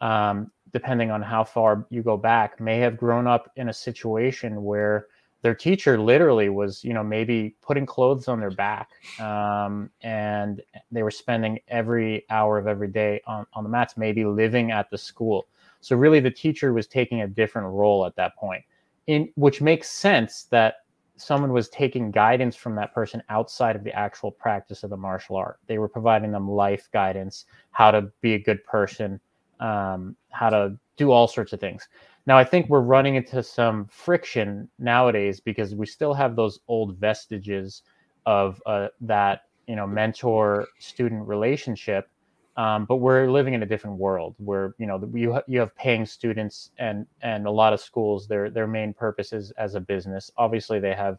um, 0.00 0.50
depending 0.72 1.10
on 1.10 1.22
how 1.22 1.44
far 1.44 1.86
you 1.90 2.02
go 2.02 2.16
back, 2.16 2.60
may 2.60 2.78
have 2.78 2.96
grown 2.96 3.26
up 3.26 3.50
in 3.56 3.68
a 3.68 3.72
situation 3.72 4.62
where 4.64 5.06
their 5.42 5.54
teacher 5.54 5.98
literally 5.98 6.48
was, 6.48 6.82
you 6.82 6.92
know, 6.92 7.04
maybe 7.04 7.54
putting 7.62 7.86
clothes 7.86 8.26
on 8.26 8.40
their 8.40 8.50
back, 8.50 8.90
um, 9.20 9.88
and 10.02 10.60
they 10.90 11.02
were 11.02 11.10
spending 11.10 11.60
every 11.68 12.24
hour 12.30 12.58
of 12.58 12.66
every 12.66 12.88
day 12.88 13.20
on, 13.26 13.46
on 13.52 13.62
the 13.62 13.70
mats, 13.70 13.96
maybe 13.96 14.24
living 14.24 14.72
at 14.72 14.90
the 14.90 14.98
school. 14.98 15.46
So 15.80 15.94
really, 15.94 16.18
the 16.18 16.30
teacher 16.30 16.72
was 16.72 16.88
taking 16.88 17.20
a 17.20 17.28
different 17.28 17.68
role 17.68 18.06
at 18.06 18.16
that 18.16 18.34
point, 18.36 18.64
in 19.06 19.30
which 19.36 19.60
makes 19.60 19.88
sense 19.88 20.44
that 20.50 20.85
someone 21.16 21.52
was 21.52 21.68
taking 21.68 22.10
guidance 22.10 22.56
from 22.56 22.74
that 22.76 22.94
person 22.94 23.22
outside 23.28 23.76
of 23.76 23.84
the 23.84 23.92
actual 23.92 24.30
practice 24.30 24.82
of 24.82 24.90
the 24.90 24.96
martial 24.96 25.36
art. 25.36 25.58
They 25.66 25.78
were 25.78 25.88
providing 25.88 26.30
them 26.32 26.50
life 26.50 26.88
guidance, 26.92 27.46
how 27.70 27.90
to 27.90 28.10
be 28.20 28.34
a 28.34 28.38
good 28.38 28.62
person, 28.64 29.20
um, 29.60 30.16
how 30.30 30.50
to 30.50 30.78
do 30.96 31.10
all 31.10 31.26
sorts 31.28 31.52
of 31.52 31.60
things. 31.60 31.88
Now, 32.26 32.36
I 32.36 32.44
think 32.44 32.68
we're 32.68 32.80
running 32.80 33.14
into 33.14 33.42
some 33.42 33.86
friction 33.86 34.68
nowadays 34.78 35.40
because 35.40 35.74
we 35.74 35.86
still 35.86 36.12
have 36.12 36.36
those 36.36 36.60
old 36.68 36.96
vestiges 36.96 37.82
of 38.26 38.60
uh, 38.66 38.88
that 39.00 39.42
you 39.66 39.76
know 39.76 39.86
mentor 39.86 40.66
student 40.78 41.26
relationship, 41.26 42.08
um, 42.56 42.86
but 42.86 42.96
we're 42.96 43.30
living 43.30 43.54
in 43.54 43.62
a 43.62 43.66
different 43.66 43.98
world 43.98 44.34
where 44.38 44.74
you 44.78 44.86
know 44.86 45.00
you 45.12 45.34
ha- 45.34 45.42
you 45.46 45.60
have 45.60 45.74
paying 45.76 46.06
students 46.06 46.70
and 46.78 47.06
and 47.22 47.46
a 47.46 47.50
lot 47.50 47.72
of 47.72 47.80
schools 47.80 48.26
their 48.26 48.50
their 48.50 48.66
main 48.66 48.94
purpose 48.94 49.32
is 49.32 49.50
as 49.52 49.74
a 49.74 49.80
business. 49.80 50.30
Obviously, 50.36 50.80
they 50.80 50.94
have 50.94 51.18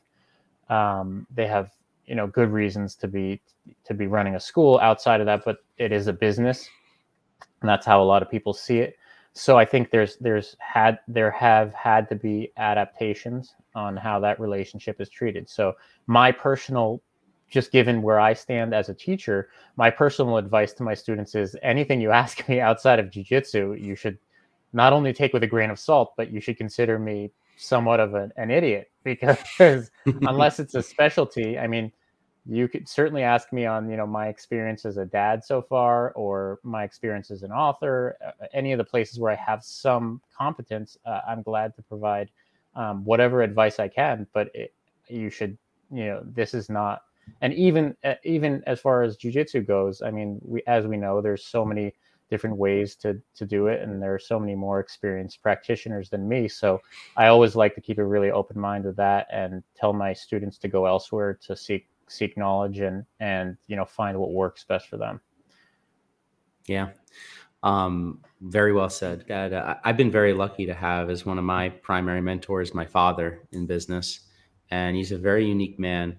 um, 0.70 1.28
they 1.34 1.48
have 1.48 1.72
you 2.06 2.16
know 2.16 2.28
good 2.28 2.52
reasons 2.52 2.96
to 2.96 3.08
be 3.08 3.42
to 3.84 3.94
be 3.94 4.08
running 4.08 4.36
a 4.36 4.40
school 4.40 4.80
outside 4.80 5.20
of 5.20 5.26
that, 5.26 5.44
but 5.46 5.58
it 5.78 5.92
is 5.92 6.08
a 6.08 6.14
business, 6.14 6.70
and 7.62 7.70
that's 7.70 7.86
how 7.86 8.02
a 8.02 8.06
lot 8.06 8.22
of 8.22 8.30
people 8.30 8.54
see 8.54 8.80
it 8.80 8.98
so 9.38 9.56
I 9.56 9.66
think 9.66 9.92
there's 9.92 10.18
there's 10.18 10.56
had 10.58 10.98
there 11.08 11.30
have 11.30 11.72
had 11.76 12.10
to 12.10 12.16
be 12.16 12.52
adaptations 12.58 13.54
on 13.76 13.96
how 13.96 14.20
that 14.22 14.40
relationship 14.40 15.00
is 15.00 15.10
treated. 15.10 15.48
So 15.48 15.74
my 16.08 16.32
personal 16.32 17.04
just 17.50 17.72
given 17.72 18.02
where 18.02 18.20
I 18.20 18.34
stand 18.34 18.74
as 18.74 18.90
a 18.90 18.94
teacher, 18.94 19.50
my 19.76 19.90
personal 19.90 20.38
advice 20.38 20.74
to 20.74 20.84
my 20.84 20.94
students 20.94 21.36
is 21.36 21.56
anything 21.62 22.02
you 22.02 22.12
ask 22.24 22.48
me 22.50 22.60
outside 22.60 23.00
of 23.00 23.12
jiu-jitsu, 23.12 23.74
you 23.74 23.96
should 23.96 24.18
not 24.74 24.94
only 24.94 25.14
take 25.14 25.34
with 25.34 25.44
a 25.44 25.48
grain 25.48 25.70
of 25.70 25.80
salt, 25.80 26.14
but 26.18 26.32
you 26.32 26.42
should 26.42 26.58
consider 26.58 27.00
me 27.00 27.32
somewhat 27.58 28.00
of 28.00 28.14
an, 28.14 28.32
an 28.38 28.52
idiot 28.52 28.92
because 29.04 29.90
unless 30.06 30.60
it's 30.60 30.76
a 30.76 30.84
specialty, 30.84 31.58
I 31.58 31.68
mean, 31.68 31.92
you 32.50 32.68
could 32.68 32.88
certainly 32.88 33.24
ask 33.24 33.52
me 33.52 33.66
on 33.66 33.90
you 33.90 33.98
know 33.98 34.08
my 34.08 34.28
experience 34.28 34.86
as 34.86 34.98
a 34.98 35.06
dad 35.06 35.44
so 35.44 35.62
far 35.62 36.12
or 36.12 36.60
my 36.64 36.84
experience 36.84 37.30
as 37.30 37.44
an 37.44 37.52
author 37.52 38.18
uh, 38.26 38.46
any 38.54 38.72
of 38.72 38.78
the 38.78 38.84
places 38.84 39.20
where 39.20 39.32
i 39.32 39.36
have 39.36 39.64
some 39.64 40.22
competence 40.36 40.98
uh, 41.06 41.22
i'm 41.28 41.42
glad 41.42 41.76
to 41.76 41.82
provide 41.84 42.30
um, 42.76 43.04
whatever 43.04 43.42
advice 43.42 43.80
i 43.80 43.88
can 43.88 44.26
but 44.34 44.50
it, 44.54 44.74
you 45.10 45.30
should 45.30 45.58
you 45.92 46.06
know 46.06 46.22
this 46.24 46.54
is 46.54 46.70
not 46.70 47.02
and 47.42 47.54
even 47.54 47.96
uh, 48.04 48.16
even 48.24 48.64
as 48.68 48.80
far 48.80 49.04
as 49.04 49.18
jiu-jitsu 49.18 49.62
goes 49.62 50.02
i 50.02 50.12
mean 50.12 50.40
we 50.42 50.62
as 50.68 50.86
we 50.86 50.98
know 50.98 51.22
there's 51.22 51.46
so 51.46 51.64
many 51.66 51.94
different 52.30 52.58
ways 52.58 52.96
to 52.96 53.20
to 53.36 53.46
do 53.46 53.68
it 53.68 53.82
and 53.82 54.02
there 54.02 54.14
are 54.14 54.20
so 54.20 54.40
many 54.40 54.56
more 54.56 54.80
experienced 54.80 55.42
practitioners 55.42 56.10
than 56.10 56.28
me. 56.28 56.48
So 56.48 56.82
i 57.16 57.28
always 57.28 57.56
like 57.56 57.76
to 57.76 57.82
keep 57.82 57.98
a 57.98 58.06
really 58.06 58.32
open 58.32 58.60
mind 58.60 58.86
with 58.86 58.96
that 58.98 59.28
and 59.32 59.64
tell 59.76 59.94
my 59.94 60.14
students 60.14 60.58
to 60.60 60.68
go 60.68 60.86
elsewhere 60.86 61.38
to 61.44 61.56
seek 61.56 61.88
seek 62.10 62.38
knowledge 62.38 62.80
and 62.80 63.06
and 63.20 63.58
you 63.68 63.76
know 63.76 63.86
find 63.86 64.18
what 64.18 64.32
works 64.32 64.64
best 64.64 64.88
for 64.88 64.98
them. 64.98 65.22
Yeah. 66.66 66.90
Um, 67.64 68.20
very 68.42 68.72
well 68.72 68.90
said 68.90 69.26
Dad, 69.28 69.54
i've 69.84 69.98
been 69.98 70.12
very 70.12 70.32
lucky 70.32 70.68
to 70.68 70.74
have 70.74 71.10
as 71.10 71.26
one 71.26 71.40
of 71.40 71.44
my 71.44 71.70
primary 71.70 72.22
mentors 72.22 72.74
my 72.74 72.86
father 72.86 73.48
in 73.52 73.66
business. 73.66 74.22
And 74.70 74.96
he's 74.98 75.14
a 75.14 75.18
very 75.18 75.46
unique 75.46 75.80
man 75.80 76.18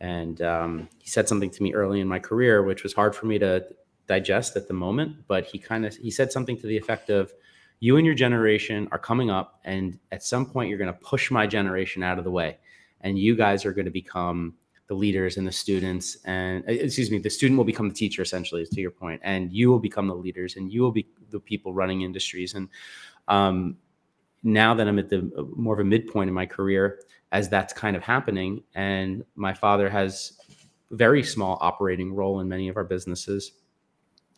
and 0.00 0.42
um, 0.42 0.88
he 0.98 1.08
said 1.08 1.28
something 1.28 1.50
to 1.50 1.62
me 1.62 1.74
early 1.74 2.00
in 2.00 2.08
my 2.08 2.18
career 2.18 2.62
which 2.62 2.82
was 2.82 2.92
hard 2.92 3.14
for 3.14 3.26
me 3.26 3.38
to 3.38 3.64
digest 4.06 4.56
at 4.56 4.68
the 4.68 4.74
moment 4.74 5.16
but 5.26 5.44
he 5.44 5.58
kind 5.58 5.84
of 5.84 5.94
he 5.96 6.10
said 6.10 6.32
something 6.32 6.56
to 6.56 6.66
the 6.66 6.76
effect 6.76 7.10
of 7.10 7.32
you 7.80 7.96
and 7.96 8.06
your 8.06 8.14
generation 8.14 8.88
are 8.90 8.98
coming 8.98 9.30
up 9.30 9.60
and 9.64 9.98
at 10.10 10.22
some 10.22 10.46
point 10.46 10.68
you're 10.68 10.78
going 10.78 10.92
to 10.92 11.00
push 11.00 11.30
my 11.30 11.46
generation 11.46 12.02
out 12.02 12.18
of 12.18 12.24
the 12.24 12.30
way 12.30 12.58
and 13.02 13.18
you 13.18 13.36
guys 13.36 13.64
are 13.64 13.72
going 13.72 13.84
to 13.84 13.90
become 13.90 14.54
the 14.88 14.94
leaders 14.94 15.36
and 15.36 15.46
the 15.46 15.52
students 15.52 16.16
and 16.24 16.64
uh, 16.66 16.72
excuse 16.72 17.10
me 17.10 17.18
the 17.18 17.28
student 17.28 17.58
will 17.58 17.64
become 17.64 17.88
the 17.88 17.94
teacher 17.94 18.22
essentially 18.22 18.64
to 18.64 18.80
your 18.80 18.90
point 18.90 19.20
and 19.22 19.52
you 19.52 19.68
will 19.68 19.78
become 19.78 20.06
the 20.06 20.14
leaders 20.14 20.56
and 20.56 20.72
you 20.72 20.80
will 20.80 20.90
be 20.90 21.06
the 21.30 21.40
people 21.40 21.72
running 21.72 22.02
industries. 22.02 22.54
And 22.54 22.68
um, 23.26 23.76
now 24.42 24.74
that 24.74 24.88
i'm 24.88 24.98
at 24.98 25.08
the 25.08 25.30
uh, 25.36 25.42
more 25.56 25.74
of 25.74 25.80
a 25.80 25.84
midpoint 25.84 26.28
in 26.28 26.34
my 26.34 26.46
career 26.46 27.00
as 27.32 27.48
that's 27.48 27.72
kind 27.72 27.96
of 27.96 28.02
happening 28.02 28.62
and 28.74 29.24
my 29.34 29.52
father 29.52 29.88
has 29.88 30.38
very 30.90 31.22
small 31.22 31.58
operating 31.60 32.14
role 32.14 32.40
in 32.40 32.48
many 32.48 32.68
of 32.68 32.76
our 32.76 32.84
businesses 32.84 33.52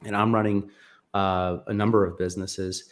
and 0.04 0.16
i'm 0.16 0.34
running 0.34 0.70
uh, 1.14 1.58
a 1.66 1.72
number 1.72 2.04
of 2.04 2.18
businesses 2.18 2.88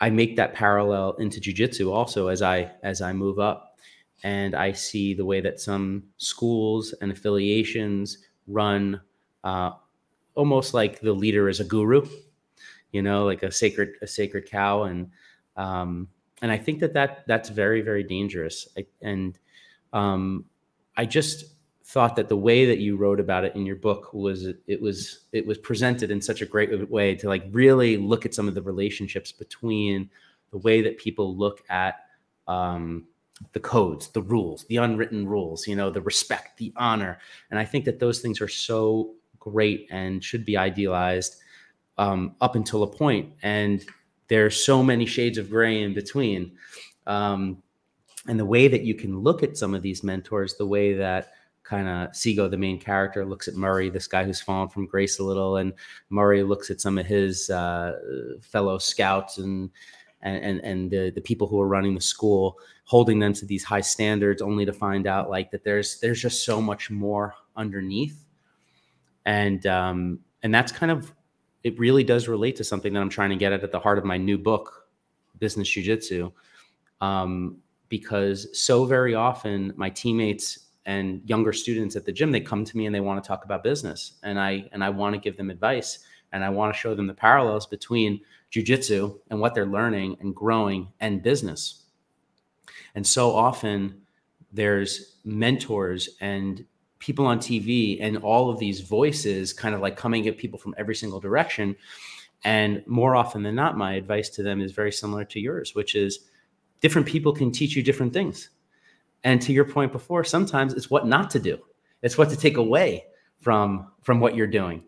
i 0.00 0.08
make 0.08 0.36
that 0.36 0.54
parallel 0.54 1.12
into 1.14 1.40
jiu-jitsu 1.40 1.90
also 1.90 2.28
as 2.28 2.42
i 2.42 2.70
as 2.82 3.00
i 3.00 3.12
move 3.12 3.38
up 3.38 3.76
and 4.22 4.54
I 4.54 4.72
see 4.72 5.14
the 5.14 5.24
way 5.24 5.40
that 5.40 5.60
some 5.60 6.04
schools 6.16 6.94
and 7.00 7.12
affiliations 7.12 8.18
run 8.46 9.00
uh, 9.44 9.72
almost 10.34 10.74
like 10.74 11.00
the 11.00 11.12
leader 11.12 11.48
is 11.48 11.60
a 11.60 11.64
guru, 11.64 12.06
you 12.92 13.02
know, 13.02 13.24
like 13.24 13.42
a 13.42 13.52
sacred 13.52 13.94
a 14.02 14.06
sacred 14.06 14.50
cow, 14.50 14.84
and 14.84 15.10
um, 15.56 16.08
and 16.42 16.52
I 16.52 16.58
think 16.58 16.80
that 16.80 16.94
that 16.94 17.24
that's 17.26 17.48
very 17.48 17.80
very 17.80 18.02
dangerous. 18.02 18.68
I, 18.76 18.86
and 19.02 19.38
um, 19.92 20.44
I 20.96 21.06
just 21.06 21.44
thought 21.84 22.16
that 22.16 22.28
the 22.28 22.36
way 22.36 22.66
that 22.66 22.78
you 22.78 22.96
wrote 22.96 23.20
about 23.20 23.44
it 23.44 23.54
in 23.54 23.64
your 23.64 23.76
book 23.76 24.12
was 24.12 24.46
it 24.66 24.80
was 24.80 25.20
it 25.32 25.46
was 25.46 25.58
presented 25.58 26.10
in 26.10 26.20
such 26.20 26.42
a 26.42 26.46
great 26.46 26.90
way 26.90 27.14
to 27.14 27.28
like 27.28 27.44
really 27.50 27.96
look 27.96 28.26
at 28.26 28.34
some 28.34 28.48
of 28.48 28.54
the 28.54 28.62
relationships 28.62 29.30
between 29.30 30.10
the 30.50 30.58
way 30.58 30.82
that 30.82 30.98
people 30.98 31.36
look 31.36 31.62
at 31.68 32.06
um, 32.48 33.06
the 33.52 33.60
codes, 33.60 34.08
the 34.08 34.22
rules, 34.22 34.64
the 34.64 34.76
unwritten 34.76 35.26
rules, 35.26 35.66
you 35.66 35.76
know, 35.76 35.90
the 35.90 36.00
respect, 36.00 36.56
the 36.58 36.72
honor. 36.76 37.18
And 37.50 37.58
I 37.58 37.64
think 37.64 37.84
that 37.84 38.00
those 38.00 38.20
things 38.20 38.40
are 38.40 38.48
so 38.48 39.14
great 39.38 39.86
and 39.90 40.24
should 40.24 40.44
be 40.44 40.56
idealized 40.56 41.36
um, 41.98 42.34
up 42.40 42.56
until 42.56 42.82
a 42.82 42.86
point. 42.86 43.32
And 43.42 43.84
there's 44.28 44.64
so 44.64 44.82
many 44.82 45.06
shades 45.06 45.38
of 45.38 45.50
gray 45.50 45.82
in 45.82 45.94
between. 45.94 46.52
Um, 47.06 47.62
and 48.28 48.38
the 48.38 48.44
way 48.44 48.68
that 48.68 48.82
you 48.82 48.94
can 48.94 49.20
look 49.20 49.42
at 49.42 49.56
some 49.56 49.74
of 49.74 49.82
these 49.82 50.02
mentors, 50.02 50.54
the 50.54 50.66
way 50.66 50.94
that 50.94 51.32
kind 51.62 51.88
of 51.88 52.14
Cego, 52.14 52.48
the 52.48 52.56
main 52.56 52.80
character, 52.80 53.24
looks 53.24 53.48
at 53.48 53.54
Murray, 53.54 53.88
this 53.88 54.06
guy 54.06 54.24
who's 54.24 54.40
fallen 54.40 54.68
from 54.68 54.86
grace 54.86 55.18
a 55.18 55.24
little, 55.24 55.56
and 55.56 55.72
Murray 56.10 56.42
looks 56.42 56.70
at 56.70 56.80
some 56.80 56.98
of 56.98 57.06
his 57.06 57.50
uh, 57.50 57.98
fellow 58.40 58.78
scouts 58.78 59.38
and 59.38 59.70
and 60.22 60.44
and, 60.44 60.60
and 60.60 60.90
the, 60.90 61.12
the 61.14 61.20
people 61.20 61.46
who 61.46 61.60
are 61.60 61.68
running 61.68 61.94
the 61.94 62.00
school 62.00 62.58
holding 62.84 63.18
them 63.18 63.32
to 63.32 63.44
these 63.44 63.64
high 63.64 63.80
standards 63.80 64.40
only 64.40 64.64
to 64.64 64.72
find 64.72 65.06
out 65.06 65.28
like 65.28 65.50
that 65.50 65.64
there's 65.64 65.98
there's 66.00 66.20
just 66.20 66.44
so 66.44 66.60
much 66.60 66.90
more 66.90 67.34
underneath 67.56 68.24
and 69.24 69.66
um 69.66 70.18
and 70.42 70.54
that's 70.54 70.72
kind 70.72 70.92
of 70.92 71.12
it 71.66 71.76
really 71.80 72.04
does 72.04 72.28
relate 72.28 72.54
to 72.54 72.62
something 72.62 72.92
that 72.92 73.00
i'm 73.00 73.10
trying 73.10 73.30
to 73.30 73.36
get 73.36 73.52
at 73.52 73.64
at 73.64 73.72
the 73.72 73.80
heart 73.80 73.98
of 73.98 74.04
my 74.04 74.16
new 74.16 74.38
book 74.38 74.88
business 75.38 75.68
jiu-jitsu. 75.68 76.30
Um 77.00 77.58
because 77.88 78.38
so 78.66 78.84
very 78.84 79.14
often 79.14 79.72
my 79.76 79.90
teammates 79.90 80.48
and 80.86 81.20
younger 81.24 81.52
students 81.52 81.94
at 81.96 82.04
the 82.04 82.12
gym 82.12 82.30
they 82.30 82.40
come 82.40 82.64
to 82.64 82.76
me 82.76 82.86
and 82.86 82.94
they 82.94 83.00
want 83.00 83.22
to 83.22 83.26
talk 83.26 83.44
about 83.44 83.64
business. 83.64 84.12
And 84.22 84.38
i 84.38 84.68
and 84.72 84.84
i 84.84 84.90
want 84.90 85.14
to 85.14 85.20
give 85.20 85.36
them 85.36 85.50
advice 85.50 85.90
and 86.32 86.44
i 86.44 86.48
want 86.48 86.72
to 86.72 86.78
show 86.78 86.94
them 86.94 87.08
the 87.08 87.20
parallels 87.26 87.66
between 87.66 88.20
jujitsu 88.52 89.18
and 89.30 89.40
what 89.40 89.54
they're 89.54 89.74
learning 89.78 90.16
and 90.20 90.36
growing 90.36 90.88
and 91.00 91.22
business. 91.30 91.82
And 92.94 93.04
so 93.04 93.34
often 93.34 94.02
there's 94.52 95.16
mentors 95.24 96.10
and 96.20 96.64
people 96.98 97.26
on 97.26 97.38
tv 97.38 97.98
and 98.00 98.16
all 98.18 98.48
of 98.50 98.58
these 98.58 98.80
voices 98.80 99.52
kind 99.52 99.74
of 99.74 99.80
like 99.80 99.96
coming 99.96 100.26
at 100.26 100.38
people 100.38 100.58
from 100.58 100.74
every 100.78 100.94
single 100.94 101.20
direction. 101.20 101.76
And 102.44 102.82
more 102.86 103.16
often 103.16 103.42
than 103.42 103.54
not 103.54 103.76
my 103.76 103.94
advice 103.94 104.28
to 104.30 104.42
them 104.42 104.60
is 104.60 104.72
very 104.72 104.92
similar 104.92 105.24
to 105.24 105.40
yours 105.40 105.74
which 105.74 105.94
is 105.94 106.20
different 106.80 107.06
people 107.06 107.32
can 107.32 107.50
teach 107.50 107.76
you 107.76 107.82
different 107.82 108.12
things. 108.12 108.50
And 109.24 109.42
to 109.42 109.52
your 109.52 109.64
point 109.64 109.92
before 109.92 110.24
sometimes 110.24 110.72
it's 110.72 110.90
what 110.90 111.06
not 111.06 111.30
to 111.30 111.38
do. 111.38 111.58
It's 112.02 112.16
what 112.16 112.30
to 112.30 112.36
take 112.36 112.56
away 112.56 113.04
from 113.40 113.90
from 114.02 114.20
what 114.20 114.36
you're 114.36 114.46
doing. 114.46 114.84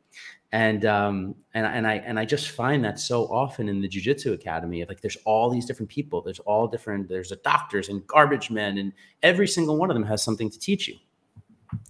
And 0.52 0.86
um 0.86 1.34
and, 1.52 1.66
and 1.66 1.86
i 1.86 1.96
and 1.96 2.18
i 2.18 2.24
just 2.24 2.50
find 2.50 2.82
that 2.84 2.98
so 2.98 3.24
often 3.24 3.68
in 3.68 3.82
the 3.82 3.88
jiu-jitsu 3.88 4.32
academy 4.32 4.82
like 4.86 5.02
there's 5.02 5.18
all 5.26 5.50
these 5.50 5.66
different 5.66 5.90
people. 5.90 6.22
There's 6.22 6.38
all 6.40 6.66
different 6.68 7.08
there's 7.08 7.32
a 7.32 7.36
doctors 7.36 7.90
and 7.90 8.06
garbage 8.06 8.50
men 8.50 8.78
and 8.78 8.92
every 9.22 9.46
single 9.46 9.76
one 9.76 9.90
of 9.90 9.94
them 9.94 10.04
has 10.04 10.22
something 10.22 10.48
to 10.48 10.58
teach 10.58 10.88
you 10.88 10.96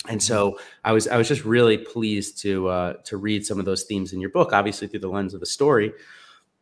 and 0.08 0.22
so 0.22 0.58
i 0.84 0.92
was 0.92 1.06
i 1.08 1.16
was 1.16 1.28
just 1.28 1.44
really 1.44 1.78
pleased 1.78 2.40
to 2.40 2.68
uh 2.68 2.92
to 3.04 3.16
read 3.16 3.46
some 3.46 3.58
of 3.58 3.64
those 3.64 3.84
themes 3.84 4.12
in 4.12 4.20
your 4.20 4.30
book 4.30 4.52
obviously 4.52 4.88
through 4.88 5.00
the 5.00 5.08
lens 5.08 5.34
of 5.34 5.40
the 5.40 5.46
story 5.46 5.92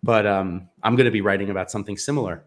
but 0.03 0.27
um 0.27 0.69
i'm 0.83 0.97
going 0.97 1.07
to 1.07 1.11
be 1.11 1.23
writing 1.23 1.51
about 1.51 1.71
something 1.71 1.97
similar 1.97 2.45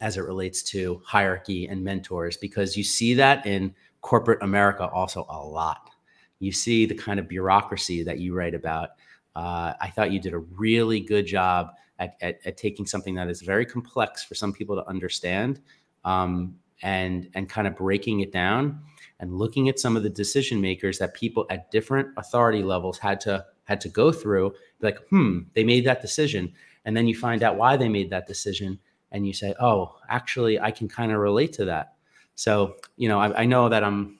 as 0.00 0.16
it 0.16 0.22
relates 0.22 0.62
to 0.62 1.00
hierarchy 1.04 1.68
and 1.68 1.84
mentors 1.84 2.36
because 2.36 2.76
you 2.76 2.84
see 2.84 3.14
that 3.14 3.44
in 3.46 3.74
corporate 4.00 4.42
America 4.42 4.88
also 4.88 5.26
a 5.28 5.38
lot. 5.38 5.90
You 6.38 6.52
see 6.52 6.86
the 6.86 6.94
kind 6.94 7.20
of 7.20 7.28
bureaucracy 7.28 8.02
that 8.04 8.18
you 8.18 8.34
write 8.34 8.54
about. 8.54 8.90
Uh, 9.36 9.74
I 9.80 9.92
thought 9.94 10.10
you 10.10 10.20
did 10.20 10.32
a 10.32 10.38
really 10.38 11.00
good 11.00 11.26
job 11.26 11.72
at, 11.98 12.16
at, 12.20 12.40
at, 12.44 12.56
taking 12.56 12.86
something 12.86 13.14
that 13.14 13.28
is 13.28 13.42
very 13.42 13.66
complex 13.66 14.24
for 14.24 14.34
some 14.34 14.52
people 14.52 14.74
to 14.74 14.88
understand 14.88 15.60
um, 16.04 16.56
and 16.82 17.28
and 17.34 17.48
kind 17.48 17.68
of 17.68 17.76
breaking 17.76 18.20
it 18.20 18.32
down 18.32 18.80
and 19.20 19.38
looking 19.38 19.68
at 19.68 19.78
some 19.78 19.96
of 19.96 20.02
the 20.02 20.10
decision 20.10 20.60
makers 20.60 20.98
that 20.98 21.14
people 21.14 21.46
at 21.50 21.70
different 21.70 22.08
authority 22.16 22.62
levels 22.62 22.98
had 22.98 23.20
to 23.20 23.44
had 23.64 23.80
to 23.80 23.88
go 23.88 24.10
through 24.10 24.52
like 24.80 24.98
hmm 25.10 25.40
they 25.54 25.62
made 25.62 25.86
that 25.86 26.02
decision 26.02 26.52
and 26.84 26.96
then 26.96 27.06
you 27.06 27.14
find 27.14 27.42
out 27.42 27.56
why 27.56 27.76
they 27.76 27.88
made 27.88 28.10
that 28.10 28.26
decision 28.26 28.78
and 29.12 29.26
you 29.26 29.32
say, 29.32 29.54
oh, 29.60 29.96
actually, 30.08 30.60
I 30.60 30.70
can 30.70 30.88
kind 30.88 31.12
of 31.12 31.18
relate 31.18 31.52
to 31.54 31.66
that. 31.66 31.94
So, 32.34 32.76
you 32.96 33.08
know, 33.08 33.20
I, 33.20 33.42
I 33.42 33.44
know 33.44 33.68
that 33.68 33.84
I'm 33.84 34.18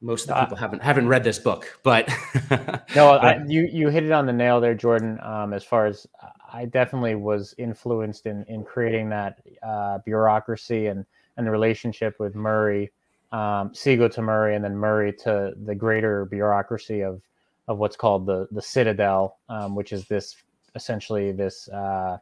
most 0.00 0.28
of 0.28 0.34
the 0.34 0.40
people 0.40 0.56
haven't 0.56 0.82
haven't 0.82 1.06
read 1.06 1.22
this 1.22 1.38
book, 1.38 1.78
but 1.84 2.08
no, 2.96 3.12
I, 3.12 3.40
you 3.46 3.68
you 3.72 3.88
hit 3.88 4.02
it 4.02 4.10
on 4.10 4.26
the 4.26 4.32
nail 4.32 4.60
there, 4.60 4.74
Jordan. 4.74 5.18
Um, 5.22 5.52
as 5.52 5.62
far 5.62 5.86
as 5.86 6.06
I 6.52 6.64
definitely 6.64 7.14
was 7.14 7.54
influenced 7.56 8.26
in 8.26 8.44
in 8.48 8.64
creating 8.64 9.08
that 9.10 9.40
uh, 9.62 9.98
bureaucracy 9.98 10.88
and 10.88 11.06
and 11.36 11.46
the 11.46 11.52
relationship 11.52 12.18
with 12.18 12.34
Murray, 12.34 12.90
um, 13.32 13.74
Cego 13.74 14.08
to 14.08 14.22
Murray, 14.22 14.54
and 14.54 14.64
then 14.64 14.76
Murray 14.76 15.12
to 15.24 15.52
the 15.64 15.74
greater 15.74 16.26
bureaucracy 16.26 17.00
of 17.00 17.20
of 17.68 17.78
what's 17.78 17.96
called 17.96 18.26
the 18.26 18.46
the 18.52 18.62
Citadel, 18.62 19.38
um, 19.48 19.74
which 19.74 19.92
is 19.92 20.06
this 20.06 20.36
essentially 20.74 21.32
this 21.32 21.68
uh, 21.68 22.18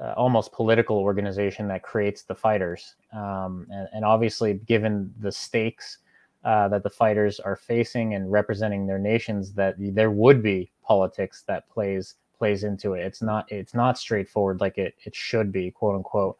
uh, 0.00 0.12
almost 0.16 0.52
political 0.52 0.98
organization 0.98 1.68
that 1.68 1.82
creates 1.82 2.22
the 2.22 2.34
fighters. 2.34 2.96
Um, 3.12 3.66
and, 3.70 3.88
and, 3.94 4.04
obviously, 4.04 4.54
given 4.66 5.12
the 5.20 5.30
stakes 5.30 5.98
uh, 6.44 6.68
that 6.68 6.82
the 6.82 6.90
fighters 6.90 7.38
are 7.40 7.56
facing 7.56 8.14
and 8.14 8.30
representing 8.30 8.86
their 8.86 8.98
nations, 8.98 9.52
that 9.52 9.76
there 9.78 10.10
would 10.10 10.42
be 10.42 10.70
politics 10.82 11.44
that 11.46 11.68
plays 11.68 12.16
plays 12.36 12.64
into 12.64 12.94
it. 12.94 13.04
It's 13.06 13.22
not 13.22 13.50
it's 13.50 13.74
not 13.74 13.96
straightforward 13.96 14.60
like 14.60 14.78
it 14.78 14.94
it 15.04 15.14
should 15.14 15.52
be, 15.52 15.70
quote 15.70 15.94
unquote. 15.94 16.36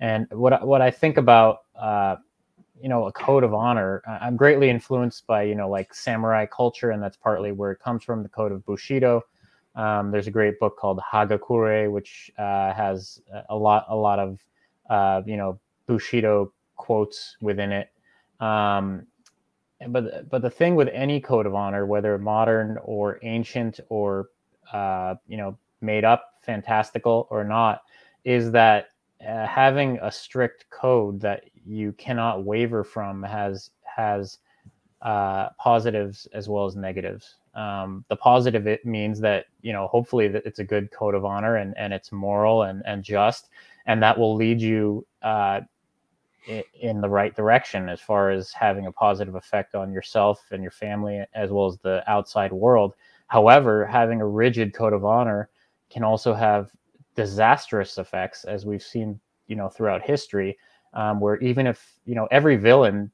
And 0.00 0.26
what 0.30 0.66
what 0.66 0.82
I 0.82 0.90
think 0.90 1.16
about 1.16 1.62
uh, 1.74 2.16
you 2.82 2.88
know 2.88 3.06
a 3.06 3.12
code 3.12 3.44
of 3.44 3.54
honor, 3.54 4.02
I'm 4.06 4.36
greatly 4.36 4.70
influenced 4.70 5.26
by 5.26 5.42
you 5.42 5.54
know 5.54 5.68
like 5.68 5.94
samurai 5.94 6.46
culture, 6.46 6.90
and 6.90 7.02
that's 7.02 7.16
partly 7.16 7.52
where 7.52 7.72
it 7.72 7.80
comes 7.80 8.04
from. 8.04 8.22
The 8.22 8.28
code 8.28 8.52
of 8.52 8.64
Bushido 8.64 9.24
um, 9.78 10.10
there's 10.10 10.26
a 10.26 10.32
great 10.32 10.58
book 10.58 10.76
called 10.76 10.98
Hagakure, 10.98 11.90
which 11.90 12.32
uh, 12.36 12.74
has 12.74 13.22
a 13.48 13.56
lot 13.56 13.86
a 13.88 13.94
lot 13.94 14.18
of 14.18 14.40
uh, 14.90 15.22
you 15.24 15.36
know 15.36 15.58
Bushido 15.86 16.52
quotes 16.76 17.36
within 17.40 17.70
it. 17.70 17.90
Um, 18.40 19.06
but 19.88 20.28
but 20.28 20.42
the 20.42 20.50
thing 20.50 20.74
with 20.74 20.88
any 20.88 21.20
code 21.20 21.46
of 21.46 21.54
honor, 21.54 21.86
whether 21.86 22.18
modern 22.18 22.76
or 22.82 23.20
ancient 23.22 23.78
or 23.88 24.30
uh, 24.72 25.14
you 25.28 25.36
know 25.36 25.56
made 25.80 26.04
up, 26.04 26.34
fantastical 26.42 27.28
or 27.30 27.44
not, 27.44 27.82
is 28.24 28.50
that 28.50 28.88
uh, 29.26 29.46
having 29.46 29.96
a 30.02 30.10
strict 30.10 30.68
code 30.70 31.20
that 31.20 31.44
you 31.68 31.92
cannot 31.92 32.44
waver 32.44 32.82
from 32.82 33.22
has 33.22 33.70
has 33.84 34.38
uh, 35.02 35.50
positives 35.58 36.26
as 36.32 36.48
well 36.48 36.64
as 36.64 36.74
negatives. 36.74 37.36
Um, 37.54 38.04
the 38.08 38.16
positive 38.16 38.66
it 38.66 38.84
means 38.86 39.20
that 39.20 39.46
you 39.60 39.72
know 39.72 39.86
hopefully 39.88 40.28
that 40.28 40.46
it's 40.46 40.58
a 40.58 40.64
good 40.64 40.90
code 40.90 41.14
of 41.14 41.24
honor 41.24 41.56
and 41.56 41.76
and 41.76 41.92
it's 41.92 42.10
moral 42.10 42.62
and 42.62 42.82
and 42.86 43.04
just, 43.04 43.50
and 43.86 44.02
that 44.02 44.18
will 44.18 44.34
lead 44.34 44.60
you 44.60 45.06
uh, 45.22 45.60
in 46.80 47.00
the 47.00 47.08
right 47.08 47.34
direction 47.36 47.88
as 47.88 48.00
far 48.00 48.30
as 48.30 48.52
having 48.52 48.86
a 48.86 48.92
positive 48.92 49.34
effect 49.34 49.74
on 49.74 49.92
yourself 49.92 50.46
and 50.50 50.62
your 50.62 50.70
family 50.70 51.22
as 51.34 51.50
well 51.50 51.66
as 51.66 51.76
the 51.78 52.02
outside 52.10 52.52
world. 52.52 52.94
However, 53.26 53.84
having 53.84 54.22
a 54.22 54.26
rigid 54.26 54.72
code 54.72 54.94
of 54.94 55.04
honor 55.04 55.50
can 55.90 56.02
also 56.02 56.32
have 56.32 56.70
disastrous 57.14 57.98
effects, 57.98 58.44
as 58.44 58.64
we've 58.64 58.82
seen 58.82 59.20
you 59.48 59.56
know 59.56 59.68
throughout 59.68 60.02
history, 60.02 60.56
um, 60.94 61.20
where 61.20 61.36
even 61.38 61.66
if 61.66 61.94
you 62.04 62.14
know 62.14 62.28
every 62.30 62.56
villain 62.56 63.10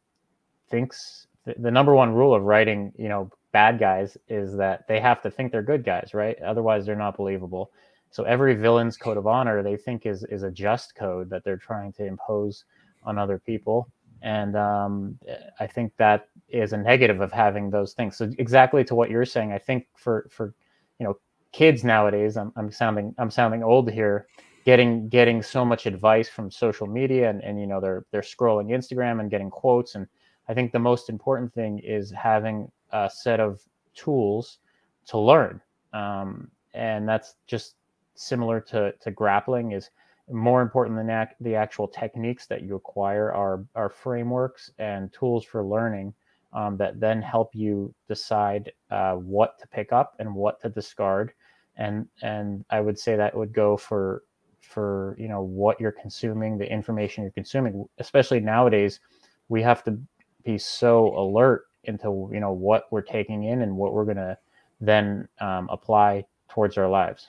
thinks 0.70 1.26
the, 1.44 1.54
the 1.58 1.70
number 1.70 1.94
one 1.94 2.12
rule 2.12 2.34
of 2.34 2.42
writing 2.42 2.92
you 2.96 3.08
know 3.08 3.30
bad 3.52 3.78
guys 3.78 4.18
is 4.28 4.56
that 4.56 4.86
they 4.88 5.00
have 5.00 5.22
to 5.22 5.30
think 5.30 5.52
they're 5.52 5.62
good 5.62 5.84
guys, 5.84 6.10
right? 6.12 6.36
Otherwise, 6.42 6.84
they're 6.84 6.96
not 6.96 7.16
believable. 7.16 7.70
So 8.10 8.24
every 8.24 8.54
villain's 8.54 8.96
code 8.96 9.16
of 9.16 9.26
honor 9.26 9.62
they 9.62 9.76
think 9.76 10.06
is 10.06 10.24
is 10.24 10.42
a 10.42 10.50
just 10.50 10.94
code 10.94 11.30
that 11.30 11.44
they're 11.44 11.56
trying 11.56 11.92
to 11.94 12.06
impose 12.06 12.64
on 13.02 13.18
other 13.18 13.38
people, 13.38 13.88
and 14.22 14.56
um, 14.56 15.18
I 15.60 15.66
think 15.66 15.92
that 15.96 16.28
is 16.48 16.72
a 16.72 16.76
negative 16.76 17.20
of 17.20 17.32
having 17.32 17.70
those 17.70 17.92
things. 17.92 18.16
So 18.16 18.30
exactly 18.38 18.84
to 18.84 18.94
what 18.94 19.10
you're 19.10 19.24
saying, 19.24 19.52
I 19.52 19.58
think 19.58 19.86
for 19.96 20.28
for 20.30 20.54
you 20.98 21.06
know 21.06 21.18
kids 21.52 21.84
nowadays, 21.84 22.36
I'm, 22.36 22.52
I'm 22.56 22.70
sounding 22.70 23.14
I'm 23.18 23.30
sounding 23.30 23.62
old 23.62 23.90
here. 23.90 24.26
Getting 24.64 25.08
getting 25.08 25.42
so 25.42 25.64
much 25.64 25.86
advice 25.86 26.28
from 26.28 26.50
social 26.50 26.86
media, 26.86 27.28
and, 27.28 27.42
and 27.42 27.60
you 27.60 27.66
know 27.66 27.80
they're 27.80 28.06
they're 28.10 28.22
scrolling 28.22 28.70
Instagram 28.70 29.20
and 29.20 29.30
getting 29.30 29.50
quotes, 29.50 29.94
and 29.94 30.06
I 30.48 30.54
think 30.54 30.72
the 30.72 30.78
most 30.78 31.10
important 31.10 31.52
thing 31.52 31.80
is 31.80 32.10
having 32.10 32.70
a 32.90 33.10
set 33.12 33.40
of 33.40 33.60
tools 33.94 34.58
to 35.06 35.18
learn. 35.18 35.60
Um, 35.92 36.50
and 36.74 37.08
that's 37.08 37.36
just 37.46 37.76
similar 38.14 38.60
to, 38.60 38.92
to 39.00 39.10
grappling 39.10 39.72
is 39.72 39.90
more 40.30 40.62
important 40.62 40.96
than 40.96 41.10
ac- 41.10 41.34
the 41.40 41.54
actual 41.54 41.86
techniques 41.86 42.46
that 42.46 42.62
you 42.62 42.76
acquire 42.76 43.32
are, 43.32 43.64
are 43.74 43.90
frameworks 43.90 44.70
and 44.78 45.12
tools 45.12 45.44
for 45.44 45.64
learning 45.64 46.14
um, 46.52 46.76
that 46.76 47.00
then 47.00 47.20
help 47.20 47.54
you 47.54 47.94
decide 48.08 48.72
uh, 48.90 49.14
what 49.14 49.58
to 49.58 49.66
pick 49.68 49.92
up 49.92 50.14
and 50.18 50.34
what 50.34 50.60
to 50.62 50.68
discard. 50.68 51.32
And, 51.76 52.06
and 52.22 52.64
I 52.70 52.80
would 52.80 52.98
say 52.98 53.16
that 53.16 53.36
would 53.36 53.52
go 53.52 53.76
for, 53.76 54.22
for, 54.68 55.16
you 55.18 55.28
know, 55.28 55.42
what 55.42 55.80
you're 55.80 55.92
consuming, 55.92 56.58
the 56.58 56.70
information 56.70 57.22
you're 57.22 57.32
consuming, 57.32 57.86
especially 57.98 58.40
nowadays, 58.40 59.00
we 59.48 59.62
have 59.62 59.84
to 59.84 59.98
be 60.44 60.58
so 60.58 61.16
alert 61.18 61.66
into 61.84 62.30
you 62.32 62.40
know 62.40 62.52
what 62.52 62.84
we're 62.90 63.02
taking 63.02 63.44
in 63.44 63.62
and 63.62 63.76
what 63.76 63.92
we're 63.92 64.04
going 64.04 64.16
to 64.16 64.36
then 64.80 65.28
um, 65.40 65.68
apply 65.70 66.24
towards 66.48 66.76
our 66.78 66.88
lives. 66.88 67.28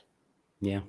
Yeah. 0.62 0.82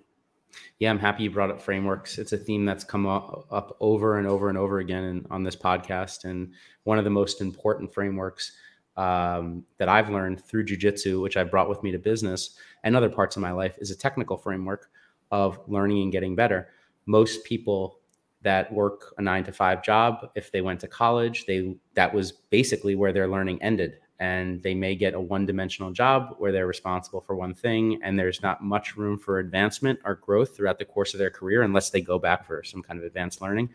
Yeah 0.78 0.90
i'm 0.90 0.98
happy 0.98 1.24
you 1.24 1.30
brought 1.30 1.50
up 1.50 1.60
frameworks. 1.60 2.18
It's 2.18 2.32
a 2.32 2.38
theme 2.38 2.64
that's 2.64 2.84
come 2.84 3.06
up, 3.06 3.76
over 3.80 4.18
and 4.18 4.26
over 4.26 4.48
and 4.48 4.56
over 4.56 4.78
again 4.78 5.04
in, 5.04 5.26
on 5.30 5.42
this 5.42 5.56
podcast 5.56 6.24
and 6.24 6.52
one 6.84 6.98
of 6.98 7.04
the 7.04 7.10
most 7.10 7.40
important 7.40 7.92
frameworks 7.92 8.52
um, 8.96 9.64
that 9.76 9.88
i've 9.90 10.08
learned 10.08 10.42
through 10.42 10.64
jiu-jitsu 10.64 11.20
which 11.20 11.36
i 11.36 11.44
brought 11.44 11.68
with 11.68 11.82
me 11.82 11.90
to 11.92 11.98
business 11.98 12.56
and 12.84 12.96
other 12.96 13.10
parts 13.10 13.36
of 13.36 13.42
my 13.42 13.50
life 13.50 13.76
is 13.78 13.90
a 13.90 13.96
technical 13.96 14.38
framework 14.38 14.90
of 15.30 15.58
learning 15.66 16.02
and 16.02 16.12
getting 16.12 16.34
better. 16.34 16.68
Most 17.06 17.44
people 17.44 18.00
that 18.42 18.72
work 18.72 19.14
a 19.18 19.22
nine 19.22 19.44
to 19.44 19.52
five 19.52 19.82
job 19.82 20.30
if 20.34 20.52
they 20.52 20.60
went 20.60 20.78
to 20.80 20.86
college 20.86 21.46
they 21.46 21.76
that 21.94 22.12
was 22.12 22.32
basically 22.32 22.94
where 22.94 23.12
their 23.12 23.28
learning 23.28 23.60
ended. 23.62 23.98
And 24.18 24.62
they 24.62 24.74
may 24.74 24.94
get 24.94 25.12
a 25.12 25.20
one-dimensional 25.20 25.90
job 25.90 26.36
where 26.38 26.50
they're 26.50 26.66
responsible 26.66 27.20
for 27.20 27.36
one 27.36 27.52
thing 27.52 28.00
and 28.02 28.18
there's 28.18 28.40
not 28.40 28.62
much 28.62 28.96
room 28.96 29.18
for 29.18 29.40
advancement 29.40 30.00
or 30.04 30.14
growth 30.14 30.56
throughout 30.56 30.78
the 30.78 30.86
course 30.86 31.12
of 31.12 31.18
their 31.18 31.28
career 31.30 31.62
unless 31.62 31.90
they 31.90 32.00
go 32.00 32.18
back 32.18 32.46
for 32.46 32.62
some 32.62 32.82
kind 32.82 32.98
of 32.98 33.04
advanced 33.04 33.42
learning. 33.42 33.68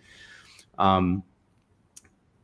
Um, 0.79 1.23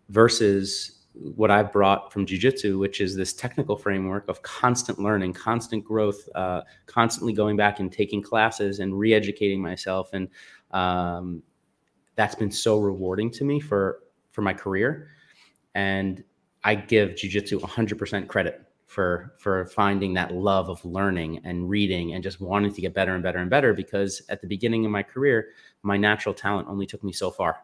versus 0.10 0.97
what 1.20 1.51
I've 1.51 1.72
brought 1.72 2.11
from 2.11 2.26
jujitsu, 2.26 2.80
which 2.80 3.01
is 3.01 3.15
this 3.15 3.34
technical 3.34 3.76
framework 3.78 4.28
of 4.28 4.41
constant 4.41 4.99
learning, 4.99 5.34
constant 5.34 5.84
growth, 5.84 6.28
uh, 6.36 6.61
constantly 6.86 7.34
going 7.34 7.57
back 7.57 7.80
and 7.80 7.91
taking 7.91 8.22
classes 8.22 8.80
and 8.80 8.97
re-educating 8.97 9.61
myself, 9.61 10.09
and 10.13 10.30
um, 10.72 11.43
that's 12.15 12.36
been 12.36 12.51
so 12.51 12.80
rewarding 12.80 13.32
to 13.32 13.43
me 13.43 13.59
for 13.59 13.99
for 14.32 14.41
my 14.41 14.53
career. 14.53 15.07
And 15.76 16.24
I 16.63 16.76
give 16.76 17.11
jujitsu 17.11 17.59
100% 17.59 18.28
credit 18.28 18.61
for 18.86 19.36
for 19.39 19.65
finding 19.65 20.13
that 20.13 20.34
love 20.34 20.70
of 20.70 20.84
learning 20.86 21.41
and 21.43 21.70
reading 21.70 22.13
and 22.13 22.24
just 22.24 22.39
wanting 22.41 22.74
to 22.74 22.82
get 22.82 22.93
better 22.93 23.13
and 23.13 23.24
better 23.24 23.39
and 23.39 23.49
better. 23.49 23.74
Because 23.74 24.22
at 24.30 24.41
the 24.41 24.47
beginning 24.47 24.86
of 24.86 24.91
my 24.91 25.03
career, 25.03 25.49
my 25.84 25.97
natural 25.97 26.34
talent 26.34 26.68
only 26.68 26.86
took 26.86 27.03
me 27.03 27.13
so 27.13 27.32
far 27.32 27.57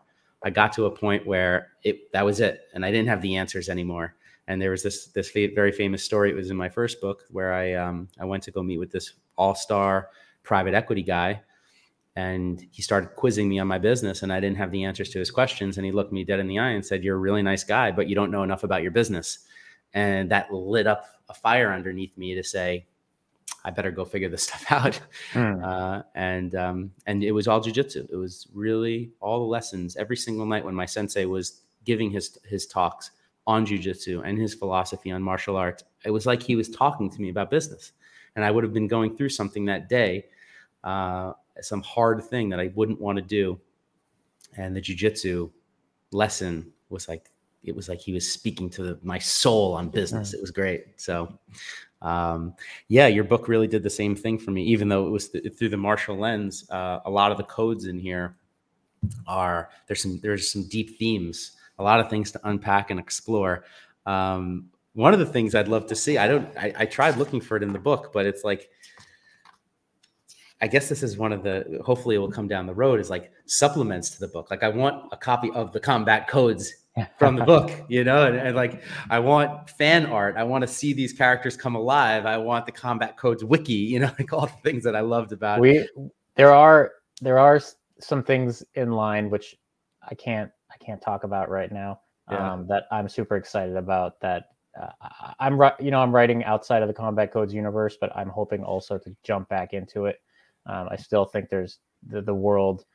I 0.43 0.49
got 0.49 0.73
to 0.73 0.85
a 0.85 0.91
point 0.91 1.25
where 1.25 1.69
it 1.83 2.11
that 2.11 2.25
was 2.25 2.39
it, 2.39 2.61
and 2.73 2.85
I 2.85 2.91
didn't 2.91 3.07
have 3.09 3.21
the 3.21 3.35
answers 3.35 3.69
anymore. 3.69 4.15
And 4.47 4.61
there 4.61 4.71
was 4.71 4.83
this 4.83 5.07
this 5.07 5.31
very 5.31 5.71
famous 5.71 6.03
story. 6.03 6.29
It 6.29 6.35
was 6.35 6.49
in 6.49 6.57
my 6.57 6.69
first 6.69 6.99
book 6.99 7.23
where 7.29 7.53
I 7.53 7.73
um, 7.73 8.09
I 8.19 8.25
went 8.25 8.43
to 8.43 8.51
go 8.51 8.61
meet 8.61 8.77
with 8.77 8.91
this 8.91 9.13
all 9.37 9.55
star 9.55 10.09
private 10.43 10.73
equity 10.73 11.03
guy, 11.03 11.41
and 12.15 12.65
he 12.71 12.81
started 12.81 13.15
quizzing 13.15 13.47
me 13.47 13.59
on 13.59 13.67
my 13.67 13.79
business, 13.79 14.21
and 14.23 14.33
I 14.33 14.41
didn't 14.41 14.57
have 14.57 14.71
the 14.71 14.83
answers 14.83 15.09
to 15.11 15.19
his 15.19 15.31
questions. 15.31 15.77
And 15.77 15.85
he 15.85 15.91
looked 15.93 16.11
me 16.11 16.25
dead 16.25 16.39
in 16.39 16.47
the 16.47 16.59
eye 16.59 16.71
and 16.71 16.85
said, 16.85 17.03
"You're 17.03 17.15
a 17.15 17.19
really 17.19 17.41
nice 17.41 17.63
guy, 17.63 17.91
but 17.91 18.09
you 18.09 18.15
don't 18.15 18.31
know 18.31 18.43
enough 18.43 18.63
about 18.63 18.81
your 18.81 18.91
business." 18.91 19.39
And 19.93 20.29
that 20.31 20.51
lit 20.53 20.87
up 20.87 21.05
a 21.29 21.33
fire 21.33 21.71
underneath 21.71 22.17
me 22.17 22.35
to 22.35 22.43
say, 22.43 22.87
I 23.65 23.71
better 23.71 23.91
go 23.91 24.05
figure 24.05 24.29
this 24.29 24.43
stuff 24.47 24.65
out. 24.69 24.99
Mm. 25.33 25.63
Uh, 25.63 26.03
and 26.15 26.55
um, 26.55 26.91
and 27.05 27.23
it 27.23 27.31
was 27.31 27.47
all 27.47 27.61
jujitsu. 27.61 28.09
It 28.11 28.15
was 28.15 28.47
really 28.53 29.11
all 29.19 29.39
the 29.39 29.45
lessons 29.51 29.95
every 29.95 30.17
single 30.17 30.45
night 30.45 30.65
when 30.65 30.75
my 30.75 30.85
sensei 30.85 31.25
was 31.25 31.61
giving 31.85 32.11
his 32.11 32.37
his 32.45 32.65
talks 32.65 33.11
on 33.45 33.65
jujitsu 33.65 34.21
and 34.25 34.39
his 34.39 34.53
philosophy 34.53 35.11
on 35.11 35.21
martial 35.21 35.57
arts. 35.57 35.83
It 36.05 36.11
was 36.11 36.25
like 36.25 36.41
he 36.41 36.55
was 36.55 36.69
talking 36.69 37.09
to 37.09 37.21
me 37.21 37.29
about 37.29 37.51
business, 37.51 37.93
and 38.35 38.43
I 38.43 38.51
would 38.51 38.63
have 38.63 38.73
been 38.73 38.87
going 38.87 39.15
through 39.15 39.29
something 39.29 39.65
that 39.65 39.89
day, 39.89 40.25
uh, 40.83 41.33
some 41.61 41.81
hard 41.81 42.23
thing 42.23 42.49
that 42.49 42.59
I 42.59 42.71
wouldn't 42.75 43.01
want 43.01 43.17
to 43.17 43.21
do, 43.21 43.59
and 44.57 44.75
the 44.75 44.81
jujitsu 44.81 45.51
lesson 46.11 46.71
was 46.89 47.07
like 47.07 47.29
it 47.63 47.75
was 47.75 47.89
like 47.89 47.99
he 47.99 48.13
was 48.13 48.29
speaking 48.29 48.69
to 48.71 48.83
the, 48.83 48.99
my 49.03 49.19
soul 49.19 49.73
on 49.73 49.89
business. 49.89 50.31
Mm. 50.31 50.33
It 50.35 50.41
was 50.41 50.51
great. 50.51 50.85
So 50.97 51.37
um, 52.01 52.53
yeah, 52.89 53.07
your 53.07 53.23
book 53.23 53.47
really 53.47 53.67
did 53.67 53.81
the 53.81 53.89
same 53.89 54.15
thing 54.15 54.37
for 54.37 54.51
me, 54.51 54.63
even 54.63 54.89
though 54.89 55.07
it 55.07 55.09
was 55.09 55.29
th- 55.29 55.53
through 55.55 55.69
the 55.69 55.77
martial 55.77 56.17
lens. 56.17 56.69
Uh, 56.69 56.99
a 57.05 57.09
lot 57.09 57.31
of 57.31 57.37
the 57.37 57.45
codes 57.45 57.85
in 57.85 57.97
here 57.97 58.35
are 59.25 59.69
there's 59.87 60.01
some 60.01 60.19
there's 60.21 60.51
some 60.51 60.67
deep 60.67 60.97
themes, 60.99 61.53
a 61.79 61.83
lot 61.83 61.99
of 61.99 62.09
things 62.09 62.31
to 62.31 62.41
unpack 62.43 62.91
and 62.91 62.99
explore. 62.99 63.63
Um, 64.05 64.69
one 64.93 65.13
of 65.13 65.19
the 65.19 65.25
things 65.25 65.55
I'd 65.55 65.67
love 65.67 65.87
to 65.87 65.95
see, 65.95 66.17
I 66.17 66.27
don't, 66.27 66.47
I, 66.55 66.73
I 66.79 66.85
tried 66.85 67.17
looking 67.17 67.41
for 67.41 67.57
it 67.57 67.63
in 67.63 67.73
the 67.73 67.79
book, 67.79 68.11
but 68.13 68.27
it's 68.27 68.43
like, 68.43 68.69
I 70.61 70.67
guess 70.67 70.87
this 70.87 71.01
is 71.03 71.17
one 71.17 71.33
of 71.33 71.41
the. 71.43 71.81
Hopefully, 71.83 72.15
it 72.15 72.19
will 72.19 72.31
come 72.31 72.47
down 72.47 72.65
the 72.67 72.73
road. 72.73 72.99
Is 72.99 73.09
like 73.09 73.31
supplements 73.45 74.11
to 74.11 74.19
the 74.19 74.27
book. 74.27 74.51
Like 74.51 74.63
I 74.63 74.69
want 74.69 75.11
a 75.11 75.17
copy 75.17 75.51
of 75.51 75.73
the 75.73 75.79
combat 75.79 76.27
codes 76.27 76.73
from 77.17 77.35
the 77.35 77.43
book, 77.43 77.71
you 77.87 78.03
know, 78.03 78.27
and, 78.27 78.35
and, 78.35 78.55
like 78.55 78.81
I 79.09 79.19
want 79.19 79.69
fan 79.69 80.05
art. 80.05 80.35
I 80.37 80.43
want 80.43 80.61
to 80.63 80.67
see 80.67 80.93
these 80.93 81.13
characters 81.13 81.57
come 81.57 81.75
alive. 81.75 82.25
I 82.25 82.37
want 82.37 82.65
the 82.65 82.71
combat 82.71 83.17
codes 83.17 83.43
wiki, 83.43 83.73
you 83.73 83.99
know, 83.99 84.11
like 84.19 84.33
all 84.33 84.47
the 84.47 84.69
things 84.69 84.83
that 84.83 84.95
I 84.95 85.01
loved 85.01 85.31
about. 85.31 85.59
We 85.59 85.87
there 86.35 86.53
are 86.53 86.91
there 87.21 87.39
are 87.39 87.59
some 87.99 88.23
things 88.23 88.63
in 88.75 88.91
line 88.91 89.29
which 89.29 89.55
I 90.09 90.15
can't 90.15 90.51
I 90.71 90.83
can't 90.83 91.01
talk 91.01 91.23
about 91.23 91.49
right 91.49 91.71
now. 91.71 91.99
Yeah. 92.31 92.53
Um, 92.53 92.67
that 92.67 92.85
I'm 92.91 93.09
super 93.09 93.35
excited 93.35 93.75
about. 93.75 94.19
That 94.21 94.45
uh, 94.79 95.33
I'm 95.39 95.59
you 95.79 95.91
know 95.91 95.99
I'm 95.99 96.13
writing 96.13 96.43
outside 96.45 96.81
of 96.81 96.87
the 96.87 96.93
combat 96.93 97.33
codes 97.33 97.53
universe, 97.53 97.97
but 97.99 98.15
I'm 98.15 98.29
hoping 98.29 98.63
also 98.63 98.97
to 98.97 99.15
jump 99.23 99.49
back 99.49 99.73
into 99.73 100.05
it. 100.05 100.17
Um, 100.65 100.87
I 100.89 100.95
still 100.95 101.25
think 101.25 101.49
there's 101.49 101.79
the 102.07 102.21
the 102.21 102.33
world 102.33 102.85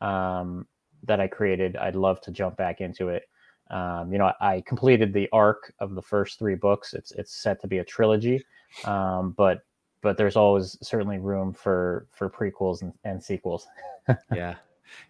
um, 0.00 0.66
that 1.04 1.20
I 1.20 1.26
created. 1.26 1.76
I'd 1.76 1.96
love 1.96 2.20
to 2.22 2.30
jump 2.30 2.56
back 2.56 2.80
into 2.80 3.08
it. 3.08 3.24
Um, 3.70 4.12
you 4.12 4.18
know, 4.18 4.32
I 4.40 4.62
completed 4.66 5.12
the 5.12 5.28
arc 5.32 5.72
of 5.80 5.94
the 5.94 6.02
first 6.02 6.38
three 6.38 6.54
books. 6.54 6.94
It's 6.94 7.12
it's 7.12 7.34
set 7.34 7.60
to 7.62 7.66
be 7.66 7.78
a 7.78 7.84
trilogy, 7.84 8.44
um, 8.84 9.32
but 9.36 9.64
but 10.02 10.16
there's 10.16 10.36
always 10.36 10.78
certainly 10.82 11.18
room 11.18 11.52
for 11.52 12.06
for 12.12 12.30
prequels 12.30 12.82
and, 12.82 12.92
and 13.04 13.22
sequels. 13.22 13.66
yeah, 14.34 14.54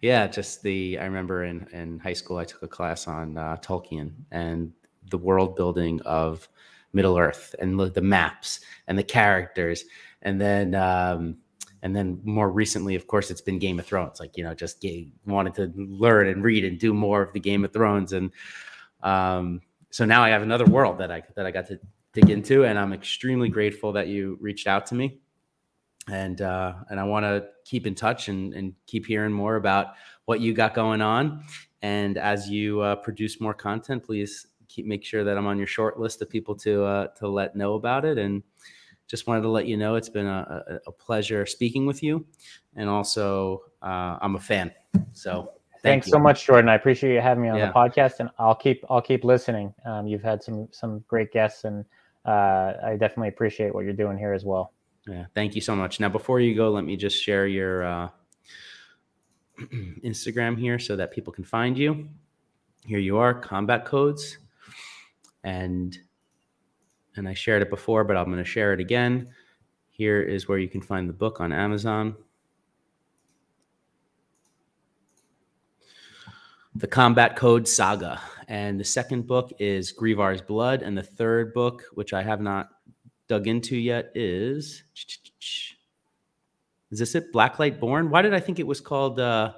yeah. 0.01 0.27
Just 0.27 0.63
the 0.63 0.97
I 0.99 1.05
remember 1.05 1.43
in 1.43 1.67
in 1.71 1.99
high 1.99 2.13
school 2.13 2.37
I 2.37 2.45
took 2.45 2.63
a 2.63 2.67
class 2.67 3.07
on 3.07 3.37
uh, 3.37 3.57
Tolkien 3.57 4.11
and 4.31 4.71
the 5.09 5.17
world 5.17 5.55
building 5.55 6.01
of 6.01 6.49
Middle 6.93 7.17
Earth 7.17 7.53
and 7.59 7.79
the, 7.79 7.91
the 7.91 8.01
maps 8.01 8.61
and 8.87 8.97
the 8.97 9.03
characters, 9.03 9.85
and 10.23 10.41
then 10.41 10.73
um, 10.73 11.37
and 11.83 11.95
then 11.95 12.19
more 12.23 12.49
recently 12.49 12.95
of 12.95 13.07
course 13.07 13.29
it's 13.29 13.41
been 13.41 13.59
game 13.59 13.79
of 13.79 13.85
thrones 13.85 14.19
like 14.19 14.35
you 14.37 14.43
know 14.43 14.53
just 14.53 14.83
wanted 15.25 15.53
to 15.53 15.71
learn 15.75 16.27
and 16.27 16.43
read 16.43 16.63
and 16.63 16.79
do 16.79 16.93
more 16.93 17.21
of 17.21 17.33
the 17.33 17.39
game 17.39 17.63
of 17.63 17.73
thrones. 17.73 18.13
And 18.13 18.31
um, 19.03 19.61
so 19.89 20.05
now 20.05 20.23
i 20.23 20.29
have 20.29 20.41
another 20.41 20.65
world 20.65 20.97
that 20.97 21.11
i 21.11 21.21
that 21.35 21.45
i 21.45 21.51
got 21.51 21.67
to 21.67 21.79
dig 22.13 22.29
into 22.29 22.65
and 22.65 22.77
i'm 22.79 22.93
extremely 22.93 23.49
grateful 23.49 23.91
that 23.93 24.07
you 24.07 24.37
reached 24.41 24.67
out 24.67 24.85
to 24.87 24.95
me. 24.95 25.19
And 26.09 26.41
uh, 26.41 26.73
and 26.89 26.99
i 26.99 27.03
want 27.03 27.23
to 27.25 27.47
keep 27.65 27.85
in 27.85 27.95
touch 27.95 28.29
and, 28.29 28.53
and 28.53 28.73
keep 28.85 29.05
hearing 29.05 29.33
more 29.33 29.55
about 29.55 29.87
what 30.25 30.39
you 30.39 30.53
got 30.53 30.73
going 30.73 31.01
on. 31.01 31.43
And 31.81 32.17
as 32.17 32.49
you 32.49 32.81
uh, 32.81 32.95
produce 32.95 33.39
more 33.39 33.53
content 33.53 34.03
please 34.03 34.47
keep 34.67 34.85
make 34.85 35.05
sure 35.05 35.23
that 35.23 35.37
i'm 35.37 35.47
on 35.47 35.57
your 35.57 35.67
short 35.67 35.97
list 35.97 36.21
of 36.21 36.29
people 36.29 36.53
to 36.53 36.83
uh, 36.83 37.07
to 37.07 37.27
let 37.27 37.55
know 37.55 37.75
about 37.75 38.05
it. 38.05 38.17
And 38.17 38.43
just 39.07 39.25
wanted 39.25 39.41
to 39.41 39.49
let 39.49 39.65
you 39.65 39.77
know 39.77 39.95
it's 39.95 40.09
been 40.09 40.27
a, 40.27 40.79
a 40.85 40.91
pleasure 40.91 41.45
speaking 41.45 41.85
with 41.85 42.03
you, 42.03 42.25
and 42.75 42.89
also 42.89 43.63
uh, 43.81 44.17
I'm 44.21 44.35
a 44.35 44.39
fan. 44.39 44.71
So 45.13 45.51
thank 45.71 45.81
thanks 45.81 46.07
you. 46.07 46.11
so 46.11 46.19
much, 46.19 46.45
Jordan. 46.45 46.69
I 46.69 46.75
appreciate 46.75 47.13
you 47.13 47.21
having 47.21 47.43
me 47.43 47.49
on 47.49 47.57
yeah. 47.57 47.67
the 47.67 47.73
podcast, 47.73 48.19
and 48.19 48.29
I'll 48.37 48.55
keep 48.55 48.83
I'll 48.89 49.01
keep 49.01 49.23
listening. 49.23 49.73
Um, 49.85 50.07
you've 50.07 50.23
had 50.23 50.43
some 50.43 50.67
some 50.71 51.03
great 51.07 51.31
guests, 51.31 51.63
and 51.63 51.85
uh, 52.25 52.73
I 52.83 52.97
definitely 52.99 53.29
appreciate 53.29 53.73
what 53.73 53.85
you're 53.85 53.93
doing 53.93 54.17
here 54.17 54.33
as 54.33 54.43
well. 54.43 54.73
Yeah, 55.07 55.25
thank 55.33 55.55
you 55.55 55.61
so 55.61 55.75
much. 55.75 56.01
Now, 56.01 56.09
before 56.09 56.41
you 56.41 56.53
go, 56.53 56.69
let 56.69 56.83
me 56.83 56.97
just 56.97 57.21
share 57.21 57.47
your 57.47 57.85
uh, 57.85 58.09
Instagram 60.03 60.59
here 60.59 60.79
so 60.79 60.97
that 60.97 61.11
people 61.11 61.31
can 61.31 61.45
find 61.45 61.77
you. 61.77 62.09
Here 62.85 62.99
you 62.99 63.17
are, 63.17 63.33
combat 63.33 63.85
codes, 63.85 64.37
and 65.45 65.97
and 67.17 67.27
I 67.27 67.33
shared 67.33 67.61
it 67.61 67.69
before, 67.69 68.03
but 68.03 68.17
I'm 68.17 68.25
going 68.25 68.37
to 68.37 68.45
share 68.45 68.73
it 68.73 68.79
again. 68.79 69.29
Here 69.89 70.21
is 70.21 70.47
where 70.47 70.57
you 70.57 70.67
can 70.67 70.81
find 70.81 71.09
the 71.09 71.13
book 71.13 71.41
on 71.41 71.51
Amazon. 71.51 72.15
The 76.75 76.87
Combat 76.87 77.35
Code 77.35 77.67
Saga. 77.67 78.21
And 78.47 78.79
the 78.79 78.83
second 78.83 79.27
book 79.27 79.51
is 79.59 79.91
Grievar's 79.91 80.41
Blood. 80.41 80.83
And 80.83 80.97
the 80.97 81.03
third 81.03 81.53
book, 81.53 81.83
which 81.93 82.13
I 82.13 82.21
have 82.21 82.41
not 82.41 82.69
dug 83.27 83.47
into 83.47 83.75
yet, 83.75 84.11
is. 84.13 84.83
Is 86.91 86.99
this 86.99 87.15
it? 87.15 87.33
Blacklight 87.33 87.79
Born? 87.79 88.09
Why 88.09 88.21
did 88.21 88.33
I 88.33 88.39
think 88.39 88.59
it 88.59 88.67
was 88.67 88.79
called 88.79 89.19
uh, 89.19 89.53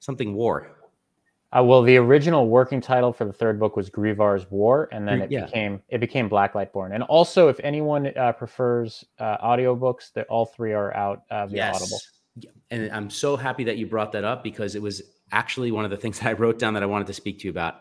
something 0.00 0.34
War? 0.34 0.77
Uh, 1.56 1.62
well, 1.62 1.82
the 1.82 1.96
original 1.96 2.48
working 2.48 2.80
title 2.80 3.10
for 3.12 3.24
the 3.24 3.32
third 3.32 3.58
book 3.58 3.74
was 3.74 3.88
Grievar's 3.88 4.50
War, 4.50 4.88
and 4.92 5.08
then 5.08 5.22
it 5.22 5.30
yeah. 5.30 5.46
became 5.46 5.80
it 5.88 5.98
became 5.98 6.28
Blacklight 6.28 6.72
Born. 6.72 6.92
And 6.92 7.02
also, 7.04 7.48
if 7.48 7.58
anyone 7.60 8.12
uh, 8.16 8.32
prefers 8.32 9.04
uh, 9.18 9.38
audiobooks, 9.38 10.12
that 10.12 10.26
all 10.28 10.44
three 10.44 10.74
are 10.74 10.94
out 10.94 11.22
uh, 11.30 11.46
via 11.46 11.56
yes. 11.56 11.76
Audible. 11.76 12.00
And 12.70 12.92
I'm 12.92 13.08
so 13.08 13.34
happy 13.36 13.64
that 13.64 13.78
you 13.78 13.86
brought 13.86 14.12
that 14.12 14.24
up 14.24 14.44
because 14.44 14.74
it 14.74 14.82
was 14.82 15.00
actually 15.32 15.72
one 15.72 15.86
of 15.86 15.90
the 15.90 15.96
things 15.96 16.18
that 16.20 16.28
I 16.28 16.32
wrote 16.34 16.58
down 16.58 16.74
that 16.74 16.82
I 16.82 16.86
wanted 16.86 17.06
to 17.06 17.14
speak 17.14 17.38
to 17.40 17.44
you 17.44 17.50
about. 17.50 17.80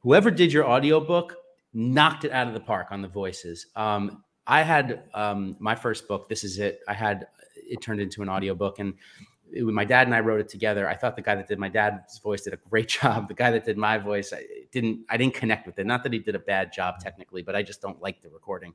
Whoever 0.00 0.30
did 0.30 0.52
your 0.52 0.66
audiobook 0.66 1.36
knocked 1.72 2.24
it 2.24 2.32
out 2.32 2.46
of 2.46 2.52
the 2.54 2.60
park 2.60 2.88
on 2.90 3.00
the 3.00 3.08
voices. 3.08 3.66
Um, 3.74 4.22
I 4.46 4.62
had 4.62 5.04
um, 5.14 5.56
my 5.60 5.74
first 5.74 6.08
book. 6.08 6.28
This 6.28 6.44
is 6.44 6.58
it. 6.58 6.80
I 6.88 6.92
had 6.92 7.26
it 7.54 7.80
turned 7.80 8.00
into 8.00 8.20
an 8.20 8.28
audiobook, 8.28 8.80
and 8.80 8.94
it, 9.52 9.64
my 9.64 9.84
dad 9.84 10.06
and 10.06 10.14
I 10.14 10.20
wrote 10.20 10.40
it 10.40 10.48
together. 10.48 10.88
I 10.88 10.94
thought 10.94 11.16
the 11.16 11.22
guy 11.22 11.34
that 11.34 11.48
did 11.48 11.58
my 11.58 11.68
dad's 11.68 12.18
voice 12.18 12.42
did 12.42 12.54
a 12.54 12.58
great 12.68 12.88
job. 13.00 13.28
The 13.28 13.34
guy 13.34 13.50
that 13.50 13.64
did 13.64 13.76
my 13.76 13.98
voice, 13.98 14.32
I 14.32 14.44
didn't. 14.72 15.04
I 15.08 15.16
didn't 15.16 15.34
connect 15.34 15.66
with 15.66 15.78
it. 15.78 15.86
Not 15.86 16.02
that 16.02 16.12
he 16.12 16.18
did 16.18 16.34
a 16.34 16.40
bad 16.40 16.72
job 16.72 17.00
technically, 17.00 17.42
but 17.42 17.56
I 17.56 17.62
just 17.62 17.80
don't 17.80 18.00
like 18.00 18.22
the 18.22 18.30
recording. 18.30 18.72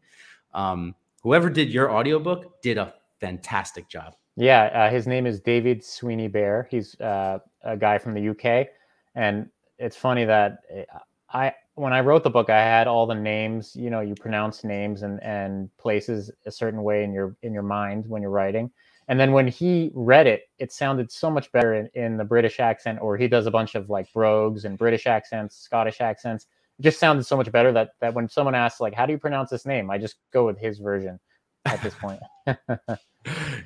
Um, 0.53 0.95
whoever 1.21 1.49
did 1.49 1.69
your 1.69 1.91
audiobook 1.91 2.61
did 2.61 2.77
a 2.77 2.93
fantastic 3.19 3.89
job. 3.89 4.15
Yeah, 4.37 4.63
uh, 4.63 4.89
his 4.89 5.07
name 5.07 5.25
is 5.25 5.39
David 5.39 5.83
Sweeney 5.83 6.27
Bear. 6.27 6.67
He's 6.69 6.99
uh, 6.99 7.39
a 7.63 7.77
guy 7.77 7.97
from 7.97 8.13
the 8.13 8.29
UK, 8.29 8.67
and 9.15 9.49
it's 9.79 9.95
funny 9.95 10.25
that 10.25 10.59
eh, 10.69 10.83
I 11.31 11.53
when 11.75 11.93
I 11.93 12.01
wrote 12.01 12.23
the 12.23 12.29
book, 12.29 12.49
I 12.49 12.61
had 12.61 12.87
all 12.87 13.05
the 13.05 13.15
names. 13.15 13.75
You 13.75 13.89
know, 13.89 14.01
you 14.01 14.15
pronounce 14.15 14.63
names 14.63 15.03
and 15.03 15.21
and 15.23 15.75
places 15.77 16.31
a 16.45 16.51
certain 16.51 16.83
way 16.83 17.03
in 17.03 17.13
your 17.13 17.35
in 17.43 17.53
your 17.53 17.63
mind 17.63 18.05
when 18.07 18.21
you're 18.21 18.31
writing 18.31 18.71
And 19.07 19.19
then 19.19 19.33
when 19.33 19.47
he 19.47 19.91
read 19.93 20.25
it, 20.25 20.43
it 20.57 20.71
sounded 20.71 21.11
so 21.11 21.29
much 21.29 21.51
better 21.51 21.73
in, 21.75 21.89
in 21.93 22.17
the 22.17 22.23
British 22.23 22.59
accent, 22.59 22.99
or 23.01 23.17
he 23.17 23.27
does 23.27 23.45
a 23.45 23.51
bunch 23.51 23.75
of 23.75 23.89
like 23.89 24.11
brogues 24.13 24.65
and 24.65 24.77
British 24.77 25.05
accents, 25.05 25.57
Scottish 25.57 26.01
accents. 26.01 26.47
It 26.79 26.83
just 26.83 26.99
sounded 26.99 27.23
so 27.23 27.37
much 27.37 27.51
better 27.51 27.71
that 27.71 27.91
that 28.01 28.13
when 28.13 28.27
someone 28.27 28.55
asks 28.55 28.81
like, 28.81 28.95
"How 28.95 29.05
do 29.05 29.13
you 29.13 29.19
pronounce 29.19 29.51
this 29.51 29.65
name?" 29.65 29.91
I 29.91 29.97
just 29.97 30.15
go 30.33 30.45
with 30.45 30.59
his 30.59 30.79
version 30.79 31.19
at 31.65 31.81
this 31.83 31.93
point. 31.95 32.19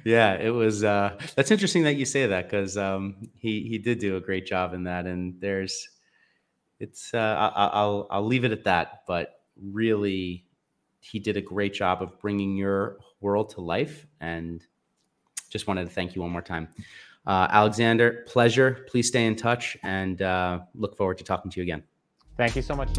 yeah, 0.06 0.34
it 0.34 0.54
was. 0.54 0.84
Uh, 0.84 1.18
that's 1.36 1.52
interesting 1.52 1.84
that 1.84 1.96
you 1.96 2.06
say 2.06 2.26
that 2.28 2.50
because 2.50 2.78
um, 2.78 3.30
he 3.36 3.62
he 3.62 3.78
did 3.78 4.00
do 4.00 4.18
a 4.18 4.22
great 4.22 4.46
job 4.46 4.74
in 4.74 4.84
that, 4.84 5.06
and 5.06 5.40
there's, 5.40 5.88
it's. 6.80 7.14
Uh, 7.14 7.52
I, 7.56 7.68
I'll 7.68 8.08
I'll 8.12 8.26
leave 8.26 8.44
it 8.44 8.52
at 8.52 8.66
that. 8.66 9.04
But 9.08 9.36
really, 9.62 10.46
he 11.00 11.20
did 11.20 11.38
a 11.38 11.42
great 11.42 11.74
job 11.74 12.02
of 12.02 12.20
bringing 12.20 12.56
your 12.56 12.98
world 13.22 13.50
to 13.52 13.62
life, 13.62 14.06
and 14.20 14.62
just 15.50 15.68
wanted 15.68 15.86
to 15.86 15.90
thank 15.90 16.16
you 16.16 16.22
one 16.22 16.32
more 16.32 16.42
time, 16.42 16.68
uh, 17.28 17.48
Alexander. 17.50 18.24
Pleasure. 18.28 18.86
Please 18.90 19.08
stay 19.08 19.26
in 19.26 19.36
touch, 19.36 19.78
and 19.84 20.22
uh, 20.22 20.60
look 20.76 20.96
forward 20.96 21.18
to 21.18 21.24
talking 21.24 21.52
to 21.52 21.60
you 21.60 21.64
again. 21.64 21.84
Thank 22.38 22.56
you 22.56 22.62
so 22.62 22.76
much. 22.76 22.90